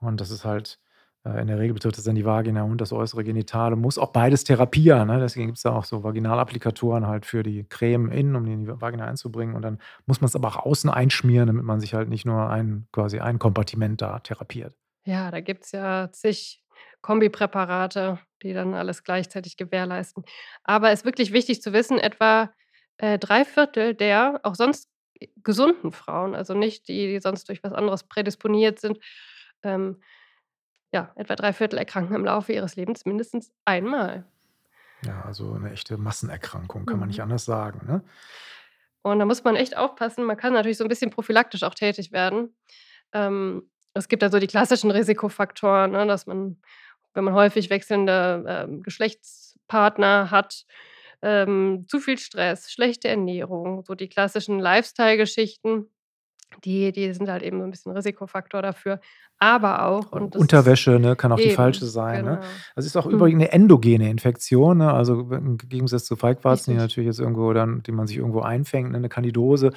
Und 0.00 0.20
das 0.20 0.30
ist 0.30 0.44
halt, 0.44 0.78
äh, 1.24 1.40
in 1.40 1.46
der 1.46 1.58
Regel 1.58 1.74
betrifft 1.74 1.98
es 1.98 2.04
dann 2.04 2.14
die 2.14 2.24
Vagina 2.24 2.62
und 2.64 2.80
das 2.80 2.92
äußere 2.92 3.24
Genitale. 3.24 3.76
Muss 3.76 3.98
auch 3.98 4.12
beides 4.12 4.44
therapieren. 4.44 5.08
Ne? 5.08 5.20
Deswegen 5.20 5.46
gibt 5.46 5.58
es 5.58 5.62
da 5.62 5.72
auch 5.72 5.84
so 5.84 6.02
Vaginalapplikatoren 6.02 7.06
halt 7.06 7.26
für 7.26 7.42
die 7.42 7.64
Creme 7.64 8.10
innen, 8.10 8.36
um 8.36 8.44
die 8.44 8.52
in 8.52 8.64
die 8.64 8.80
Vagina 8.80 9.06
einzubringen. 9.06 9.54
Und 9.54 9.62
dann 9.62 9.78
muss 10.06 10.20
man 10.20 10.26
es 10.26 10.36
aber 10.36 10.48
auch 10.48 10.66
außen 10.66 10.90
einschmieren, 10.90 11.46
damit 11.46 11.64
man 11.64 11.80
sich 11.80 11.94
halt 11.94 12.08
nicht 12.08 12.26
nur 12.26 12.50
ein, 12.50 12.86
quasi 12.92 13.20
ein 13.20 13.38
Kompartiment 13.38 14.00
da 14.02 14.18
therapiert. 14.18 14.74
Ja, 15.04 15.30
da 15.30 15.40
gibt 15.40 15.64
es 15.64 15.72
ja 15.72 16.10
zig 16.12 16.62
Kombipräparate, 17.00 18.18
die 18.42 18.52
dann 18.52 18.74
alles 18.74 19.04
gleichzeitig 19.04 19.56
gewährleisten. 19.56 20.24
Aber 20.64 20.90
es 20.90 21.00
ist 21.00 21.04
wirklich 21.04 21.32
wichtig 21.32 21.62
zu 21.62 21.72
wissen, 21.72 21.98
etwa 21.98 22.52
äh, 22.98 23.18
drei 23.18 23.44
Viertel 23.44 23.94
der 23.94 24.40
auch 24.42 24.54
sonst 24.54 24.88
gesunden 25.44 25.92
Frauen, 25.92 26.34
also 26.34 26.54
nicht 26.54 26.88
die, 26.88 27.06
die 27.06 27.20
sonst 27.20 27.48
durch 27.48 27.62
was 27.62 27.72
anderes 27.72 28.04
prädisponiert 28.04 28.80
sind, 28.80 28.98
ähm, 29.62 30.02
ja, 30.92 31.12
etwa 31.16 31.36
drei 31.36 31.52
Viertel 31.52 31.78
erkranken 31.78 32.14
im 32.16 32.24
Laufe 32.24 32.52
ihres 32.52 32.76
Lebens 32.76 33.04
mindestens 33.06 33.52
einmal. 33.64 34.24
Ja, 35.06 35.22
also 35.22 35.54
eine 35.54 35.72
echte 35.72 35.96
Massenerkrankung, 35.96 36.86
kann 36.86 36.98
man 36.98 37.08
nicht 37.08 37.18
Mhm. 37.18 37.24
anders 37.24 37.44
sagen. 37.44 37.86
Ne? 37.86 38.02
Und 39.02 39.18
da 39.18 39.24
muss 39.24 39.42
man 39.42 39.56
echt 39.56 39.76
aufpassen. 39.76 40.24
Man 40.24 40.36
kann 40.36 40.52
natürlich 40.52 40.78
so 40.78 40.84
ein 40.84 40.88
bisschen 40.88 41.10
prophylaktisch 41.10 41.62
auch 41.64 41.74
tätig 41.74 42.12
werden. 42.12 42.54
Ähm, 43.12 43.68
es 43.94 44.08
gibt 44.08 44.22
da 44.22 44.30
so 44.30 44.38
die 44.38 44.46
klassischen 44.46 44.90
Risikofaktoren, 44.90 45.90
ne, 45.92 46.06
dass 46.06 46.26
man, 46.26 46.60
wenn 47.14 47.24
man 47.24 47.34
häufig 47.34 47.70
wechselnde, 47.70 48.44
ähm, 48.46 48.82
Geschlechtspartner 48.82 50.30
hat, 50.30 50.64
ähm, 51.22 51.84
zu 51.88 52.00
viel 52.00 52.18
Stress, 52.18 52.70
schlechte 52.72 53.08
Ernährung, 53.08 53.84
so 53.84 53.94
die 53.94 54.08
klassischen 54.08 54.58
Lifestyle-Geschichten, 54.58 55.86
die 56.64 56.92
die 56.92 57.12
sind 57.14 57.28
halt 57.30 57.42
eben 57.42 57.58
so 57.60 57.64
ein 57.64 57.70
bisschen 57.70 57.92
Risikofaktor 57.92 58.60
dafür. 58.60 59.00
Aber 59.38 59.86
auch 59.86 60.12
und 60.12 60.34
das 60.34 60.40
Unterwäsche, 60.40 60.98
ne, 61.00 61.16
kann 61.16 61.32
auch 61.32 61.36
die 61.36 61.50
falsche 61.50 61.84
eben, 61.84 61.90
sein. 61.90 62.24
Ne? 62.24 62.30
genau. 62.36 62.46
Also 62.76 62.86
ist 62.86 62.96
auch 62.96 63.06
Mhm. 63.06 63.12
übrigens 63.12 63.40
eine 63.42 63.52
endogene 63.52 64.10
Infektion, 64.10 64.78
ne? 64.78 64.92
also 64.92 65.20
im 65.32 65.56
Gegensatz 65.58 66.04
zu 66.04 66.14
Feigwarzen, 66.16 66.72
die 66.72 66.76
natürlich 66.76 67.06
jetzt 67.08 67.20
irgendwo 67.20 67.52
dann, 67.52 67.82
die 67.82 67.92
man 67.92 68.06
sich 68.06 68.18
irgendwo 68.18 68.40
einfängt, 68.40 68.90
ne? 68.90 68.98
eine 68.98 69.08
Kandidose. 69.08 69.72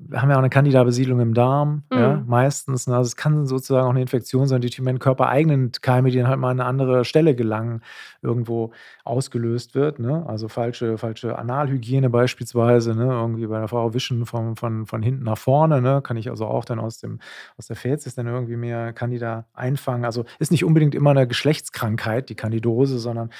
Wir 0.00 0.22
haben 0.22 0.30
ja 0.30 0.36
auch 0.36 0.40
eine 0.40 0.48
Candida-Besiedlung 0.48 1.18
im 1.18 1.34
Darm, 1.34 1.82
ja, 1.92 2.14
Mhm. 2.18 2.28
meistens. 2.28 2.86
Ne? 2.86 2.96
Also 2.96 3.08
es 3.08 3.16
kann 3.16 3.46
sozusagen 3.46 3.84
auch 3.84 3.90
eine 3.90 4.00
Infektion 4.00 4.46
sein, 4.46 4.60
die 4.60 4.68
durch 4.70 4.80
meinen 4.80 5.00
körpereigenen 5.00 5.72
Keime, 5.82 6.10
die 6.10 6.18
dann 6.18 6.28
halt 6.28 6.38
mal 6.38 6.50
an 6.52 6.60
eine 6.60 6.68
andere 6.68 7.04
Stelle 7.04 7.34
gelangen, 7.34 7.82
irgendwo 8.22 8.70
ausgelöst 9.04 9.74
wird. 9.74 9.98
Ne? 9.98 10.24
Also 10.28 10.46
falsche, 10.46 10.98
falsche 10.98 11.36
Analhygiene 11.36 12.10
beispielsweise, 12.10 12.94
ne? 12.94 13.06
irgendwie 13.06 13.48
bei 13.48 13.58
der 13.58 13.66
Frau 13.66 13.92
wischen 13.92 14.24
von, 14.24 14.54
von, 14.54 14.86
von 14.86 15.02
hinten 15.02 15.24
nach 15.24 15.36
vorne, 15.38 15.82
ne? 15.82 16.00
kann 16.00 16.16
ich 16.16 16.30
also 16.30 16.46
auch 16.46 16.64
dann 16.64 16.78
aus, 16.78 16.98
dem, 16.98 17.18
aus 17.56 17.66
der 17.66 17.74
Fäzis 17.76 18.14
dann 18.14 18.28
irgendwie 18.28 18.56
mehr 18.56 18.92
Candida 18.92 19.46
einfangen. 19.52 20.04
Also 20.04 20.24
ist 20.38 20.52
nicht 20.52 20.64
unbedingt 20.64 20.94
immer 20.94 21.10
eine 21.10 21.26
Geschlechtskrankheit, 21.26 22.28
die 22.28 22.36
Candidose, 22.36 23.00
sondern 23.00 23.30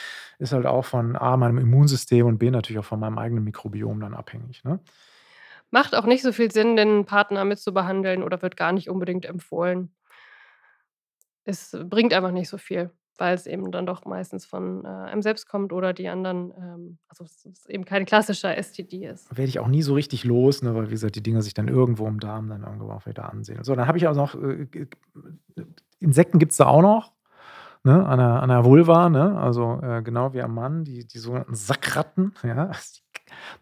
ist 0.40 0.52
halt 0.52 0.66
auch 0.66 0.84
von 0.84 1.14
A, 1.14 1.36
meinem 1.36 1.58
Immunsystem 1.58 2.26
und 2.26 2.38
B, 2.38 2.50
natürlich 2.50 2.80
auch 2.80 2.84
von 2.84 2.98
meinem 2.98 3.18
eigenen 3.18 3.44
Mikrobiom 3.44 4.00
dann 4.00 4.14
abhängig. 4.14 4.64
Ne? 4.64 4.80
Macht 5.70 5.94
auch 5.94 6.06
nicht 6.06 6.22
so 6.22 6.32
viel 6.32 6.50
Sinn, 6.50 6.76
den 6.76 7.04
Partner 7.04 7.44
mitzubehandeln 7.44 8.22
oder 8.22 8.40
wird 8.42 8.56
gar 8.56 8.72
nicht 8.72 8.88
unbedingt 8.88 9.26
empfohlen. 9.26 9.94
Es 11.44 11.76
bringt 11.84 12.12
einfach 12.14 12.30
nicht 12.30 12.48
so 12.48 12.58
viel, 12.58 12.90
weil 13.18 13.34
es 13.34 13.46
eben 13.46 13.70
dann 13.70 13.86
doch 13.86 14.04
meistens 14.04 14.46
von, 14.46 14.84
äh, 14.84 14.88
einem 14.88 15.22
selbst 15.22 15.48
kommt 15.48 15.72
oder 15.72 15.92
die 15.92 16.08
anderen 16.08 16.52
ähm, 16.56 16.98
also 17.08 17.24
es 17.24 17.44
ist 17.44 17.68
eben 17.68 17.84
kein 17.84 18.04
klassischer 18.06 18.56
STD 18.56 19.06
ist. 19.06 19.30
Werde 19.30 19.48
ich 19.48 19.58
auch 19.58 19.68
nie 19.68 19.82
so 19.82 19.94
richtig 19.94 20.24
los, 20.24 20.62
ne? 20.62 20.74
weil 20.74 20.86
wie 20.86 20.92
gesagt, 20.92 21.16
die 21.16 21.22
Dinger 21.22 21.42
sich 21.42 21.54
dann 21.54 21.68
irgendwo 21.68 22.06
im 22.06 22.20
Darm 22.20 22.48
dann 22.48 22.62
irgendwo 22.62 22.90
auch 22.90 23.06
wieder 23.06 23.30
ansehen. 23.30 23.64
So, 23.64 23.74
dann 23.74 23.86
habe 23.86 23.98
ich 23.98 24.06
auch 24.06 24.14
noch, 24.14 24.34
äh, 24.34 24.66
Insekten 26.00 26.38
gibt 26.38 26.52
es 26.52 26.58
da 26.58 26.66
auch 26.66 26.82
noch. 26.82 27.12
Ne, 27.84 28.04
an, 28.04 28.18
der, 28.18 28.42
an 28.42 28.48
der 28.48 28.64
Vulva, 28.64 29.08
ne? 29.08 29.38
also 29.38 29.80
äh, 29.80 30.02
genau 30.02 30.32
wie 30.34 30.42
am 30.42 30.52
Mann, 30.52 30.84
die, 30.84 31.06
die 31.06 31.18
sogenannten 31.18 31.54
Sackratten, 31.54 32.34
ja? 32.42 32.72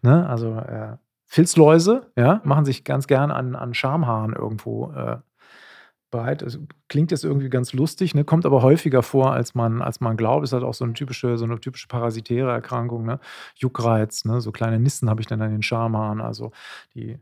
ne? 0.01 0.27
also 0.27 0.55
äh, 0.55 0.97
Filzläuse, 1.27 2.11
ja, 2.15 2.41
machen 2.45 2.65
sich 2.65 2.83
ganz 2.83 3.05
gern 3.05 3.31
an, 3.31 3.55
an 3.55 3.73
Schamhaaren 3.73 4.33
irgendwo 4.33 4.91
äh, 4.93 5.17
breit. 6.09 6.41
Es 6.41 6.57
klingt 6.87 7.11
jetzt 7.11 7.25
irgendwie 7.25 7.49
ganz 7.49 7.73
lustig, 7.73 8.15
ne? 8.15 8.23
kommt 8.23 8.45
aber 8.45 8.61
häufiger 8.61 9.03
vor, 9.03 9.33
als 9.33 9.53
man, 9.53 9.81
als 9.81 9.99
man 9.99 10.15
glaubt. 10.17 10.45
Ist 10.45 10.53
halt 10.53 10.63
auch 10.63 10.73
so 10.73 10.85
eine 10.85 10.93
typische, 10.93 11.37
so 11.37 11.45
eine 11.45 11.59
typische 11.59 11.87
parasitäre 11.87 12.51
Erkrankung, 12.51 13.05
ne? 13.05 13.19
Juckreiz, 13.55 14.25
ne? 14.25 14.39
so 14.41 14.51
kleine 14.51 14.79
Nissen 14.79 15.09
habe 15.09 15.21
ich 15.21 15.27
dann 15.27 15.41
an 15.41 15.51
den 15.51 15.63
Schamhaaren. 15.63 16.21
Also 16.21 16.51
die 16.93 17.19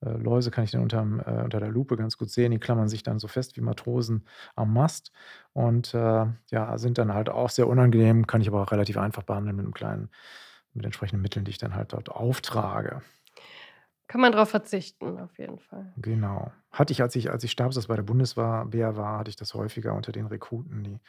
äh, 0.00 0.10
Läuse 0.10 0.50
kann 0.50 0.64
ich 0.64 0.70
dann 0.70 0.82
unterm, 0.82 1.20
äh, 1.20 1.42
unter 1.42 1.60
der 1.60 1.68
Lupe 1.68 1.96
ganz 1.96 2.16
gut 2.18 2.30
sehen. 2.30 2.50
Die 2.52 2.58
klammern 2.58 2.88
sich 2.88 3.02
dann 3.02 3.18
so 3.18 3.28
fest 3.28 3.56
wie 3.56 3.60
Matrosen 3.60 4.24
am 4.56 4.72
Mast 4.72 5.12
und 5.52 5.94
äh, 5.94 6.26
ja, 6.50 6.78
sind 6.78 6.98
dann 6.98 7.12
halt 7.14 7.28
auch 7.28 7.50
sehr 7.50 7.68
unangenehm, 7.68 8.26
kann 8.26 8.40
ich 8.40 8.48
aber 8.48 8.62
auch 8.62 8.72
relativ 8.72 8.96
einfach 8.96 9.22
behandeln 9.22 9.56
mit 9.56 9.64
einem 9.64 9.74
kleinen, 9.74 10.10
mit 10.74 10.84
entsprechenden 10.84 11.22
Mitteln, 11.22 11.44
die 11.44 11.50
ich 11.50 11.58
dann 11.58 11.74
halt 11.74 11.92
dort 11.92 12.10
auftrage. 12.10 13.02
Kann 14.06 14.20
man 14.20 14.32
drauf 14.32 14.50
verzichten, 14.50 15.18
auf 15.18 15.38
jeden 15.38 15.58
Fall. 15.58 15.92
Genau. 15.96 16.52
Hatte 16.70 16.92
ich, 16.92 17.00
als 17.00 17.16
ich, 17.16 17.30
als 17.30 17.42
ich 17.44 17.50
Stabsarzt 17.50 17.88
bei 17.88 17.96
der 17.96 18.02
Bundeswehr 18.02 18.96
war, 18.96 19.18
hatte 19.18 19.30
ich 19.30 19.36
das 19.36 19.54
häufiger 19.54 19.94
unter 19.94 20.12
den 20.12 20.26
Rekruten, 20.26 20.84
die 20.84 21.00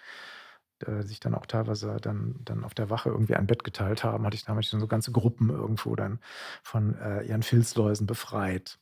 äh, 0.86 1.04
sich 1.04 1.20
dann 1.20 1.36
auch 1.36 1.46
teilweise 1.46 1.98
dann, 2.02 2.36
dann 2.44 2.64
auf 2.64 2.74
der 2.74 2.90
Wache 2.90 3.10
irgendwie 3.10 3.36
ein 3.36 3.48
Bett 3.48 3.64
geteilt 3.64 4.04
haben, 4.04 4.26
hatte 4.26 4.36
ich, 4.36 4.46
da 4.46 4.54
hatte 4.54 4.62
ich 4.62 4.72
dann 4.72 4.80
so 4.80 4.88
ganze 4.88 5.12
Gruppen 5.12 5.50
irgendwo 5.50 5.96
dann 5.96 6.20
von 6.64 6.96
äh, 6.96 7.24
ihren 7.24 7.44
Filzläusen 7.44 8.08
befreit. 8.08 8.80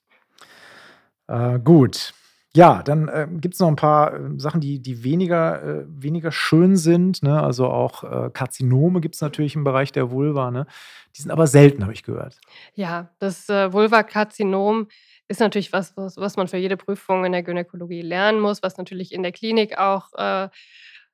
Äh, 1.28 1.60
gut. 1.60 2.13
Ja, 2.56 2.84
dann 2.84 3.08
äh, 3.08 3.28
gibt 3.32 3.56
es 3.56 3.60
noch 3.60 3.68
ein 3.68 3.76
paar 3.76 4.13
äh, 4.13 4.20
Sachen, 4.38 4.62
die, 4.62 4.80
die 4.80 5.04
weniger, 5.04 5.63
äh, 5.63 5.86
weniger 5.88 6.32
schön 6.32 6.76
sind. 6.76 7.24
Ne? 7.24 7.42
Also 7.42 7.68
auch 7.68 8.04
äh, 8.04 8.30
Karzinome 8.32 9.02
gibt 9.02 9.16
es 9.16 9.22
natürlich 9.22 9.56
im 9.56 9.63
Bereich 9.63 9.92
der 9.92 10.12
Vulva. 10.12 10.52
Ne? 10.52 10.68
Die 11.16 11.22
sind 11.22 11.32
aber 11.32 11.48
selten, 11.48 11.82
habe 11.82 11.94
ich 11.94 12.04
gehört. 12.04 12.39
Ja, 12.76 13.10
das, 13.18 13.50
äh, 13.50 13.74
Vulvakarzinom 13.74 14.88
ist 15.28 15.39
natürlich 15.39 15.74
was, 15.74 15.98
was 15.98 16.18
was 16.18 16.38
man 16.38 16.48
für 16.48 16.58
jede 16.58 16.78
Prüfung 16.78 17.26
in 17.26 17.32
der 17.32 17.44
Gynäkologie 17.44 18.02
lernen 18.02 18.39
muss, 18.39 18.62
was 18.62 18.78
natürlich 18.78 19.13
in 19.13 19.24
der 19.24 19.32
Klinik 19.32 19.80
auch, 19.80 20.13
äh 20.13 20.50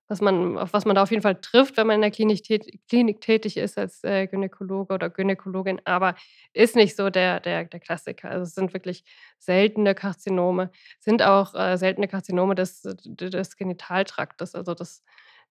was 0.10 0.22
man 0.22 0.58
auf 0.58 0.74
was 0.74 0.86
man 0.86 0.96
da 0.96 1.04
auf 1.04 1.12
jeden 1.12 1.24
Fall 1.24 1.36
trifft, 1.42 1.78
wenn 1.78 1.88
man 1.88 1.96
in 1.98 2.02
der 2.02 2.12
Klinik 2.12 2.44
tät 2.44 2.66
Klinik 2.90 3.22
tätig 3.22 3.58
ist 3.58 3.78
als, 3.78 4.04
äh, 4.04 4.28
Gynäkologe 4.28 4.94
oder 4.96 5.10
Gynäkologin, 5.10 5.82
aber 5.86 6.16
ist 6.54 6.76
nicht 6.76 6.96
so 6.98 7.10
der 7.10 7.40
der 7.40 7.66
der 7.66 7.80
Klassiker. 7.80 8.30
Also, 8.32 8.44
es 8.44 8.56
sind 8.56 8.74
wirklich 8.74 9.04
seltene 9.40 9.96
Karzinome, 9.96 10.72
sind 11.00 11.24
auch, 11.24 11.56
äh, 11.56 11.78
seltene 11.78 12.08
Karzinome 12.10 12.56
des 12.56 12.82
des 13.06 13.56
Genitaltraktes. 13.58 14.56
Also, 14.56 14.74
das, 14.74 15.04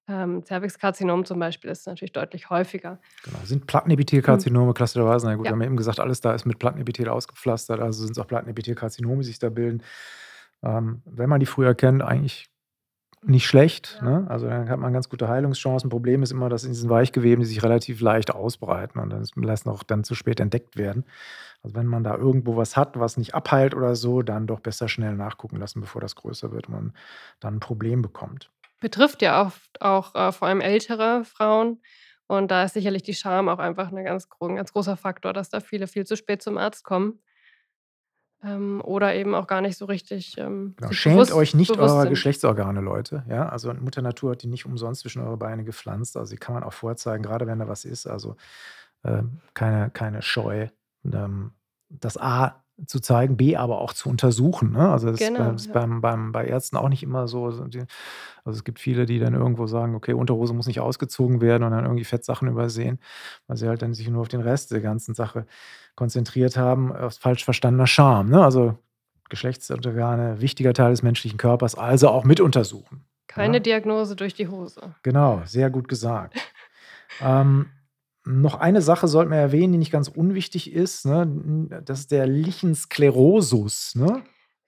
ähm, 0.09 0.45
Zervixkarzinom 0.45 1.25
zum 1.27 1.39
Beispiel 1.39 1.71
ist 1.71 1.87
natürlich 1.87 2.13
deutlich 2.13 2.51
häufiger. 2.51 3.01
Genau, 3.25 3.39
sind. 3.45 3.67
Plattenepithelkarzinome 3.67 4.73
klassischerweise. 4.75 5.27
Na 5.27 5.35
gut, 5.37 5.45
wir 5.45 5.49
Ja. 5.49 5.53
haben 5.53 5.61
ja 5.61 5.67
eben 5.67 5.77
gesagt, 5.77 6.01
alles 6.01 6.21
da 6.23 6.35
ist 6.35 6.47
mit 6.47 6.59
Plattenepithel 6.59 7.09
ausgepflastert, 7.11 7.81
also 7.81 8.03
sind 8.05 8.13
es 8.13 8.19
auch 8.19 8.27
Plattenepithelkarzinome, 8.27 9.19
die 9.19 9.25
sich 9.27 9.39
da 9.39 9.51
bilden. 9.51 9.83
Ähm, 10.63 11.03
wenn 11.05 11.29
man 11.29 11.41
die 11.41 11.47
früher 11.47 11.75
kennt, 11.75 12.03
eigentlich 12.03 12.47
nicht 13.25 13.47
schlecht. 13.47 13.99
Ne? 14.03 14.27
Also 14.29 14.47
dann 14.49 14.69
hat 14.69 14.79
man 14.79 14.93
ganz 14.93 15.09
gute 15.09 15.29
Heilungschancen. 15.29 15.91
Problem 15.91 16.23
ist 16.23 16.31
immer, 16.33 16.49
dass 16.49 16.65
in 16.65 16.71
diesen 16.73 16.91
Weichgeweben 16.91 17.41
die 17.43 17.47
sich 17.49 17.63
relativ 17.63 18.01
leicht 18.01 18.31
ausbreiten 18.35 18.99
und 19.01 19.11
das 19.11 19.31
lassen 19.37 19.69
auch 19.71 19.83
dann 19.83 20.05
zu 20.05 20.15
spät 20.15 20.41
entdeckt 20.41 20.77
werden. 20.77 21.05
Also 21.63 21.77
wenn 21.77 21.87
man 21.87 22.05
da 22.05 22.17
irgendwo 22.17 22.57
was 22.57 22.77
hat, 22.77 22.99
was 23.01 23.17
nicht 23.19 23.35
abheilt 23.35 23.75
oder 23.75 23.97
so, 23.97 24.23
dann 24.23 24.47
doch 24.47 24.61
besser 24.61 24.89
schnell 24.89 25.15
nachgucken 25.17 25.57
lassen, 25.59 25.81
bevor 25.81 26.01
das 26.03 26.17
größer 26.17 26.53
wird 26.53 26.69
und 26.69 26.75
man 26.75 26.95
dann 27.41 27.57
ein 27.57 27.61
Problem 27.61 28.03
bekommt. 28.03 28.51
Betrifft 28.81 29.23
ja 29.23 29.43
oft 29.45 29.83
auch, 29.83 30.15
äh, 30.15 30.31
vor 30.33 30.47
allem 30.49 30.61
ältere 30.61 31.25
Frauen 31.25 31.83
und 32.29 32.51
da 32.51 32.63
ist 32.65 32.75
sicherlich 32.75 33.03
die 33.03 33.15
Scham 33.15 33.49
auch 33.49 33.59
einfach 33.59 33.91
'ne 33.91 34.05
ganz 34.05 34.29
gro 34.29 34.47
'n 34.47 34.55
ganz 34.57 34.73
großer 34.73 34.97
Faktor, 34.97 35.33
dass 35.33 35.49
da 35.51 35.59
viele 35.61 35.89
viel 35.89 36.07
zu 36.07 36.17
spät 36.17 36.43
zum 36.43 36.59
Arzt 36.59 36.85
kommen. 36.85 37.19
Ähm, 38.45 38.81
oder 38.83 39.15
eben 39.15 39.35
auch 39.35 39.47
gar 39.47 39.61
nicht 39.61 39.77
so 39.77 39.85
richtig, 39.87 40.37
ähm, 40.39 40.75
Genau. 40.77 40.93
Schämt 40.93 41.17
bewusst 41.17 41.33
euch 41.33 41.55
nicht 41.55 41.77
eurer 41.77 42.03
sind. 42.03 42.11
Geschlechtsorgane, 42.11 42.81
Leute, 42.81 43.25
ja? 43.29 43.49
Also, 43.49 43.73
Mutter 43.75 44.03
Natur 44.03 44.33
hat 44.33 44.43
die 44.43 44.47
nicht 44.49 44.67
umsonst 44.67 45.03
zwischen 45.03 45.23
eure 45.23 45.37
Beine 45.37 45.65
gepflanzt. 45.65 46.17
Also, 46.17 46.33
die 46.33 46.39
kann 46.39 46.55
man 46.55 46.63
auch 46.63 46.73
vorzeigen, 46.73 47.23
grade 47.25 47.47
wenn 47.47 47.59
da 47.59 47.69
was 47.69 47.85
ist. 47.85 48.07
Also, 48.07 48.37
ähm, 49.05 49.41
keine 49.55 49.91
keine 49.91 50.23
Scheu, 50.23 50.69
ähm, 51.05 51.53
das 51.89 52.17
A 52.17 52.63
zu 52.87 53.01
zeigen, 53.01 53.37
B 53.37 53.57
aber 53.57 53.81
auch 53.81 53.93
zu 53.93 54.09
untersuchen, 54.09 54.73
ne? 54.73 54.89
Also, 54.91 55.11
das 55.11 55.21
ist 55.21 55.37
bei 55.37 55.45
Genau, 55.45 55.53
ist 55.53 55.67
ja. 55.69 55.73
beim 55.75 56.01
beim 56.01 56.33
bei 56.33 56.47
Ärzten 56.47 56.77
auch 56.77 56.89
nicht 56.89 57.03
immer 57.03 57.27
so 57.29 57.45
also, 57.47 57.71
es 58.59 58.65
gibt 58.65 58.79
viele, 58.81 59.07
die 59.07 59.19
dann 59.19 59.35
irgendwo 59.35 59.67
sagen: 59.67 59.95
„Okay, 59.95 60.13
Unterhose 60.13 60.55
muss 60.55 60.67
nicht 60.67 60.81
ausgezogen 60.81 61.41
werden“ 61.41 61.65
und 61.65 61.73
dann 61.73 61.85
irgendwie 61.85 62.05
Fettsachen 62.05 62.49
übersehen, 62.49 62.99
weil 63.47 63.57
sie 63.57 63.69
halt 63.69 63.83
dann 63.83 63.95
sich 63.95 64.09
nur 64.09 64.23
auf 64.23 64.29
den 64.29 64.41
Rest 64.41 64.71
der 64.73 64.81
ganzen 64.81 65.15
Sache 65.15 65.47
konzentriert 65.97 66.57
haben, 66.57 66.93
aus 66.93 67.19
falsch 67.19 67.45
verstandener 67.45 67.87
Scham, 67.87 68.29
ne? 68.31 68.43
Also, 68.45 68.79
Geschlechtsorgane, 69.31 70.41
wichtiger 70.41 70.73
Teil 70.73 70.91
des 70.93 71.03
menschlichen 71.03 71.39
Körpers, 71.39 71.75
also 71.77 72.09
auch 72.09 72.25
mit 72.25 72.41
untersuchen, 72.41 73.05
Keine 73.29 73.59
ja? 73.59 73.61
Diagnose 73.61 74.17
durch 74.17 74.35
die 74.35 74.49
Hose. 74.49 74.95
Genau, 75.03 75.43
sehr 75.45 75.71
gut 75.71 75.89
gesagt. 75.89 76.35
Ähm, 77.21 77.71
noch 78.29 78.57
eine 78.57 78.83
Sache 78.83 79.09
sollten 79.09 79.31
wir 79.33 79.39
erwähnen, 79.39 79.73
die 79.73 79.79
nicht 79.79 79.93
ganz 79.93 80.09
unwichtig 80.09 80.73
ist, 80.73 81.07
ne? 81.07 81.81
Das 81.85 82.01
ist 82.01 82.13
der 82.13 82.27
Lichen 82.27 82.75
sclerosus, 82.75 83.95
ne? 83.97 84.23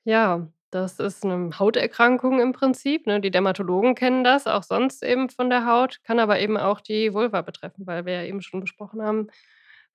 Ja, 0.07 0.49
das 0.71 0.99
ist 0.99 1.25
'ne 1.25 1.51
Hauterkrankung 1.59 2.41
im 2.41 2.53
Prinzip, 2.53 3.07
ne? 3.07 3.21
Die 3.21 3.31
Dermatologen 3.31 3.95
kennen 3.95 4.25
das, 4.25 4.47
auch 4.47 4.63
sonst 4.63 5.03
eben 5.03 5.29
von 5.29 5.51
der 5.51 5.67
Haut, 5.67 5.99
kann 6.05 6.19
aber 6.19 6.39
eben 6.41 6.57
auch 6.57 6.81
die 6.81 7.13
Vulva 7.13 7.43
betreffen, 7.43 7.87
weil 7.87 8.07
wir 8.07 8.15
ja 8.15 8.23
eben 8.25 8.41
schon 8.41 8.61
besprochen 8.61 9.03
haben, 9.03 9.27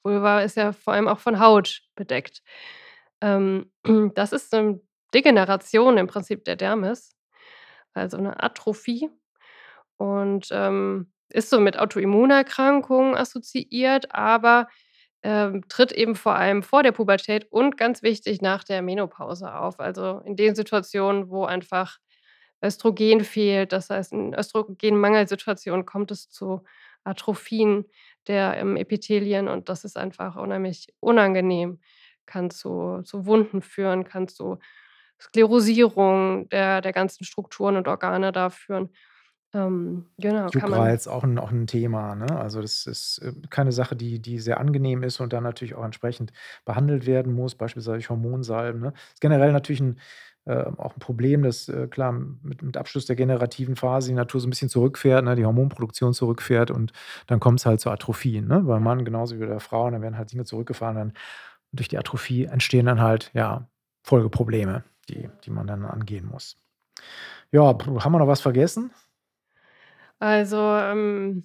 Vulva 0.04 0.42
ist 0.42 0.58
ja 0.58 0.74
vor 0.74 0.94
allem 0.94 1.08
auch 1.08 1.20
von 1.20 1.40
Haut 1.40 1.82
bedeckt. 1.96 2.44
Ähm, 3.22 3.72
das 4.16 4.32
ist 4.34 4.54
'ne 4.54 4.80
Degeneration 5.14 5.98
im 5.98 6.08
Prinzip 6.08 6.46
der 6.46 6.56
Dermis, 6.58 7.16
also 7.94 8.18
'ne 8.18 8.42
Atrophie 8.44 9.10
und, 9.98 10.50
ähm, 10.52 11.12
ist 11.36 11.50
so 11.52 11.60
mit 11.60 11.80
Autoimmunerkrankungen 11.80 13.16
assoziiert, 13.16 14.14
aber, 14.16 14.68
ähm, 15.24 15.64
tritt 15.70 15.92
eben 15.94 16.16
vor 16.16 16.36
allem 16.36 16.64
vor 16.64 16.84
der 16.84 16.92
Pubertät 16.94 17.48
und 17.52 17.78
ganz 17.78 18.04
wichtig, 18.04 18.42
nach 18.42 18.64
der 18.64 18.82
Menopause 18.84 19.54
auf. 19.56 19.80
Also, 19.80 20.22
in 20.26 20.36
den 20.38 20.56
Situationen, 20.56 21.30
wo 21.30 21.46
einfach 21.46 21.98
Östrogen 22.64 23.24
fehlt, 23.24 23.72
das 23.74 23.90
heißt, 23.90 24.14
in 24.14 24.34
Östrogenmangelsituationen 24.34 25.86
kommt 25.86 26.12
es 26.12 26.30
zu 26.30 26.64
Atrophien 27.04 27.86
der, 28.28 28.58
ähm, 28.58 28.78
Epithelien 28.78 29.48
und 29.48 29.70
das 29.70 29.84
ist 29.86 29.98
einfach 29.98 30.36
unheimlich 30.38 30.88
unangenehm. 31.00 31.80
Kann 32.26 32.50
zu 32.52 33.02
zu 33.04 33.26
Wunden 33.28 33.62
führen, 33.62 34.04
kann 34.06 34.28
zu 34.28 34.58
Sklerosierung 35.22 36.50
der 36.50 36.82
der 36.82 36.94
ganzen 36.94 37.24
Strukturen 37.26 37.78
und 37.78 37.88
Organe 37.88 38.32
da 38.32 38.50
führen. 38.50 38.90
Ähm, 39.56 40.06
genau, 40.18 40.52
Juckreiz, 40.54 41.08
auch 41.08 41.24
'n 41.24 41.40
auch 41.40 41.52
'n 41.52 41.66
Thema, 41.68 42.14
ne? 42.16 42.38
Also, 42.40 42.62
das 42.62 42.86
ist, 42.86 43.18
äh, 43.20 43.34
keine 43.50 43.72
Sache, 43.72 43.96
die 43.96 44.20
die 44.22 44.40
sehr 44.40 44.60
angenehm 44.60 45.02
ist 45.04 45.20
und 45.20 45.34
dann 45.34 45.44
natürlich 45.44 45.74
auch 45.76 45.84
entsprechend 45.84 46.32
behandelt 46.66 47.08
werden 47.08 47.34
muss, 47.34 47.56
beispielsweise 47.56 47.94
durch 47.98 48.10
Hormonsalben, 48.12 48.80
ne? 48.82 48.94
Ist 49.14 49.22
generell 49.22 49.52
natürlich 49.52 49.82
'n 49.82 50.00
äh, 50.46 50.54
auch 50.78 50.96
'n 50.96 51.00
Problem, 51.00 51.42
dass, 51.42 51.68
äh, 51.68 51.88
klar, 51.88 52.12
mit 52.12 52.62
mit 52.62 52.78
Abschluss 52.78 53.06
der 53.08 53.16
generativen 53.16 53.76
Phase 53.76 54.10
die 54.10 54.14
Natur 54.14 54.40
so 54.40 54.48
'n 54.48 54.52
bisschen 54.52 54.70
zurückfährt, 54.70 55.26
ne, 55.26 55.36
die 55.36 55.46
Hormonproduktion 55.46 56.14
zurückfährt 56.14 56.70
und 56.72 56.94
dann 57.28 57.40
kommt's 57.40 57.66
halt 57.66 57.80
zu 57.82 57.90
Atrophien, 57.90 58.48
ne? 58.48 58.60
Beim 58.62 58.84
Mann 58.84 59.04
genauso 59.06 59.36
wie 59.36 59.40
bei 59.40 59.48
der 59.48 59.60
Frau 59.60 59.86
und 59.88 59.94
dann 59.94 60.02
werden 60.04 60.18
halt 60.18 60.32
Dinge 60.32 60.46
zurückgefahren, 60.46 60.96
dann 60.96 61.14
durch 61.74 61.88
die 61.90 61.98
Atrophie 62.00 62.46
entstehen 62.46 62.86
dann 62.88 63.02
halt, 63.02 63.32
ja, 63.36 63.68
Folgeprobleme, 64.04 64.84
die 65.10 65.30
die 65.46 65.52
man 65.52 65.68
dann 65.68 65.86
angehen 65.86 66.28
muss. 66.28 66.58
Ja, 67.52 67.64
haben 67.66 68.12
wir 68.14 68.20
noch 68.20 68.28
was 68.28 68.42
vergessen? 68.42 68.92
Also, 70.22 70.58
ähm, 70.58 71.44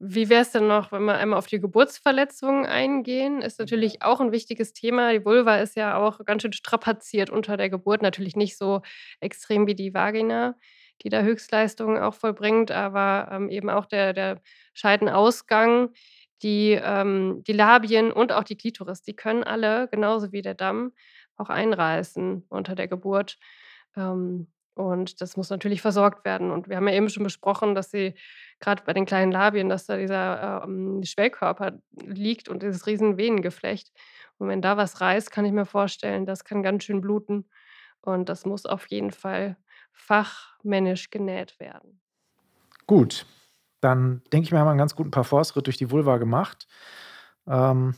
wie 0.00 0.28
wär's 0.30 0.52
denn 0.52 0.68
noch, 0.68 0.92
wenn 0.92 1.04
wir 1.04 1.16
einmal 1.16 1.38
auf 1.38 1.46
die 1.48 1.60
Geburtsverletzungen 1.60 2.66
eingehen? 2.66 3.42
Ist 3.42 3.58
natürlich 3.60 4.02
auch 4.02 4.20
'n 4.20 4.32
wichtiges 4.32 4.72
Thema. 4.74 5.12
Die 5.12 5.24
Vulva 5.24 5.56
ist 5.58 5.76
ja 5.76 5.96
auch 5.98 6.24
ganz 6.26 6.42
schön 6.42 6.52
strapaziert 6.54 7.30
unter 7.30 7.56
der 7.56 7.70
Geburt, 7.70 8.02
natürlich 8.02 8.36
nicht 8.36 8.58
so 8.58 8.82
extrem 9.20 9.66
wie 9.66 9.74
die 9.76 9.94
Vagina, 9.94 10.56
die 11.02 11.10
da 11.10 11.22
Höchstleistungen 11.22 11.98
auch 12.02 12.14
vollbringt, 12.14 12.70
aber, 12.72 13.28
ähm, 13.32 13.50
eben 13.50 13.70
auch 13.70 13.86
der 13.86 14.12
der 14.14 14.40
Scheidenausgang, 14.74 15.90
die, 16.42 16.72
ähm 16.82 17.42
die 17.46 17.52
Labien 17.54 18.12
und 18.12 18.32
auch 18.32 18.44
die 18.44 18.56
Klitoris, 18.56 19.02
die 19.02 19.14
können 19.16 19.44
alle, 19.44 19.88
genauso 19.88 20.32
wie 20.32 20.42
der 20.42 20.54
Damm, 20.54 20.92
auch 21.36 21.50
einreißen 21.50 22.44
unter 22.50 22.74
der 22.76 22.88
Geburt. 22.88 23.38
Ähm, 23.96 24.48
und 24.74 25.20
das 25.20 25.36
muss 25.36 25.50
natürlich 25.50 25.82
versorgt 25.82 26.24
werden. 26.24 26.50
Und 26.50 26.68
wir 26.68 26.76
haben 26.76 26.88
ja 26.88 26.94
eben 26.94 27.08
schon 27.08 27.24
besprochen, 27.24 27.74
dass 27.74 27.90
sie 27.90 28.14
grad 28.60 28.84
bei 28.84 28.92
den 28.92 29.06
kleinen 29.06 29.32
Labien, 29.32 29.68
dass 29.68 29.86
da 29.86 29.96
dieser, 29.96 30.62
ähm, 30.64 31.02
Schwellkörper 31.04 31.78
liegt 32.02 32.48
und 32.48 32.62
dieses 32.62 32.86
riesen 32.86 33.16
Venengeflecht. 33.18 33.92
Und 34.38 34.48
wenn 34.48 34.62
da 34.62 34.76
was 34.76 35.00
reißt, 35.00 35.30
kann 35.30 35.44
ich 35.44 35.52
mir 35.52 35.66
vorstellen, 35.66 36.26
das 36.26 36.44
kann 36.44 36.62
ganz 36.62 36.84
schön 36.84 37.00
bluten 37.00 37.48
und 38.00 38.28
das 38.28 38.46
muss 38.46 38.66
auf 38.66 38.86
jeden 38.86 39.10
Fall 39.10 39.56
fachmännisch 39.92 41.10
genäht 41.10 41.60
werden. 41.60 42.00
Gut, 42.86 43.26
dann 43.80 44.22
denke 44.32 44.46
ich, 44.46 44.52
wir 44.52 44.58
haben 44.58 44.68
einen 44.68 44.78
ganz 44.78 44.96
guten 44.96 45.10
Parforce-Ritt 45.10 45.66
durch 45.66 45.76
die 45.76 45.90
Vulva 45.90 46.16
gemacht. 46.16 46.66
Ähm, 47.46 47.94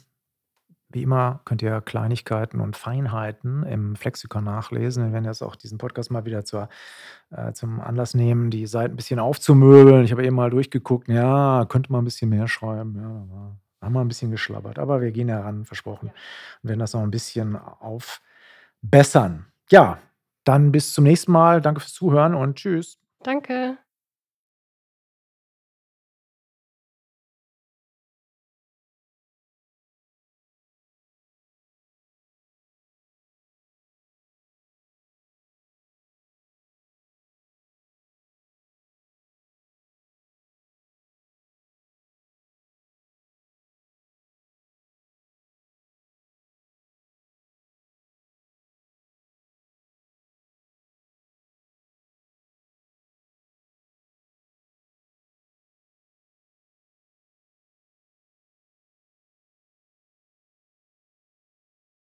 wie 0.94 1.02
immer 1.02 1.40
könnt 1.44 1.62
ihr 1.62 1.80
Kleinigkeiten 1.80 2.60
und 2.60 2.76
Feinheiten 2.76 3.64
im 3.64 3.96
Flexikon 3.96 4.44
nachlesen. 4.44 5.04
Wir 5.06 5.12
werden 5.12 5.24
jetzt 5.26 5.42
auch 5.42 5.56
diesen 5.56 5.78
Podcast 5.78 6.10
mal 6.10 6.24
wieder 6.24 6.44
zur 6.44 6.68
äh, 7.30 7.52
zum 7.52 7.80
Anlass 7.80 8.14
nehmen, 8.14 8.50
die 8.50 8.66
Seiten 8.66 8.94
'n 8.94 8.96
bisschen 8.96 9.18
aufzumöbeln. 9.20 10.04
Ich 10.04 10.12
habe 10.12 10.24
eben 10.26 10.36
mal 10.36 10.50
durchgeguckt, 10.50 11.08
ja, 11.08 11.66
könnte 11.68 11.92
man 11.92 12.02
'n 12.02 12.04
bisschen 12.06 12.30
mehr 12.30 12.48
schreiben, 12.48 12.96
ja, 12.98 13.56
haben 13.86 13.92
wir 13.94 14.00
'n 14.02 14.08
bisschen 14.08 14.30
geschlabbert, 14.30 14.78
aber 14.78 15.00
wir 15.02 15.12
gehen 15.12 15.28
da 15.28 15.40
ran, 15.42 15.64
versprochen, 15.66 16.06
Ja. 16.08 16.12
und 16.62 16.68
werden 16.70 16.80
das 16.80 16.94
noch 16.94 17.02
'n 17.02 17.10
bisschen 17.10 17.56
aufbessern. 17.56 19.46
Ja, 19.70 19.98
dann 20.44 20.72
bis 20.72 20.94
zum 20.94 21.04
nächsten 21.04 21.32
Mal. 21.32 21.60
Danke 21.62 21.80
fürs 21.80 21.94
Zuhören 21.94 22.34
und 22.34 22.56
tschüss. 22.56 22.98
Danke. 23.22 23.78